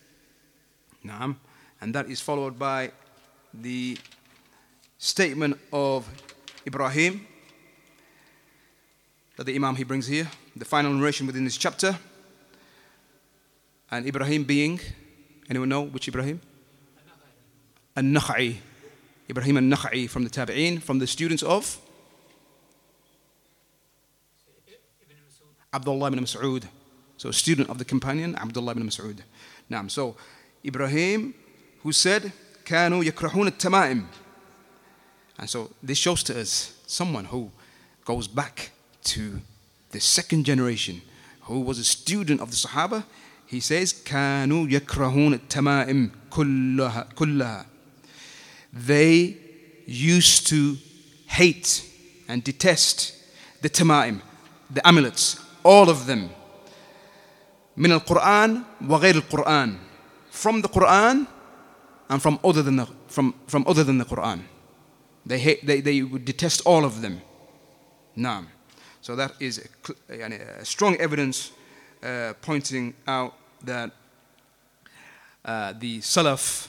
Naam. 1.05 1.35
And 1.81 1.95
that 1.95 2.09
is 2.09 2.19
followed 2.19 2.59
by 2.59 2.91
the 3.53 3.97
statement 4.97 5.57
of 5.71 6.07
Ibrahim 6.67 7.25
that 9.37 9.45
the 9.45 9.55
Imam 9.55 9.75
he 9.75 9.83
brings 9.83 10.07
here, 10.07 10.29
the 10.55 10.65
final 10.65 10.91
narration 10.93 11.25
within 11.25 11.45
this 11.45 11.57
chapter. 11.57 11.97
And 13.89 14.05
Ibrahim 14.05 14.43
being, 14.43 14.79
anyone 15.49 15.69
know 15.69 15.81
which 15.81 16.07
Ibrahim? 16.07 16.41
An-Nakha'i. 17.95 18.57
Ibrahim 19.29 19.57
An-Nakha'i 19.57 20.09
from 20.09 20.23
the 20.23 20.29
Tabi'een, 20.29 20.81
from 20.81 20.99
the 20.99 21.07
students 21.07 21.43
of 21.43 21.79
Abdullah 25.73 26.07
ibn 26.07 26.19
Mas'ud. 26.19 26.63
So 27.17 27.29
a 27.29 27.33
student 27.33 27.69
of 27.69 27.77
the 27.77 27.85
companion, 27.85 28.35
Abdullah 28.35 28.71
ibn 28.71 28.87
Mas'ud. 28.87 29.19
Now, 29.69 29.87
so 29.87 30.15
Ibrahim, 30.65 31.33
who 31.83 31.91
said, 31.91 32.31
كانوا 32.65 33.03
يكرهون 33.03 33.47
التمائم. 33.47 34.05
And 35.37 35.49
so 35.49 35.71
this 35.81 35.97
shows 35.97 36.23
to 36.23 36.39
us 36.39 36.73
someone 36.85 37.25
who 37.25 37.51
goes 38.03 38.27
back 38.27 38.71
to 39.05 39.41
the 39.91 39.99
second 39.99 40.45
generation, 40.45 41.01
who 41.41 41.61
was 41.61 41.79
a 41.79 41.83
student 41.83 42.41
of 42.41 42.51
the 42.51 42.57
Sahaba. 42.57 43.03
He 43.45 43.59
says, 43.59 43.93
كانوا 43.93 44.67
يكرهون 44.69 45.33
التمائم 45.33 46.11
كلها 46.29 47.09
كلها. 47.15 47.65
They 48.73 49.37
used 49.87 50.47
to 50.47 50.77
hate 51.27 51.85
and 52.27 52.43
detest 52.43 53.13
the 53.61 53.69
tamaim, 53.69 54.21
the 54.69 54.87
amulets, 54.87 55.39
all 55.63 55.89
of 55.89 56.05
them. 56.05 56.29
من 57.77 57.91
القرآن 57.99 58.63
وغير 58.81 59.21
القرآن 59.21 59.77
from 60.29 60.61
the 60.61 60.69
Quran 60.69 61.27
and 62.09 62.21
from 62.21 62.39
other 62.43 62.61
than 62.61 62.75
the, 62.77 62.87
from, 63.07 63.33
from 63.47 63.65
other 63.67 63.83
than 63.83 63.97
the 63.97 64.05
Quran. 64.05 64.41
They, 65.25 65.39
hate, 65.39 65.65
they, 65.65 65.81
they 65.81 66.01
would 66.01 66.25
detest 66.25 66.61
all 66.65 66.85
of 66.85 67.01
them. 67.01 67.21
Naam. 68.17 68.47
So 69.04 69.14
that 69.16 69.34
is 69.38 69.60
a, 70.08 70.22
a 70.22 70.64
strong 70.64 70.96
evidence 70.96 71.52
uh, 72.02 72.32
pointing 72.40 72.94
out 73.06 73.34
that 73.62 73.90
uh, 75.44 75.74
the 75.78 75.98
Salaf 75.98 76.68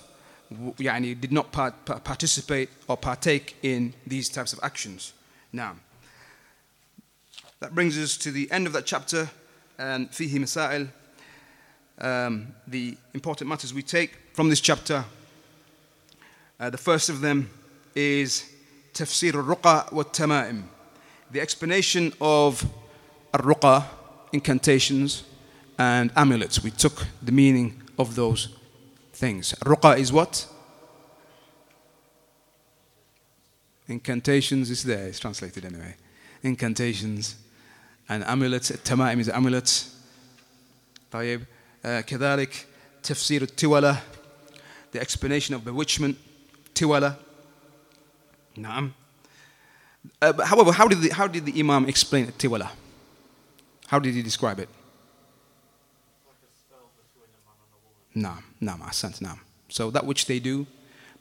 yani, 0.51 1.17
did 1.17 1.31
not 1.31 1.53
part, 1.53 1.86
participate 2.03 2.67
or 2.89 2.97
partake 2.97 3.55
in 3.63 3.93
these 4.05 4.27
types 4.27 4.51
of 4.51 4.59
actions. 4.63 5.13
Now, 5.53 5.77
that 7.61 7.73
brings 7.73 7.97
us 7.97 8.17
to 8.17 8.31
the 8.31 8.51
end 8.51 8.67
of 8.67 8.73
that 8.73 8.86
chapter 8.86 9.29
and 9.77 10.11
fihi 10.11 10.36
masail 10.38 10.89
um, 11.99 12.47
the 12.67 12.97
important 13.13 13.49
matters 13.49 13.73
we 13.73 13.81
take 13.81 14.11
from 14.33 14.49
this 14.49 14.59
chapter. 14.59 15.05
Uh, 16.59 16.69
the 16.69 16.77
first 16.77 17.07
of 17.07 17.21
them 17.21 17.49
is 17.95 18.43
tafsir 18.93 19.36
al-ruqa 19.36 19.89
wa 19.93 20.03
tamaim, 20.03 20.63
the 21.30 21.41
explanation 21.41 22.12
of 22.20 22.64
al-ruqa, 23.34 23.84
incantations, 24.32 25.24
and 25.78 26.11
amulets. 26.16 26.62
We 26.62 26.70
took 26.70 27.07
the 27.22 27.32
meaning 27.32 27.82
of 27.99 28.14
those 28.14 28.49
things. 29.12 29.55
Ruqa 29.64 29.99
is 29.99 30.12
what? 30.12 30.47
Incantations 33.88 34.70
is 34.70 34.84
there, 34.84 35.09
it's 35.09 35.18
translated 35.18 35.64
anyway. 35.64 35.97
Incantations 36.43 37.36
and 38.09 38.24
amulets, 38.24 38.70
tamaim 38.70 39.20
is 39.20 39.28
amulets. 39.28 39.97
طيب 41.12 41.45
كذلك 41.82 42.66
تفسير 43.03 43.43
التولة 43.43 44.01
the 44.93 45.01
explanation 45.01 45.55
of 45.55 45.64
bewitchment 45.64 46.16
tiwala 46.74 47.16
نعم 48.57 48.93
uh, 50.22 50.43
however, 50.43 50.72
how 50.72 50.88
did, 50.88 51.01
the, 51.01 51.10
how 51.10 51.28
did 51.28 51.45
the 51.45 51.60
Imam 51.60 51.86
explain 51.88 52.28
tiwala? 52.28 52.70
How 53.88 53.99
did 53.99 54.14
he 54.14 54.22
describe 54.22 54.60
it? 54.60 54.70
Naam, 58.16 58.41
my 58.62 58.91
son, 58.91 59.12
naam. 59.14 59.39
So 59.68 59.91
that 59.91 60.06
which 60.06 60.26
they 60.26 60.39
do 60.39 60.66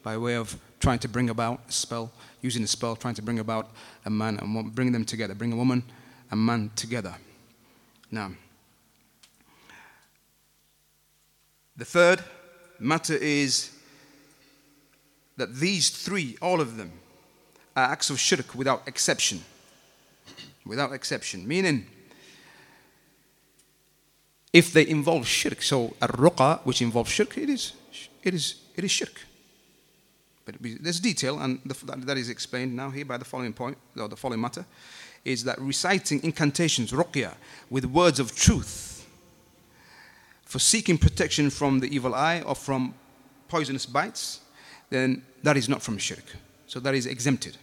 by 0.03 0.17
way 0.17 0.37
of 0.37 0.57
trying 0.79 1.01
to 1.01 1.09
bring 1.09 1.31
about 1.31 1.61
a 1.69 1.73
spell, 1.73 2.13
using 2.41 2.63
a 2.63 2.67
spell, 2.67 2.95
trying 2.95 3.15
to 3.15 3.23
bring 3.23 3.39
about 3.39 3.71
a 4.05 4.11
man 4.11 4.39
and 4.39 4.75
bring 4.75 4.93
them 4.93 5.05
together, 5.05 5.35
bring 5.35 5.53
a 5.53 5.57
woman 5.57 5.83
and 6.31 6.41
man 6.41 6.71
together. 6.77 7.15
Now, 8.11 8.31
The 11.77 11.85
third 11.85 12.23
matter 12.79 13.15
is 13.15 13.73
that 15.37 15.57
these 15.57 15.91
three, 15.91 16.37
all 16.41 16.61
of 16.61 16.77
them, 16.77 16.93
uh, 17.77 17.81
acts 17.81 18.11
of 18.11 18.21
shirk 18.21 18.55
without 18.55 18.87
exception. 18.87 19.41
Without 20.65 20.93
exception. 20.93 21.47
Meaning, 21.47 21.87
if 24.53 24.73
they 24.73 24.87
involve 24.87 25.27
shirk, 25.27 25.63
so 25.63 25.95
a 26.01 26.07
ruqa 26.07 26.61
which 26.65 26.81
involves 26.81 27.11
shirk, 27.11 27.37
it 27.37 27.51
is, 27.51 27.73
it 28.23 28.33
is, 28.33 28.55
it 28.77 28.85
is 28.85 28.91
shirk. 28.91 29.21
But 30.45 30.57
there's 30.61 31.01
detail, 31.01 31.41
and 31.41 31.61
the, 31.65 31.75
that 31.97 32.17
is 32.17 32.29
explained 32.29 32.77
now 32.77 32.91
here 32.91 33.05
by 33.05 33.17
the 33.17 33.25
following 33.25 33.53
point, 33.53 33.79
or 33.99 34.09
the 34.09 34.17
following 34.17 34.41
matter, 34.41 34.65
is 35.25 35.43
that 35.45 35.59
reciting 35.61 36.23
incantations, 36.23 36.93
ruqya, 36.93 37.35
with 37.71 37.87
words 37.87 38.21
of 38.21 38.37
truth 38.37 38.95
for 40.45 40.61
seeking 40.61 40.99
protection 40.99 41.51
from 41.51 41.81
the 41.81 41.93
evil 41.93 42.15
eye 42.15 42.41
or 42.43 42.55
from 42.55 42.95
poisonous 43.49 43.87
bites, 43.87 44.41
then 44.91 45.21
that 45.43 45.57
is 45.57 45.69
not 45.69 45.83
from 45.83 45.99
shirk 45.99 46.37
So 46.68 46.80
that 46.80 46.94
is 46.94 47.06
exempted. 47.06 47.58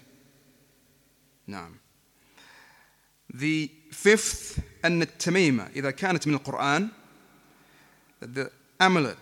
Now, 1.47 1.69
the 3.33 3.71
fifth, 3.91 4.61
أن 4.85 5.03
التميمة 5.03 5.71
إذا 5.77 5.91
كانت 5.91 6.27
من 6.27 6.35
القرآن 6.35 6.91
the 8.21 8.51
amulet 8.81 9.19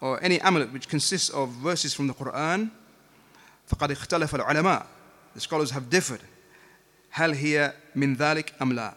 or 0.00 0.22
any 0.22 0.40
amulet 0.40 0.72
which 0.72 0.88
consists 0.88 1.28
of 1.30 1.50
verses 1.50 1.94
from 1.94 2.06
the 2.06 2.14
Quran 2.14 2.70
فقد 3.68 3.90
اختلف 3.90 4.34
العلماء 4.34 4.86
the 5.34 5.40
scholars 5.40 5.70
have 5.70 5.90
differed 5.90 6.22
هل 7.10 7.34
هي 7.34 7.74
من 7.96 8.14
ذلك 8.14 8.54
أم 8.62 8.72
لا 8.72 8.94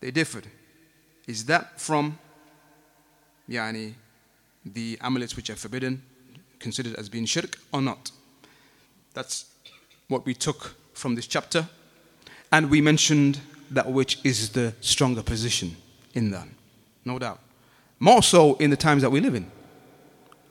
they 0.00 0.10
differed 0.10 0.46
is 1.26 1.44
that 1.44 1.80
from 1.80 2.16
يعني 3.48 3.94
the 4.64 4.98
amulets 5.00 5.36
which 5.36 5.50
are 5.50 5.56
forbidden 5.56 6.02
considered 6.58 6.94
as 6.94 7.08
being 7.08 7.26
shirk 7.26 7.58
or 7.72 7.82
not 7.82 8.10
That's 9.19 9.47
what 10.07 10.25
we 10.25 10.33
took 10.33 10.75
from 10.93 11.15
this 11.15 11.27
chapter. 11.27 11.67
And 12.53 12.69
we 12.69 12.79
mentioned 12.79 13.41
that 13.69 13.91
which 13.91 14.17
is 14.23 14.51
the 14.51 14.73
stronger 14.79 15.21
position 15.21 15.75
in 16.13 16.31
that 16.31 16.47
no 17.03 17.19
doubt. 17.19 17.39
More 17.99 18.23
so 18.23 18.55
in 18.55 18.69
the 18.69 18.77
times 18.77 19.01
that 19.01 19.09
we 19.09 19.19
live 19.19 19.35
in. 19.35 19.51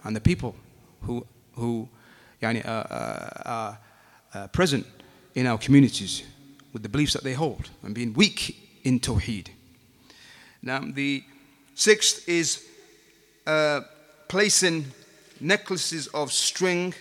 And 0.04 0.14
the 0.14 0.20
people 0.20 0.54
who, 1.00 1.26
who 1.54 1.88
yani, 2.42 2.62
uh, 2.62 2.68
uh, 2.68 3.76
uh, 4.34 4.46
present 4.48 4.86
in 5.34 5.46
our 5.46 5.56
communities 5.56 6.22
with 6.74 6.82
the 6.82 6.90
beliefs 6.90 7.14
that 7.14 7.24
they 7.24 7.32
hold 7.32 7.70
and 7.82 7.94
being 7.94 8.12
weak 8.12 8.54
in 8.84 9.00
Tawheed. 9.00 9.48
Now, 10.60 10.80
the 10.80 11.24
sixth 11.74 12.28
is 12.28 12.66
placing 14.28 14.84
necklaces 15.40 16.08
of 16.08 16.32
string 16.32 16.92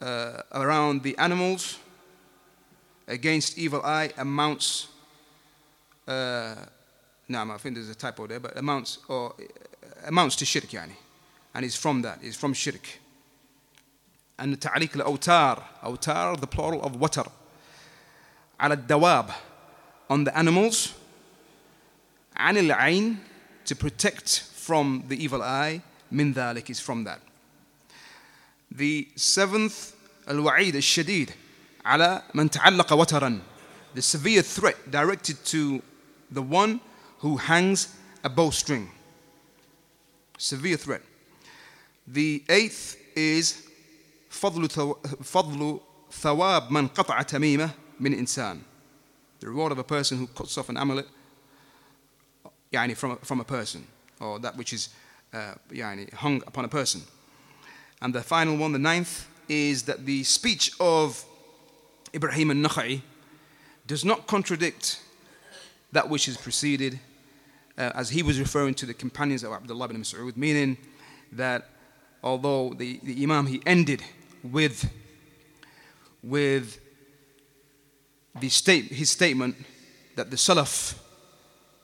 uh, 0.00 0.42
around 0.52 1.02
the 1.02 1.16
animals 1.18 1.78
against 3.06 3.58
evil 3.58 3.82
eye 3.82 4.10
amounts. 4.18 4.88
Uh, 6.06 6.54
no, 7.28 7.50
I 7.50 7.56
think 7.58 7.74
there's 7.74 7.90
a 7.90 7.94
typo 7.94 8.26
there, 8.26 8.40
but 8.40 8.56
amounts 8.56 8.98
or 9.08 9.34
uh, 9.38 10.08
amounts 10.08 10.36
to 10.36 10.44
shirk, 10.44 10.64
yani. 10.64 10.96
and 11.54 11.64
it's 11.64 11.76
from 11.76 12.02
that. 12.02 12.18
It's 12.22 12.36
from 12.36 12.54
shirk. 12.54 12.88
And 14.38 14.60
ta'liq 14.60 14.98
al-awtar, 15.00 15.62
awtar, 15.82 16.40
the 16.40 16.46
plural 16.46 16.82
of 16.82 16.92
watar. 16.92 17.30
Al 18.60 18.76
dawab, 18.76 19.34
on 20.08 20.24
the 20.24 20.36
animals. 20.36 20.94
Anil-ain 22.38 23.20
to 23.64 23.74
protect 23.74 24.40
from 24.54 25.04
the 25.08 25.22
evil 25.22 25.42
eye. 25.42 25.82
Min 26.10 26.32
dhalik 26.32 26.70
is 26.70 26.80
from 26.80 27.04
that. 27.04 27.20
the 28.71 29.07
seventh 29.15 29.93
الوعيد 30.29 30.75
الشديد 30.75 31.31
على 31.85 32.23
من 32.33 32.49
تعلق 32.49 32.93
وترا 32.93 33.41
the 33.95 34.01
severe 34.01 34.41
threat 34.41 34.91
directed 34.91 35.37
to 35.45 35.81
the 36.31 36.41
one 36.41 36.79
who 37.19 37.37
hangs 37.37 37.89
a 38.23 38.29
bowstring 38.29 38.89
severe 40.37 40.77
threat. 40.77 41.01
The 42.07 42.43
eighth 42.49 42.97
is 43.15 43.67
فضل 44.29 45.79
ثواب 46.11 46.71
من 46.71 46.87
قطع 46.87 47.21
تميمة 47.21 47.69
من 47.99 48.13
إنسان. 48.13 48.61
The 49.39 49.49
reward 49.49 49.71
of 49.71 49.79
a 49.79 49.83
person 49.83 50.17
who 50.17 50.27
cuts 50.27 50.57
off 50.57 50.69
an 50.69 50.77
amulet 50.77 51.07
يعني 52.73 52.97
from, 52.97 53.17
from 53.17 53.39
a 53.39 53.43
person 53.43 53.85
or 54.19 54.39
that 54.39 54.57
which 54.57 54.73
is 54.73 54.89
uh, 55.33 55.55
يعني 55.71 56.13
hung 56.13 56.41
upon 56.47 56.65
a 56.65 56.69
person. 56.69 57.01
And 58.00 58.14
the 58.14 58.22
final 58.22 58.56
one, 58.56 58.72
the 58.72 58.78
ninth, 58.78 59.26
is 59.48 59.84
that 59.84 60.06
the 60.06 60.22
speech 60.24 60.72
of 60.78 61.24
Ibrahim 62.14 62.50
al-Nakha'i 62.50 63.02
does 63.86 64.04
not 64.04 64.26
contradict 64.26 65.00
that 65.92 66.08
which 66.08 66.28
is 66.28 66.36
preceded 66.36 67.00
uh, 67.76 67.92
as 67.94 68.10
he 68.10 68.22
was 68.22 68.38
referring 68.38 68.74
to 68.74 68.86
the 68.86 68.94
companions 68.94 69.42
of 69.42 69.52
Abdullah 69.52 69.86
ibn 69.86 70.00
Mas'ud, 70.00 70.36
meaning 70.36 70.76
that 71.32 71.70
although 72.22 72.74
the, 72.74 73.00
the 73.02 73.22
Imam 73.22 73.46
he 73.46 73.62
ended 73.64 74.02
with, 74.42 74.90
with 76.22 76.80
the 78.38 78.48
state, 78.48 78.86
his 78.86 79.10
statement 79.10 79.56
that 80.16 80.30
the 80.30 80.36
Salaf 80.36 80.98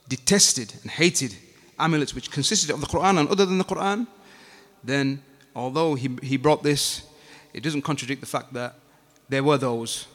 detested 0.09 0.75
and 0.83 0.91
hated 0.91 1.35
amulets 1.79 2.15
which 2.15 2.31
consisted 2.31 2.71
of 2.71 2.81
the 2.81 2.87
Quran 2.87 3.19
and 3.19 3.29
other 3.29 3.47
than 3.47 3.59
the 3.59 3.65
Quran, 3.65 4.07
then 4.83 5.23
although 5.55 5.95
he, 5.95 6.11
he 6.23 6.37
brought 6.37 6.63
this, 6.63 7.03
it 7.53 7.63
doesn't 7.63 7.83
contradict 7.83 8.21
the 8.21 8.27
fact 8.27 8.53
that 8.53 8.75
there 9.29 9.43
were 9.43 9.59
those, 9.59 10.07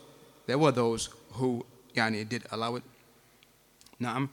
there 0.46 0.58
were 0.58 0.72
those 0.72 1.10
who 1.34 1.66
yani, 1.96 2.28
did 2.28 2.44
allow 2.52 2.76
it. 2.76 2.84
Naam. 4.02 4.30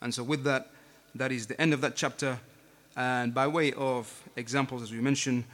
And 0.00 0.12
so 0.14 0.22
with 0.22 0.44
that, 0.44 0.70
that 1.14 1.32
is 1.32 1.46
the 1.46 1.60
end 1.60 1.72
of 1.72 1.80
that 1.80 1.96
chapter. 1.96 2.38
And 2.96 3.34
by 3.34 3.46
way 3.46 3.72
of 3.72 4.22
examples, 4.36 4.82
as 4.82 4.92
we 4.92 5.00
mentioned, 5.00 5.44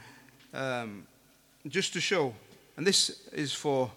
um, 0.53 1.05
just 1.67 1.93
to 1.93 2.01
show, 2.01 2.33
and 2.77 2.85
this 2.85 3.27
is 3.31 3.53
for 3.53 3.91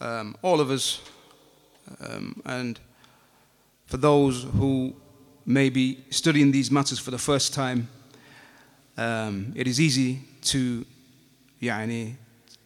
um, 0.00 0.36
all 0.42 0.60
of 0.60 0.70
us, 0.70 1.00
um, 2.00 2.40
and 2.44 2.78
for 3.86 3.96
those 3.96 4.44
who 4.44 4.94
may 5.46 5.70
be 5.70 6.04
studying 6.10 6.52
these 6.52 6.70
matters 6.70 6.98
for 6.98 7.10
the 7.10 7.18
first 7.18 7.54
time, 7.54 7.88
um, 8.97 9.53
it 9.55 9.67
is 9.67 9.79
easy 9.79 10.19
to, 10.41 10.85
يعني, 11.61 12.15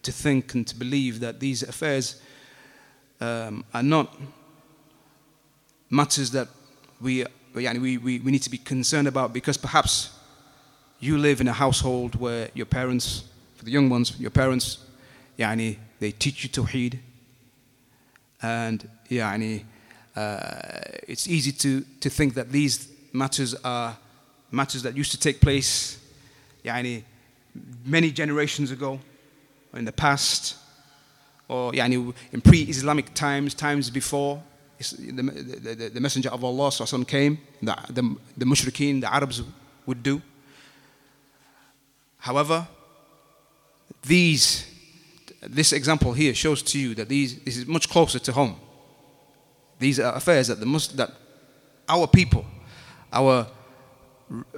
to 0.03 0.11
think 0.11 0.53
and 0.53 0.67
to 0.67 0.75
believe 0.75 1.19
that 1.19 1.39
these 1.39 1.63
affairs 1.63 2.21
um, 3.19 3.63
are 3.73 3.83
not 3.83 4.15
matters 5.89 6.31
that 6.31 6.47
we 7.01 7.25
yani 7.55 7.81
we, 7.81 7.97
we, 7.97 8.19
we 8.19 8.31
need 8.31 8.43
to 8.43 8.49
be 8.49 8.57
concerned 8.57 9.07
about 9.07 9.33
because 9.33 9.57
perhaps 9.57 10.17
you 10.99 11.17
live 11.17 11.41
in 11.41 11.47
a 11.47 11.53
household 11.53 12.15
where 12.15 12.49
your 12.53 12.65
parents, 12.65 13.23
for 13.55 13.65
the 13.65 13.71
young 13.71 13.89
ones, 13.89 14.19
your 14.19 14.31
parents, 14.31 14.79
yani, 15.37 15.77
they 15.99 16.11
teach 16.11 16.43
you 16.43 16.49
Tawheed. 16.49 16.99
And 18.41 18.87
yani, 19.09 19.63
uh, 20.15 20.59
it's 21.07 21.27
easy 21.27 21.51
to, 21.51 21.81
to 22.01 22.09
think 22.09 22.33
that 22.33 22.51
these 22.51 22.89
matters 23.13 23.53
are 23.63 23.97
matters 24.51 24.81
that 24.83 24.95
used 24.95 25.11
to 25.11 25.19
take 25.19 25.39
place 25.41 25.99
yani, 26.64 27.04
many 27.84 28.10
generations 28.10 28.70
ago, 28.70 29.00
or 29.72 29.78
in 29.78 29.84
the 29.84 29.92
past, 29.92 30.56
or 31.48 31.72
yani, 31.72 32.14
in 32.32 32.40
pre 32.40 32.62
Islamic 32.62 33.12
times, 33.14 33.54
times 33.54 33.90
before 33.90 34.42
the, 34.78 35.22
the, 35.22 35.90
the 35.94 36.00
Messenger 36.00 36.30
of 36.30 36.44
Allah 36.44 36.70
came, 37.06 37.38
the, 37.62 37.76
the, 37.88 38.16
the 38.36 38.44
mushrikeen, 38.44 39.00
the 39.00 39.12
Arabs 39.12 39.42
would 39.86 40.02
do. 40.02 40.20
However, 42.18 42.66
these, 44.02 44.66
this 45.42 45.72
example 45.72 46.12
here 46.12 46.34
shows 46.34 46.62
to 46.62 46.78
you 46.78 46.94
that 46.94 47.08
these, 47.08 47.38
this 47.40 47.56
is 47.56 47.66
much 47.66 47.88
closer 47.88 48.18
to 48.18 48.32
home. 48.32 48.56
These 49.78 49.98
are 50.00 50.14
affairs 50.14 50.48
that, 50.48 50.60
the 50.60 50.66
Mus- 50.66 50.88
that 50.88 51.10
our 51.88 52.06
people, 52.06 52.44
our 53.12 53.46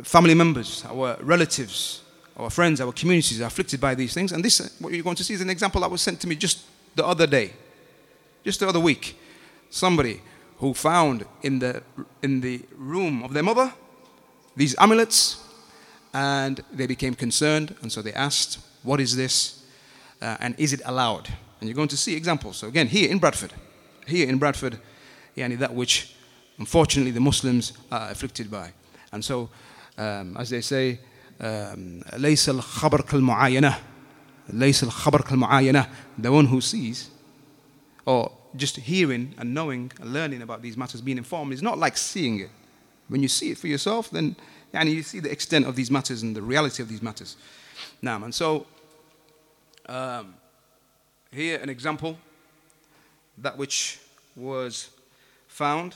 family 0.03 0.35
members, 0.35 0.85
our 0.87 1.17
relatives, 1.21 2.03
our 2.37 2.51
friends, 2.51 2.81
our 2.81 2.93
communities 2.93 3.41
are 3.41 3.47
afflicted 3.47 3.81
by 3.81 3.95
these 3.95 4.15
things. 4.15 4.33
And 4.33 4.45
this, 4.45 4.77
what 4.81 4.93
you're 4.93 5.05
going 5.05 5.17
to 5.17 5.25
see, 5.25 5.35
is 5.35 5.41
an 5.41 5.51
example 5.51 5.81
that 5.83 5.91
was 5.91 6.03
sent 6.03 6.21
to 6.21 6.29
me 6.29 6.37
just 6.37 6.65
the 6.95 7.07
other 7.07 7.27
day, 7.27 7.53
just 8.45 8.61
the 8.61 8.69
other 8.69 8.81
week 8.81 9.17
somebody 9.75 10.21
who 10.59 10.73
found 10.73 11.27
in 11.43 11.59
the, 11.59 11.83
in 12.23 12.41
the 12.41 12.63
room 12.77 13.25
of 13.25 13.33
their 13.33 13.43
mother 13.43 13.73
these 14.57 14.77
amulets 14.79 15.43
and 16.13 16.63
they 16.73 16.87
became 16.87 17.15
concerned 17.15 17.75
and 17.83 17.91
so 17.91 18.01
they 18.01 18.13
asked, 18.13 18.61
What 18.85 19.01
is 19.01 19.17
this? 19.17 19.63
Uh, 20.23 20.37
and 20.39 20.55
is 20.59 20.73
it 20.73 20.81
allowed? 20.85 21.29
And 21.59 21.69
you're 21.69 21.75
going 21.75 21.89
to 21.89 21.97
see 21.97 22.15
examples. 22.15 22.57
So, 22.59 22.69
again, 22.69 22.87
here 22.87 23.11
in 23.11 23.19
Bradford, 23.19 23.53
here 24.07 24.29
in 24.29 24.39
Bradford, 24.39 24.79
yani 25.37 25.59
that 25.59 25.75
which 25.75 26.15
unfortunately 26.59 27.11
the 27.11 27.21
Muslims 27.21 27.73
are 27.91 28.11
afflicted 28.11 28.49
by. 28.51 28.73
And 29.13 29.25
so, 29.25 29.51
um, 29.98 30.38
as 30.38 30.50
they 30.50 30.62
say, 30.62 31.00
ليس 32.18 32.50
الخبر 32.50 33.02
كالمعاينة 33.02 33.80
ليس 34.50 34.84
الخبر 34.84 35.22
كالمعاينة 35.22 35.88
the 36.22 36.32
one 36.32 36.46
who 36.46 36.62
sees 36.62 37.10
or 38.06 38.32
just 38.56 38.78
hearing 38.78 39.34
and 39.38 39.54
knowing 39.54 39.92
and 40.02 40.14
learning 40.14 40.42
about 40.42 40.62
these 40.62 40.76
matters 40.76 41.02
being 41.02 41.18
informed 41.18 41.54
is 41.54 41.62
not 41.62 41.78
like 41.78 41.96
seeing 41.96 42.40
it 42.40 42.50
when 43.08 43.22
you 43.22 43.28
see 43.28 43.52
it 43.52 43.58
for 43.58 43.68
yourself 43.68 44.10
then 44.12 44.36
يعني 44.74 44.94
you 44.94 45.04
see 45.04 45.20
the 45.20 45.32
extent 45.32 45.66
of 45.66 45.76
these 45.76 45.90
matters 45.92 46.24
and 46.24 46.36
the 46.36 46.42
reality 46.42 46.84
of 46.84 46.90
these 46.90 47.02
matters 47.02 47.38
now 48.02 48.22
and 48.24 48.34
so 48.36 48.66
um, 49.88 50.36
here 51.32 51.60
an 51.62 51.70
example 51.70 52.18
that 53.38 53.58
which 53.58 54.00
was 54.36 54.90
found 55.48 55.96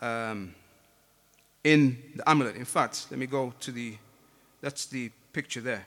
um, 0.00 0.54
in 1.63 1.97
the 2.15 2.29
amulet. 2.29 2.55
In 2.55 2.65
fact, 2.65 3.07
let 3.09 3.19
me 3.19 3.25
go 3.25 3.53
to 3.61 3.71
the, 3.71 3.95
that's 4.61 4.85
the 4.85 5.11
picture 5.31 5.61
there 5.61 5.85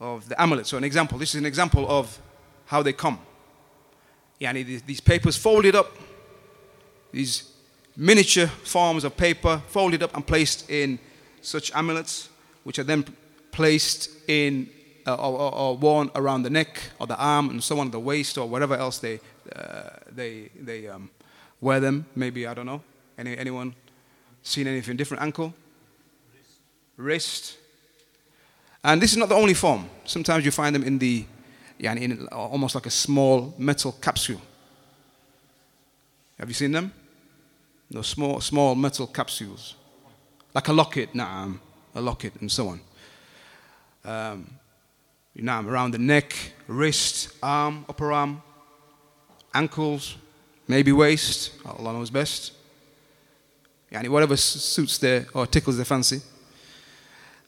of 0.00 0.28
the 0.28 0.40
amulet. 0.40 0.66
So, 0.66 0.76
an 0.76 0.84
example. 0.84 1.18
This 1.18 1.34
is 1.34 1.40
an 1.40 1.46
example 1.46 1.86
of 1.88 2.18
how 2.66 2.82
they 2.82 2.92
come. 2.92 3.18
Yani 4.40 4.84
these 4.84 5.00
papers 5.00 5.36
folded 5.36 5.74
up, 5.74 5.96
these 7.12 7.50
miniature 7.96 8.46
forms 8.46 9.04
of 9.04 9.16
paper 9.16 9.62
folded 9.68 10.02
up 10.02 10.14
and 10.14 10.26
placed 10.26 10.68
in 10.68 10.98
such 11.40 11.72
amulets, 11.74 12.28
which 12.64 12.78
are 12.78 12.84
then 12.84 13.04
placed 13.52 14.10
in 14.28 14.68
uh, 15.06 15.14
or, 15.14 15.54
or, 15.54 15.76
worn 15.76 16.10
around 16.14 16.42
the 16.42 16.50
neck 16.50 16.80
or 16.98 17.06
the 17.06 17.16
arm 17.16 17.50
and 17.50 17.62
so 17.62 17.78
on, 17.78 17.90
the 17.90 18.00
waist 18.00 18.38
or 18.38 18.48
whatever 18.48 18.74
else 18.74 18.98
they, 18.98 19.20
uh, 19.54 19.90
they, 20.10 20.48
they 20.58 20.88
um, 20.88 21.10
wear 21.60 21.78
them. 21.78 22.06
Maybe, 22.16 22.46
I 22.46 22.54
don't 22.54 22.64
know. 22.64 22.82
Any, 23.18 23.36
anyone 23.36 23.74
seen 24.44 24.66
anything 24.68 24.96
different? 24.96 25.22
Ankle? 25.22 25.52
Wrist. 26.96 27.56
And 28.84 29.02
this 29.02 29.10
is 29.12 29.16
not 29.16 29.28
the 29.28 29.34
only 29.34 29.54
form. 29.54 29.88
Sometimes 30.04 30.44
you 30.44 30.50
find 30.50 30.74
them 30.74 30.84
in 30.84 30.98
the, 30.98 31.24
yeah, 31.78 31.94
in 31.94 32.28
almost 32.28 32.74
like 32.74 32.86
a 32.86 32.90
small 32.90 33.54
metal 33.58 33.92
capsule. 33.92 34.40
Have 36.38 36.48
you 36.48 36.54
seen 36.54 36.72
them? 36.72 36.92
Those 37.90 38.08
small, 38.08 38.40
small 38.40 38.74
metal 38.74 39.06
capsules. 39.06 39.74
Like 40.54 40.68
a 40.68 40.72
locket, 40.72 41.14
nah, 41.14 41.48
a 41.94 42.00
locket, 42.00 42.34
and 42.40 42.50
so 42.50 42.68
on. 42.68 42.80
Um, 44.04 44.50
around 45.36 45.92
the 45.92 45.98
neck, 45.98 46.34
wrist, 46.68 47.36
arm, 47.42 47.84
upper 47.88 48.12
arm, 48.12 48.42
ankles, 49.52 50.16
maybe 50.68 50.92
waist. 50.92 51.52
Allah 51.64 51.92
knows 51.92 52.10
best. 52.10 52.53
Yani 53.94 54.08
whatever 54.08 54.36
suits 54.36 54.98
their 54.98 55.26
or 55.34 55.46
tickles 55.46 55.76
their 55.76 55.84
fancy. 55.84 56.20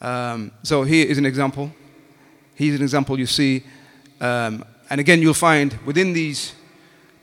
Um, 0.00 0.52
so 0.62 0.84
here 0.84 1.04
is 1.04 1.18
an 1.18 1.26
example. 1.26 1.72
Here's 2.54 2.76
an 2.76 2.82
example 2.82 3.18
you 3.18 3.26
see. 3.26 3.64
Um, 4.20 4.64
and 4.88 5.00
again, 5.00 5.20
you'll 5.20 5.34
find 5.34 5.76
within 5.84 6.12
these 6.12 6.52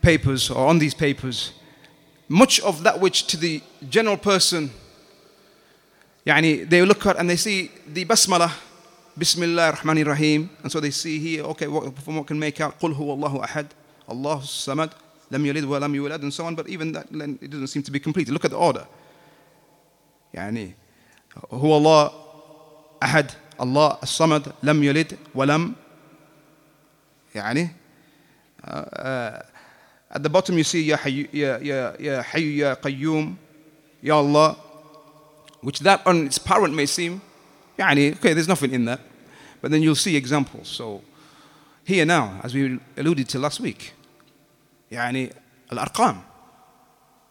papers 0.02 0.50
or 0.50 0.68
on 0.68 0.78
these 0.78 0.94
papers, 0.94 1.54
much 2.28 2.60
of 2.60 2.84
that 2.84 3.00
which 3.00 3.26
to 3.28 3.38
the 3.38 3.62
general 3.90 4.18
person, 4.18 4.70
yani 6.26 6.70
they 6.70 6.82
look 6.82 7.06
at 7.06 7.18
and 7.18 7.30
they 7.30 7.38
see 7.38 7.72
the 7.88 8.04
basmala, 8.04 8.52
Bismillah 9.18 9.68
ar-Rahman 9.68 10.04
rahim 10.04 10.50
and 10.64 10.72
so 10.72 10.82
they 10.82 10.92
see 10.92 11.20
here, 11.20 11.44
okay, 11.44 11.68
what, 11.68 11.98
from 12.00 12.18
what 12.18 12.28
can 12.28 12.38
make 12.38 12.60
out, 12.60 12.78
Qul 12.78 12.94
Allahu 13.00 13.40
ahad, 13.40 13.68
Allahu 14.10 14.42
samad, 14.42 14.92
lam 15.32 15.44
yalid 15.46 15.66
wa 15.66 15.78
lam 15.78 15.94
yulad, 15.94 16.22
and 16.24 16.34
so 16.34 16.46
on, 16.46 16.56
but 16.56 16.68
even 16.68 16.92
that 16.92 17.08
it 17.42 17.50
doesn't 17.50 17.68
seem 17.68 17.84
to 17.84 17.92
be 17.92 18.00
complete. 18.00 18.28
Look 18.28 18.44
at 18.44 18.52
the 18.52 18.58
order. 18.58 18.86
يعني 20.35 20.75
هو 21.53 21.77
الله 21.77 22.11
أحد 23.03 23.31
الله 23.61 23.99
الصمد 24.03 24.53
لم 24.63 24.85
يلد 24.85 25.19
ولم 25.35 25.75
يعني 27.35 27.69
uh, 28.65 29.43
at 30.11 30.23
the 30.23 30.29
bottom 30.29 30.57
you 30.59 30.65
see 30.65 30.77
يا 30.77 30.97
حي 30.97 31.29
يا 31.33 31.59
يا 31.59 31.97
يا 32.01 32.23
حي 32.23 32.59
يا 32.59 32.75
قيوم 32.75 33.37
يا 34.03 34.21
الله 34.21 34.57
which 35.63 35.81
that 35.81 36.07
on 36.07 36.27
its 36.27 36.39
parent 36.39 36.75
may 36.75 36.87
seem 36.87 37.21
يعني 37.79 38.15
okay 38.15 38.35
there's 38.35 38.49
nothing 38.49 38.73
in 38.73 38.85
that 38.85 39.01
but 39.61 39.71
then 39.71 39.83
you'll 39.83 39.95
see 39.95 40.17
examples 40.17 40.69
so 40.69 41.03
here 41.85 42.05
now 42.05 42.41
as 42.43 42.55
we 42.55 42.79
alluded 42.97 43.29
to 43.29 43.39
last 43.39 43.61
week 43.61 43.93
يعني 44.91 45.33
الأرقام 45.73 46.23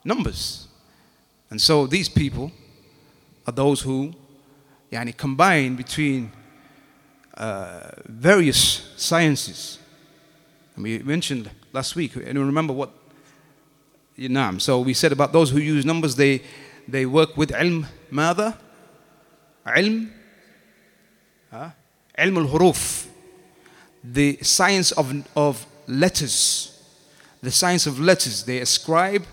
numbers 0.06 0.68
and 1.50 1.62
so 1.62 1.88
these 1.88 2.10
people 2.10 2.52
are 3.47 3.53
those 3.53 3.81
who 3.81 4.13
yani, 4.93 5.17
combine 5.17 5.75
between 5.75 6.31
uh, 7.35 7.91
various 8.07 8.93
sciences. 8.97 9.79
And 10.75 10.85
we 10.85 10.99
mentioned 10.99 11.51
last 11.73 11.97
week, 11.97 12.17
and 12.17 12.39
remember 12.39 12.73
what 12.73 12.91
Naam. 14.19 14.61
So 14.61 14.81
we 14.81 14.95
said 14.95 15.13
about 15.13 15.33
those 15.33 15.51
who 15.51 15.59
use 15.59 15.85
numbers, 15.85 16.15
they, 16.15 16.43
they 16.87 17.07
work 17.07 17.37
with 17.37 17.51
ilm 17.51 17.87
mada, 18.11 18.59
ilm, 19.67 20.11
ilm 21.53 21.73
al-huruf, 22.19 23.07
the 24.05 24.39
science 24.43 24.93
of, 24.93 25.27
of 25.35 25.67
letters, 25.87 26.79
the 27.41 27.51
science 27.51 27.87
of 27.87 27.99
letters. 27.99 28.45
They 28.45 28.59
ascribe 28.59 29.25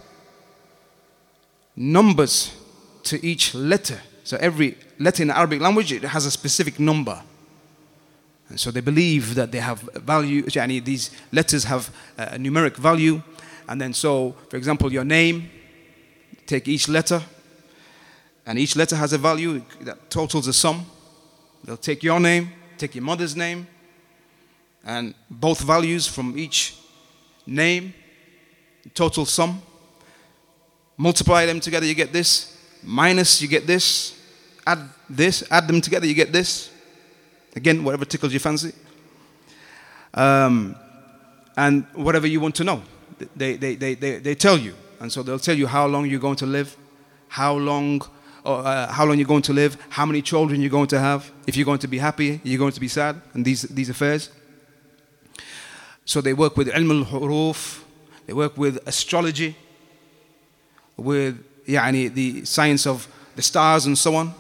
numbers 1.75 2.55
to 3.03 3.25
each 3.25 3.53
letter. 3.53 3.99
So 4.23 4.37
every 4.37 4.77
letter 4.99 5.23
in 5.23 5.29
the 5.29 5.37
Arabic 5.37 5.61
language 5.61 5.91
it 5.91 6.03
has 6.03 6.25
a 6.25 6.31
specific 6.31 6.79
number. 6.79 7.21
And 8.49 8.59
so 8.59 8.71
they 8.71 8.81
believe 8.81 9.35
that 9.35 9.51
they 9.51 9.59
have 9.59 9.79
value, 9.93 10.43
yani 10.43 10.83
these 10.83 11.11
letters 11.31 11.63
have 11.65 11.93
a 12.17 12.37
numeric 12.37 12.75
value. 12.75 13.21
And 13.67 13.79
then, 13.79 13.93
so, 13.93 14.35
for 14.49 14.57
example, 14.57 14.91
your 14.91 15.05
name, 15.05 15.51
take 16.47 16.67
each 16.67 16.89
letter, 16.89 17.21
and 18.47 18.57
each 18.57 18.75
letter 18.75 18.95
has 18.95 19.13
a 19.13 19.19
value 19.19 19.61
that 19.81 20.09
totals 20.09 20.47
a 20.47 20.53
sum. 20.53 20.83
They'll 21.63 21.77
take 21.77 22.01
your 22.01 22.19
name, 22.19 22.49
take 22.79 22.95
your 22.95 23.03
mother's 23.03 23.35
name, 23.35 23.67
and 24.83 25.13
both 25.29 25.61
values 25.61 26.07
from 26.07 26.35
each 26.35 26.75
name, 27.45 27.93
total 28.95 29.25
sum. 29.25 29.61
Multiply 30.97 31.45
them 31.45 31.59
together, 31.59 31.85
you 31.85 31.93
get 31.93 32.11
this 32.11 32.58
minus, 32.83 33.41
you 33.41 33.47
get 33.47 33.67
this. 33.67 34.15
Add 34.67 34.89
this, 35.09 35.43
add 35.49 35.67
them 35.67 35.81
together, 35.81 36.05
you 36.05 36.13
get 36.13 36.31
this. 36.31 36.69
Again, 37.55 37.83
whatever 37.83 38.05
tickles 38.05 38.31
your 38.31 38.39
fancy. 38.39 38.73
Um, 40.13 40.75
and 41.57 41.85
whatever 41.93 42.27
you 42.27 42.39
want 42.39 42.55
to 42.55 42.63
know, 42.63 42.83
they, 43.35 43.55
they, 43.55 43.75
they, 43.75 43.95
they, 43.95 44.17
they 44.19 44.35
tell 44.35 44.57
you. 44.57 44.75
And 44.99 45.11
so 45.11 45.23
they'll 45.23 45.39
tell 45.39 45.57
you 45.57 45.65
how 45.65 45.87
long 45.87 46.09
you're 46.09 46.19
going 46.19 46.35
to 46.37 46.45
live, 46.45 46.77
how 47.29 47.53
long, 47.55 48.01
or, 48.43 48.59
uh, 48.59 48.91
how 48.91 49.05
long 49.05 49.17
you're 49.17 49.27
going 49.27 49.41
to 49.43 49.53
live, 49.53 49.77
how 49.89 50.05
many 50.05 50.21
children 50.21 50.61
you're 50.61 50.69
going 50.69 50.87
to 50.87 50.99
have, 50.99 51.31
if 51.47 51.57
you're 51.57 51.65
going 51.65 51.79
to 51.79 51.87
be 51.87 51.97
happy, 51.97 52.39
you're 52.43 52.59
going 52.59 52.73
to 52.73 52.79
be 52.79 52.87
sad, 52.87 53.21
and 53.33 53.43
these, 53.43 53.63
these 53.63 53.89
affairs. 53.89 54.29
So 56.05 56.21
they 56.21 56.33
work 56.33 56.57
with 56.57 56.67
ilm 56.69 57.05
al-huruf, 57.05 57.81
they 58.25 58.33
work 58.33 58.57
with 58.57 58.79
astrology, 58.87 59.55
with 60.97 61.43
يعني 61.68 62.14
the 62.14 62.44
science 62.44 62.86
of 62.86 63.08
the 63.36 63.42
stars 63.42 63.86
and 63.86 63.96
so 63.98 64.14
on, 64.14 64.34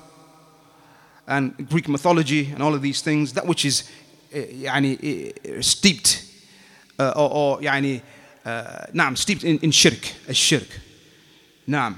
and 1.26 1.68
Greek 1.68 1.88
mythology 1.88 2.50
and 2.52 2.62
all 2.62 2.74
of 2.74 2.82
these 2.82 3.02
things, 3.02 3.32
that 3.32 3.46
which 3.46 3.64
is 3.64 3.84
يعني 4.32 5.62
steeped 5.62 6.24
uh, 6.98 7.12
or, 7.16 7.30
or 7.30 7.60
يعني 7.60 8.02
uh, 8.44 8.86
نعم 8.92 9.16
steeped 9.16 9.44
in, 9.44 9.58
in 9.58 9.70
shirk, 9.70 10.14
الشرك. 10.28 10.68
نعم. 11.66 11.94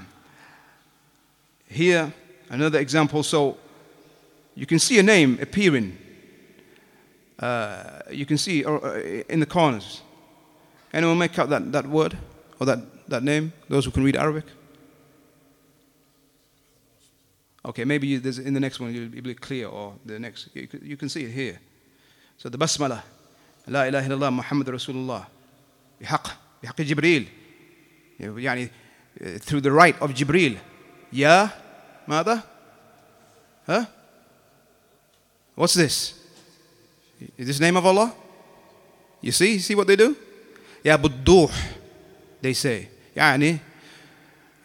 Here, 1.69 2.13
another 2.49 2.79
example. 2.79 3.23
So, 3.23 3.57
you 4.55 4.65
can 4.65 4.79
see 4.79 4.97
a 4.99 5.03
name 5.03 5.37
appearing. 5.41 5.97
Uh, 7.37 7.99
you 8.09 8.25
can 8.25 8.37
see 8.37 8.63
or, 8.63 8.83
uh, 8.83 9.23
in 9.29 9.39
the 9.39 9.45
corners. 9.45 10.01
Anyone 10.93 11.19
make 11.19 11.37
out 11.37 11.49
that, 11.49 11.71
that 11.71 11.85
word 11.85 12.17
or 12.59 12.65
that, 12.65 12.79
that 13.09 13.21
name? 13.21 13.53
Those 13.69 13.85
who 13.85 13.91
can 13.91 14.03
read 14.03 14.15
Arabic? 14.15 14.45
Okay, 17.65 17.83
maybe 17.85 18.15
in 18.15 18.53
the 18.53 18.59
next 18.59 18.79
one 18.79 18.93
you'll 18.93 19.09
be 19.09 19.33
clear, 19.33 19.67
or 19.67 19.95
the 20.05 20.19
next, 20.19 20.49
you, 20.53 20.67
you 20.81 20.97
can 20.97 21.09
see 21.09 21.23
it 21.23 21.31
here. 21.31 21.59
So 22.37 22.49
the 22.49 22.57
basmala, 22.57 23.03
لا 23.67 23.89
إله 23.89 24.07
إلا 24.07 24.13
الله 24.13 24.29
محمد 24.29 24.69
رسول 24.69 24.95
الله 24.95 25.27
بحق 26.01 26.27
بحق 26.63 26.81
جبريل 26.81 27.27
يعني 28.19 28.69
through 29.39 29.61
the 29.61 29.71
right 29.71 29.99
of 30.01 30.13
Jibril 30.13 30.57
يا 31.11 31.49
ماذا؟ 32.07 32.43
Huh? 33.67 33.85
What's 35.55 35.73
this? 35.73 36.13
Is 37.37 37.47
this 37.47 37.59
name 37.59 37.75
of 37.75 37.85
Allah? 37.85 38.13
You 39.19 39.33
see? 39.33 39.53
You 39.53 39.59
see 39.59 39.75
what 39.75 39.87
they 39.87 39.97
do? 39.97 40.15
Ya 40.83 40.95
budduh, 40.95 41.51
they 42.41 42.53
say. 42.53 42.87
يعني, 43.15 43.59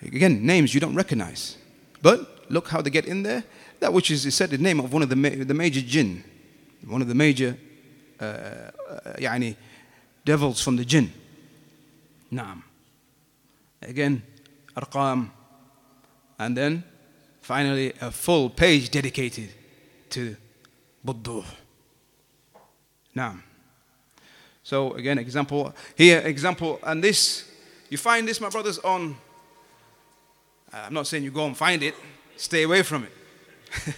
again, 0.03 0.47
names 0.47 0.73
you 0.73 0.79
don't 0.79 0.95
recognize. 0.95 1.57
But 2.01 2.36
look 2.49 2.69
how 2.69 2.81
they 2.81 2.91
get 2.91 3.07
in 3.07 3.23
there. 3.23 3.45
That 3.81 3.93
which 3.93 4.11
is 4.11 4.35
said 4.35 4.51
the 4.51 4.59
name 4.59 4.81
of 4.81 4.93
one 4.93 5.03
of 5.03 5.09
the, 5.09 5.17
ma- 5.17 5.31
the 5.31 5.55
major 5.55 5.81
jinn, 5.81 6.23
one 6.87 7.03
of 7.03 7.09
the 7.09 7.15
major 7.15 7.57
uh, 8.21 8.71
يعني 9.19 9.57
devils 10.25 10.61
from 10.63 10.77
the 10.77 10.85
jinn 10.85 11.11
نعم 12.31 12.63
again 13.83 14.23
أرقام 14.77 15.31
and 16.39 16.57
then 16.57 16.85
finally 17.41 17.93
a 18.01 18.11
full 18.11 18.49
page 18.51 18.91
dedicated 18.91 19.51
to 20.11 20.37
Budduh 21.05 21.45
نعم 23.15 23.43
so 24.63 24.93
again 24.95 25.19
example 25.19 25.75
here 25.97 26.21
example 26.21 26.79
and 26.85 27.03
this 27.03 27.45
you 27.91 27.99
find 27.99 28.29
this 28.29 28.41
my 28.41 28.49
brothers 28.49 28.79
on 28.79 29.17
I'm 30.73 30.95
not 30.95 31.07
saying 31.07 31.25
you 31.25 31.31
go 31.31 31.45
and 31.47 31.57
find 31.57 31.83
it 31.83 31.95
stay 32.38 32.64
away 32.64 32.84
from 32.84 33.04
it 33.04 33.12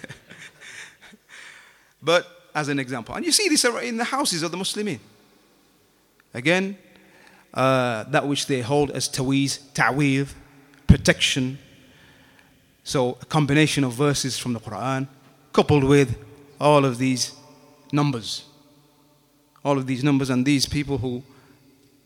but 2.01 2.39
as 2.55 2.67
an 2.69 2.79
example. 2.79 3.15
And 3.15 3.25
you 3.25 3.31
see 3.31 3.47
this 3.49 3.63
in 3.63 3.97
the 3.97 4.03
houses 4.03 4.43
of 4.43 4.51
the 4.51 4.57
Muslimin. 4.57 4.99
Again, 6.33 6.77
uh, 7.53 8.03
that 8.05 8.27
which 8.27 8.47
they 8.47 8.61
hold 8.61 8.91
as 8.91 9.07
taweez, 9.09 9.59
ta'weez, 9.73 10.33
protection. 10.87 11.57
So 12.83 13.17
a 13.21 13.25
combination 13.25 13.83
of 13.83 13.93
verses 13.93 14.37
from 14.37 14.53
the 14.53 14.59
Quran 14.59 15.07
coupled 15.53 15.83
with 15.83 16.17
all 16.59 16.85
of 16.85 16.97
these 16.97 17.33
numbers. 17.91 18.45
All 19.63 19.77
of 19.77 19.87
these 19.87 20.03
numbers 20.03 20.29
and 20.29 20.45
these 20.45 20.65
people 20.65 20.97
who 20.97 21.23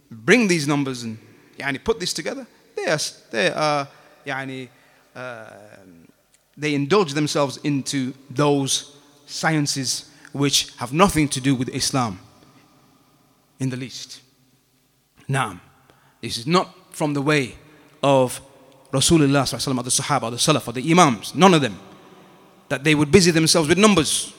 bring 0.10 0.48
these 0.48 0.68
numbers 0.68 1.04
and 1.04 1.18
yani, 1.58 1.84
put 1.84 2.00
this 2.00 2.14
together, 2.14 2.48
they 2.76 2.88
are, 2.88 3.00
they 3.32 3.52
are 3.52 3.88
yani, 4.26 4.70
uh, 5.16 5.50
they 6.58 6.76
indulge 6.76 7.14
themselves 7.14 7.58
into 7.58 8.14
those 8.30 8.96
sciences 9.26 10.10
which 10.32 10.76
have 10.78 10.94
nothing 10.94 11.28
to 11.30 11.42
do 11.42 11.56
with 11.56 11.70
Islam 11.70 12.20
in 13.60 13.70
the 13.70 13.78
least. 13.78 14.22
Naam. 15.30 15.60
This 16.22 16.38
is 16.38 16.48
not 16.48 16.74
from 16.92 17.14
the 17.14 17.22
way 17.22 17.56
of 18.02 18.42
Rasulullah, 18.92 19.52
or 19.52 19.84
the 19.84 19.90
Sahaba, 19.90 20.24
or 20.24 20.32
the 20.32 20.38
Salaf, 20.38 20.68
or 20.68 20.74
the 20.74 20.92
Imams, 20.92 21.34
none 21.34 21.54
of 21.54 21.62
them. 21.62 21.80
That 22.70 22.84
they 22.84 22.96
would 22.96 23.12
busy 23.12 23.32
themselves 23.32 23.68
with 23.68 23.78
numbers. 23.78 24.34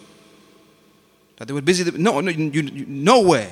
That 1.37 1.49
they 1.49 1.55
would 1.55 1.65
busy 1.65 1.83
them. 1.83 2.03
No, 2.03 2.21
no 2.21 2.31
you, 2.31 2.63
you, 2.63 2.87
nowhere 2.87 3.51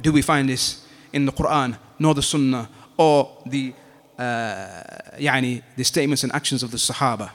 do 0.00 0.12
we 0.12 0.22
find 0.22 0.48
this 0.48 0.86
in 1.12 1.26
the 1.26 1.32
Quran, 1.32 1.78
nor 1.98 2.14
the 2.14 2.22
Sunnah, 2.22 2.68
or 2.96 3.38
the, 3.46 3.72
uh, 4.18 4.22
yani, 5.16 5.62
the 5.76 5.84
statements 5.84 6.24
and 6.24 6.32
actions 6.32 6.62
of 6.62 6.70
the 6.70 6.76
Sahaba. 6.76 7.30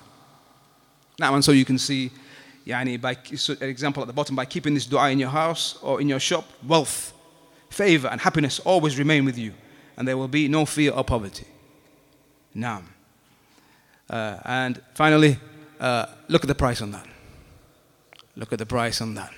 Now, 1.21 1.35
and 1.35 1.45
so 1.45 1.51
you 1.51 1.65
can 1.65 1.77
see 1.77 2.09
yani 2.65 2.99
by 2.99 3.15
so 3.35 3.53
an 3.61 3.69
example 3.69 4.01
at 4.01 4.07
the 4.07 4.13
bottom 4.13 4.35
by 4.35 4.45
keeping 4.45 4.73
this 4.73 4.87
dua 4.87 5.11
in 5.11 5.19
your 5.19 5.29
house 5.29 5.77
or 5.83 6.01
in 6.01 6.09
your 6.09 6.19
shop 6.19 6.45
wealth 6.67 7.13
favor 7.69 8.07
and 8.07 8.19
happiness 8.21 8.59
always 8.59 8.97
remain 8.97 9.23
with 9.23 9.37
you 9.37 9.53
and 9.97 10.07
there 10.07 10.17
will 10.17 10.27
be 10.27 10.47
no 10.47 10.65
fear 10.65 10.91
or 10.91 11.03
poverty. 11.03 11.45
Now 12.55 12.81
uh, 14.09 14.37
and 14.45 14.81
finally 14.95 15.37
uh, 15.79 16.07
look 16.27 16.43
at 16.43 16.47
the 16.47 16.55
price 16.55 16.81
on 16.81 16.91
that. 16.91 17.07
Look 18.35 18.51
at 18.51 18.59
the 18.59 18.65
price 18.65 18.99
on 18.99 19.13
that. 19.15 19.31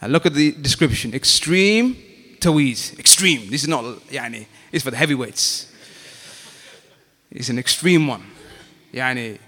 And 0.00 0.12
look 0.12 0.24
at 0.24 0.32
the 0.32 0.52
description. 0.52 1.12
Extreme 1.14 1.94
taweez. 2.40 2.98
Extreme. 2.98 3.50
This 3.50 3.62
is 3.62 3.68
not 3.68 3.84
yani 4.10 4.46
it's 4.72 4.84
for 4.84 4.90
the 4.90 4.96
heavyweights. 4.96 5.72
It's 7.30 7.50
an 7.50 7.58
extreme 7.58 8.06
one. 8.06 8.24
Yani 8.92 9.38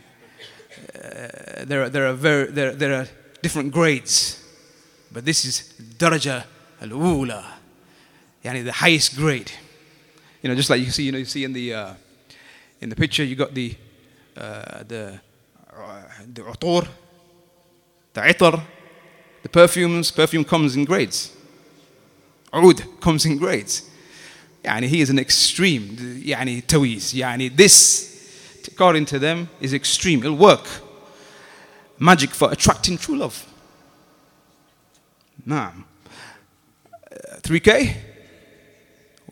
uh, 1.02 1.64
there, 1.64 1.84
are, 1.84 1.88
there, 1.88 2.06
are 2.06 2.12
very, 2.12 2.50
there, 2.50 2.72
there 2.72 2.94
are 2.94 3.08
different 3.42 3.72
grades, 3.72 4.42
but 5.12 5.24
this 5.24 5.44
is 5.44 5.74
daraja 5.98 6.44
al-ula, 6.80 7.44
yani 8.44 8.64
the 8.64 8.72
highest 8.72 9.16
grade. 9.16 9.50
You 10.42 10.48
know, 10.48 10.54
just 10.54 10.70
like 10.70 10.80
you 10.80 10.90
see, 10.90 11.04
you 11.04 11.12
know, 11.12 11.18
you 11.18 11.24
see 11.24 11.44
in 11.44 11.52
the 11.52 11.74
uh, 11.74 11.94
in 12.80 12.88
the 12.88 12.96
picture, 12.96 13.24
you 13.24 13.36
got 13.36 13.54
the 13.54 13.74
uh, 14.36 14.82
the 14.84 15.20
uh, 15.76 16.02
the 16.32 16.42
utur, 16.42 16.88
the 18.14 18.20
itar, 18.20 18.62
the 19.42 19.48
perfumes. 19.48 20.10
Perfume 20.10 20.44
comes 20.44 20.76
in 20.76 20.84
grades. 20.84 21.36
Oud 22.52 23.00
comes 23.00 23.26
in 23.26 23.36
grades. 23.36 23.88
Yani 24.64 24.84
he 24.84 25.00
is 25.00 25.10
an 25.10 25.18
extreme. 25.18 25.88
Yani 26.24 26.62
tawiz. 26.62 27.14
Yani 27.14 27.54
this 27.54 28.10
according 28.68 29.04
to 29.06 29.18
them, 29.18 29.48
is 29.60 29.74
extreme. 29.74 30.20
It'll 30.20 30.36
work. 30.36 30.66
Magic 32.00 32.30
for 32.30 32.50
attracting 32.50 32.96
true 32.96 33.18
love. 33.18 33.46
Nah. 35.44 35.70
Uh, 37.12 37.36
3K? 37.42 37.94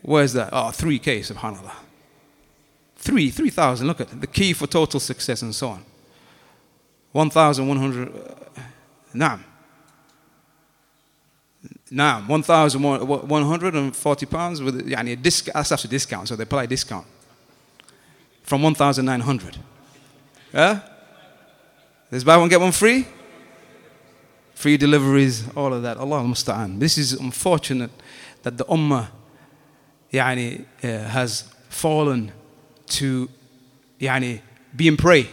Where's 0.03 0.35
that? 0.35 0.51
Oh, 0.53 0.71
3K, 0.71 1.21
subhanAllah. 1.21 1.73
3, 2.97 3.31
3,000. 3.31 3.87
Look 3.87 4.03
at 4.03 4.13
it. 4.13 4.21
the 4.21 4.27
key 4.27 4.53
for 4.53 4.67
total 4.67 5.01
success 5.01 5.41
and 5.41 5.55
so 5.55 5.69
on. 5.69 5.85
1,100. 7.13 8.09
Uh, 8.09 8.61
nah. 9.15 9.39
Nah, 11.91 12.21
1,140 12.21 14.27
pounds 14.27 14.61
with 14.61 14.87
yani, 14.87 15.13
a 15.13 15.17
discount. 15.17 15.55
That's 15.55 15.73
after 15.73 15.89
discount, 15.89 16.29
so 16.29 16.37
they 16.37 16.43
apply 16.43 16.67
discount 16.67 17.07
from 18.43 18.63
1,900. 18.63 19.57
Yeah? 20.53 20.81
There's 22.11 22.25
buy 22.25 22.37
one, 22.37 22.49
get 22.49 22.61
one 22.61 22.73
free? 22.73 23.07
Free 24.55 24.77
deliveries, 24.77 25.49
all 25.55 25.75
of 25.75 25.83
that. 25.83 25.99
Allah 25.99 26.21
musta'an. 26.23 26.81
This 26.81 26.97
is 26.97 27.13
unfortunate 27.13 27.91
that 28.43 28.57
the 28.57 28.65
ummah 28.65 29.09
yani, 30.13 30.65
uh, 30.83 31.09
has 31.09 31.53
fallen 31.69 32.33
to 32.87 33.29
yani, 34.01 34.41
be 34.75 34.89
in 34.89 34.97
prey 34.97 35.29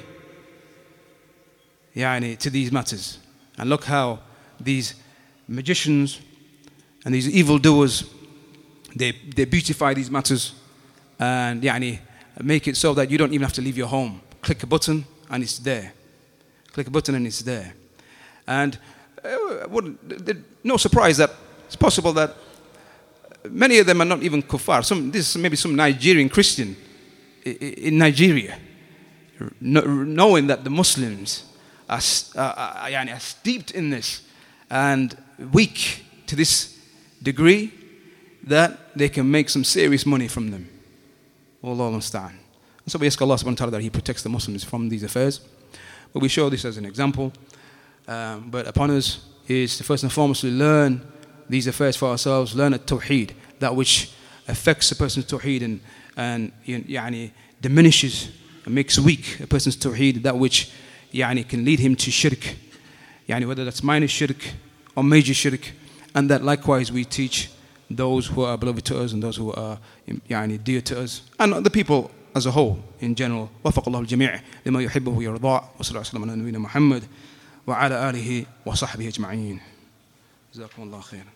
yani, 1.95 2.37
to 2.37 2.49
these 2.49 2.71
matters. 2.71 3.19
And 3.57 3.69
look 3.69 3.85
how 3.85 4.19
these 4.59 4.95
magicians 5.47 6.19
and 7.05 7.15
these 7.15 7.29
evildoers, 7.29 8.03
they, 8.95 9.11
they 9.11 9.45
beautify 9.45 9.93
these 9.93 10.11
matters 10.11 10.53
and 11.19 11.63
yani, 11.63 11.99
make 12.43 12.67
it 12.67 12.75
so 12.75 12.93
that 12.93 13.09
you 13.09 13.17
don't 13.17 13.33
even 13.33 13.43
have 13.43 13.53
to 13.53 13.61
leave 13.61 13.77
your 13.77 13.87
home. 13.87 14.21
Click 14.41 14.61
a 14.63 14.67
button 14.67 15.05
and 15.29 15.41
it's 15.41 15.57
there. 15.59 15.93
Click 16.75 16.87
a 16.87 16.91
button 16.91 17.15
and 17.15 17.25
it's 17.25 17.39
there. 17.39 17.73
And 18.45 18.77
uh, 19.23 19.81
no 20.61 20.75
surprise 20.75 21.15
that 21.15 21.31
it's 21.67 21.77
possible 21.77 22.11
that 22.11 22.35
many 23.49 23.79
of 23.79 23.85
them 23.85 24.01
are 24.01 24.05
not 24.05 24.21
even 24.23 24.43
kuffar. 24.43 24.83
Some, 24.83 25.09
this 25.09 25.29
is 25.29 25.41
maybe 25.41 25.55
some 25.55 25.73
Nigerian 25.73 26.27
Christian 26.27 26.75
in 27.45 27.97
Nigeria, 27.97 28.59
knowing 29.61 30.47
that 30.47 30.65
the 30.65 30.69
Muslims 30.69 31.45
are, 31.87 32.01
are, 32.35 32.91
are 32.91 33.19
steeped 33.19 33.71
in 33.71 33.89
this 33.89 34.23
and 34.69 35.17
weak 35.53 36.03
to 36.27 36.35
this 36.35 36.77
degree 37.23 37.71
that 38.43 38.97
they 38.97 39.07
can 39.07 39.31
make 39.31 39.47
some 39.47 39.63
serious 39.63 40.05
money 40.05 40.27
from 40.27 40.51
them. 40.51 40.67
Allah 41.63 41.87
understand. 41.87 42.37
So 42.85 42.99
we 42.99 43.07
ask 43.07 43.21
Allah 43.21 43.35
subhanahu 43.35 43.45
wa 43.45 43.55
ta'ala 43.55 43.71
that 43.71 43.81
He 43.81 43.89
protects 43.89 44.23
the 44.23 44.29
Muslims 44.29 44.65
from 44.65 44.89
these 44.89 45.03
affairs. 45.03 45.39
But 46.15 46.21
we 46.21 46.29
show 46.29 46.49
this 46.49 46.63
as 46.63 46.77
an 46.77 46.85
example. 46.85 47.33
Um, 48.07 48.49
but 48.49 48.65
upon 48.67 48.89
us 48.91 49.19
is 49.49 49.77
to 49.79 49.83
first 49.83 50.01
and 50.03 50.09
foremost 50.09 50.41
to 50.41 50.47
learn 50.47 51.05
these 51.49 51.67
affairs 51.67 51.97
for 51.97 52.07
ourselves, 52.07 52.55
learn 52.55 52.73
a 52.73 52.79
Tawheed, 52.79 53.31
that 53.59 53.75
which 53.75 54.13
affects 54.47 54.89
a 54.91 54.95
person's 54.95 55.25
Tawheed 55.25 55.61
and, 55.61 55.81
and 56.15 56.53
yani, 56.65 57.31
diminishes 57.59 58.29
and 58.63 58.73
makes 58.73 58.97
weak 58.97 59.41
a 59.41 59.47
person's 59.47 59.75
Tawheed, 59.75 60.23
that 60.23 60.37
which 60.37 60.71
yani, 61.13 61.45
can 61.45 61.65
lead 61.65 61.79
him 61.79 61.97
to 61.97 62.09
shirk, 62.09 62.55
yani, 63.27 63.45
whether 63.45 63.65
that's 63.65 63.83
minor 63.83 64.07
shirk 64.07 64.53
or 64.95 65.03
major 65.03 65.33
shirk, 65.33 65.73
and 66.15 66.29
that 66.29 66.45
likewise 66.45 66.93
we 66.93 67.03
teach 67.03 67.49
those 67.89 68.27
who 68.27 68.41
are 68.45 68.57
beloved 68.57 68.85
to 68.85 68.97
us 68.97 69.11
and 69.11 69.21
those 69.21 69.35
who 69.35 69.51
are 69.51 69.79
yani, 70.29 70.63
dear 70.63 70.79
to 70.79 71.01
us, 71.01 71.23
and 71.41 71.65
the 71.65 71.69
people 71.69 72.09
as 72.35 72.45
a 72.45 72.51
whole 72.51 72.77
in 73.01 73.15
general. 73.15 73.47
وفق 73.63 73.87
الله 73.87 73.99
الجميع 73.99 74.41
لما 74.65 74.81
يحبه 74.81 75.11
ويرضاه 75.11 75.69
وصلى 75.79 75.89
الله 75.89 76.01
وسلم 76.01 76.23
على 76.23 76.35
نبينا 76.35 76.59
محمد 76.59 77.03
وعلى 77.67 78.09
آله 78.09 78.45
وصحبه 78.65 79.07
أجمعين. 79.07 79.59
جزاكم 80.53 80.83
الله 80.83 81.01
خيرا. 81.01 81.34